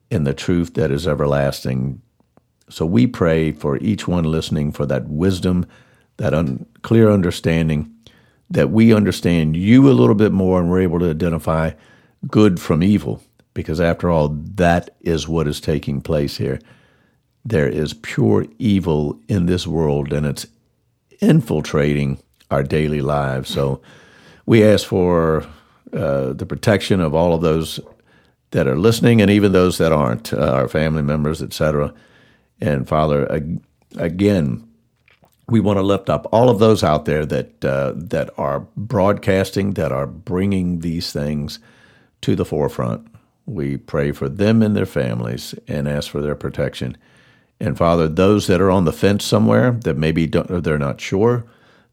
in 0.10 0.24
the 0.24 0.34
truth 0.34 0.76
that 0.76 0.92
is 0.92 1.08
everlasting. 1.08 2.02
So 2.70 2.86
we 2.86 3.08
pray 3.08 3.52
for 3.52 3.78
each 3.78 4.08
one 4.08 4.24
listening 4.24 4.72
for 4.72 4.86
that 4.86 5.08
wisdom 5.08 5.66
that 6.18 6.34
un- 6.34 6.66
clear 6.84 7.12
understanding 7.12 7.94
that 8.50 8.70
we 8.70 8.94
understand 8.94 9.56
you 9.56 9.90
a 9.90 9.94
little 9.94 10.16
bit 10.16 10.32
more 10.32 10.60
and 10.60 10.70
we're 10.70 10.82
able 10.82 11.00
to 11.00 11.10
identify 11.10 11.72
good 12.28 12.60
from 12.60 12.82
evil 12.82 13.22
because 13.54 13.82
after 13.82 14.10
all 14.10 14.30
that 14.30 14.96
is 15.02 15.28
what 15.28 15.48
is 15.48 15.60
taking 15.60 16.02
place 16.02 16.38
here. 16.38 16.60
There 17.44 17.68
is 17.68 17.94
pure 17.94 18.46
evil 18.60 19.20
in 19.28 19.46
this 19.46 19.66
world 19.66 20.14
and 20.14 20.26
it's 20.26 20.48
infiltrating 21.20 22.20
our 22.52 22.64
daily 22.64 23.02
lives. 23.02 23.50
So 23.50 23.82
we 24.46 24.64
ask 24.64 24.88
for 24.88 25.46
uh, 25.94 26.34
the 26.34 26.46
protection 26.46 27.02
of 27.02 27.14
all 27.14 27.34
of 27.34 27.42
those 27.42 27.80
that 28.52 28.68
are 28.68 28.78
listening 28.78 29.22
and 29.22 29.30
even 29.30 29.52
those 29.52 29.78
that 29.78 29.92
aren't 29.92 30.34
uh, 30.34 30.52
our 30.54 30.68
family 30.68 31.02
members 31.02 31.42
etc 31.42 31.94
and 32.62 32.88
father 32.88 33.30
ag- 33.32 33.62
again 33.98 34.67
we 35.50 35.60
want 35.60 35.78
to 35.78 35.84
lift 35.84 36.10
up 36.10 36.28
all 36.32 36.50
of 36.50 36.60
those 36.60 36.84
out 36.84 37.06
there 37.06 37.26
that 37.26 37.64
uh, 37.64 37.94
that 37.96 38.30
are 38.38 38.62
broadcasting, 38.76 39.74
that 39.74 39.92
are 39.92 40.08
bringing 40.08 40.80
these 40.80 41.12
things 41.12 41.60
to 42.22 42.36
the 42.36 42.46
forefront. 42.46 43.08
We 43.46 43.78
pray 43.78 44.12
for 44.12 44.28
them 44.28 44.62
and 44.62 44.76
their 44.76 44.86
families 44.86 45.56
and 45.68 45.88
ask 45.88 46.10
for 46.12 46.22
their 46.22 46.36
protection. 46.36 46.98
And 47.60 47.78
Father, 47.78 48.08
those 48.08 48.48
that 48.48 48.62
are 48.62 48.70
on 48.70 48.86
the 48.86 48.92
fence 48.94 49.24
somewhere 49.24 49.72
that 49.72 49.98
maybe 49.98 50.26
they're 50.26 50.78
not 50.78 51.00
sure, 51.00 51.46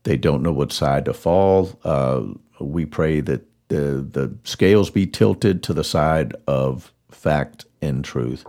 they 0.02 0.16
don't 0.16 0.42
know 0.42 0.52
what 0.52 0.72
side 0.72 1.04
to 1.04 1.14
fall. 1.14 1.78
Uh, 1.84 2.22
we 2.58 2.84
pray 2.84 3.20
that 3.20 3.46
the 3.68 4.06
the 4.10 4.36
scales 4.42 4.90
be 4.90 5.06
tilted 5.06 5.62
to 5.62 5.72
the 5.72 5.84
side 5.84 6.34
of 6.48 6.92
fact 7.10 7.66
and 7.80 8.04
truth. 8.04 8.44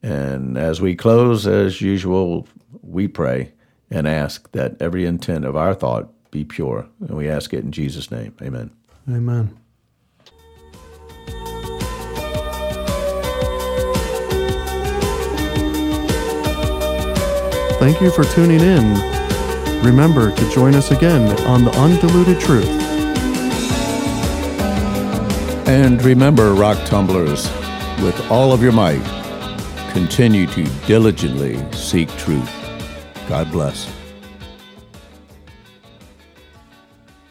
And 0.00 0.56
as 0.56 0.80
we 0.80 0.94
close, 0.94 1.44
as 1.46 1.80
usual, 1.80 2.46
we 2.82 3.08
pray 3.08 3.52
and 3.90 4.06
ask 4.06 4.50
that 4.52 4.80
every 4.80 5.04
intent 5.04 5.44
of 5.44 5.56
our 5.56 5.74
thought 5.74 6.12
be 6.30 6.44
pure. 6.44 6.86
And 7.00 7.16
we 7.16 7.28
ask 7.28 7.54
it 7.54 7.64
in 7.64 7.72
Jesus' 7.72 8.10
name. 8.10 8.34
Amen. 8.42 8.70
Amen. 9.08 9.58
Thank 17.78 18.00
you 18.00 18.10
for 18.10 18.24
tuning 18.24 18.60
in. 18.60 18.94
Remember 19.84 20.34
to 20.34 20.50
join 20.50 20.74
us 20.74 20.90
again 20.90 21.30
on 21.46 21.64
The 21.64 21.70
Undiluted 21.78 22.40
Truth. 22.40 22.66
And 25.68 26.02
remember, 26.02 26.54
rock 26.54 26.84
tumblers, 26.86 27.44
with 28.02 28.30
all 28.30 28.52
of 28.52 28.62
your 28.62 28.72
might, 28.72 29.02
continue 29.92 30.46
to 30.48 30.64
diligently 30.86 31.56
seek 31.72 32.08
truth. 32.16 32.67
God 33.28 33.52
bless. 33.52 33.97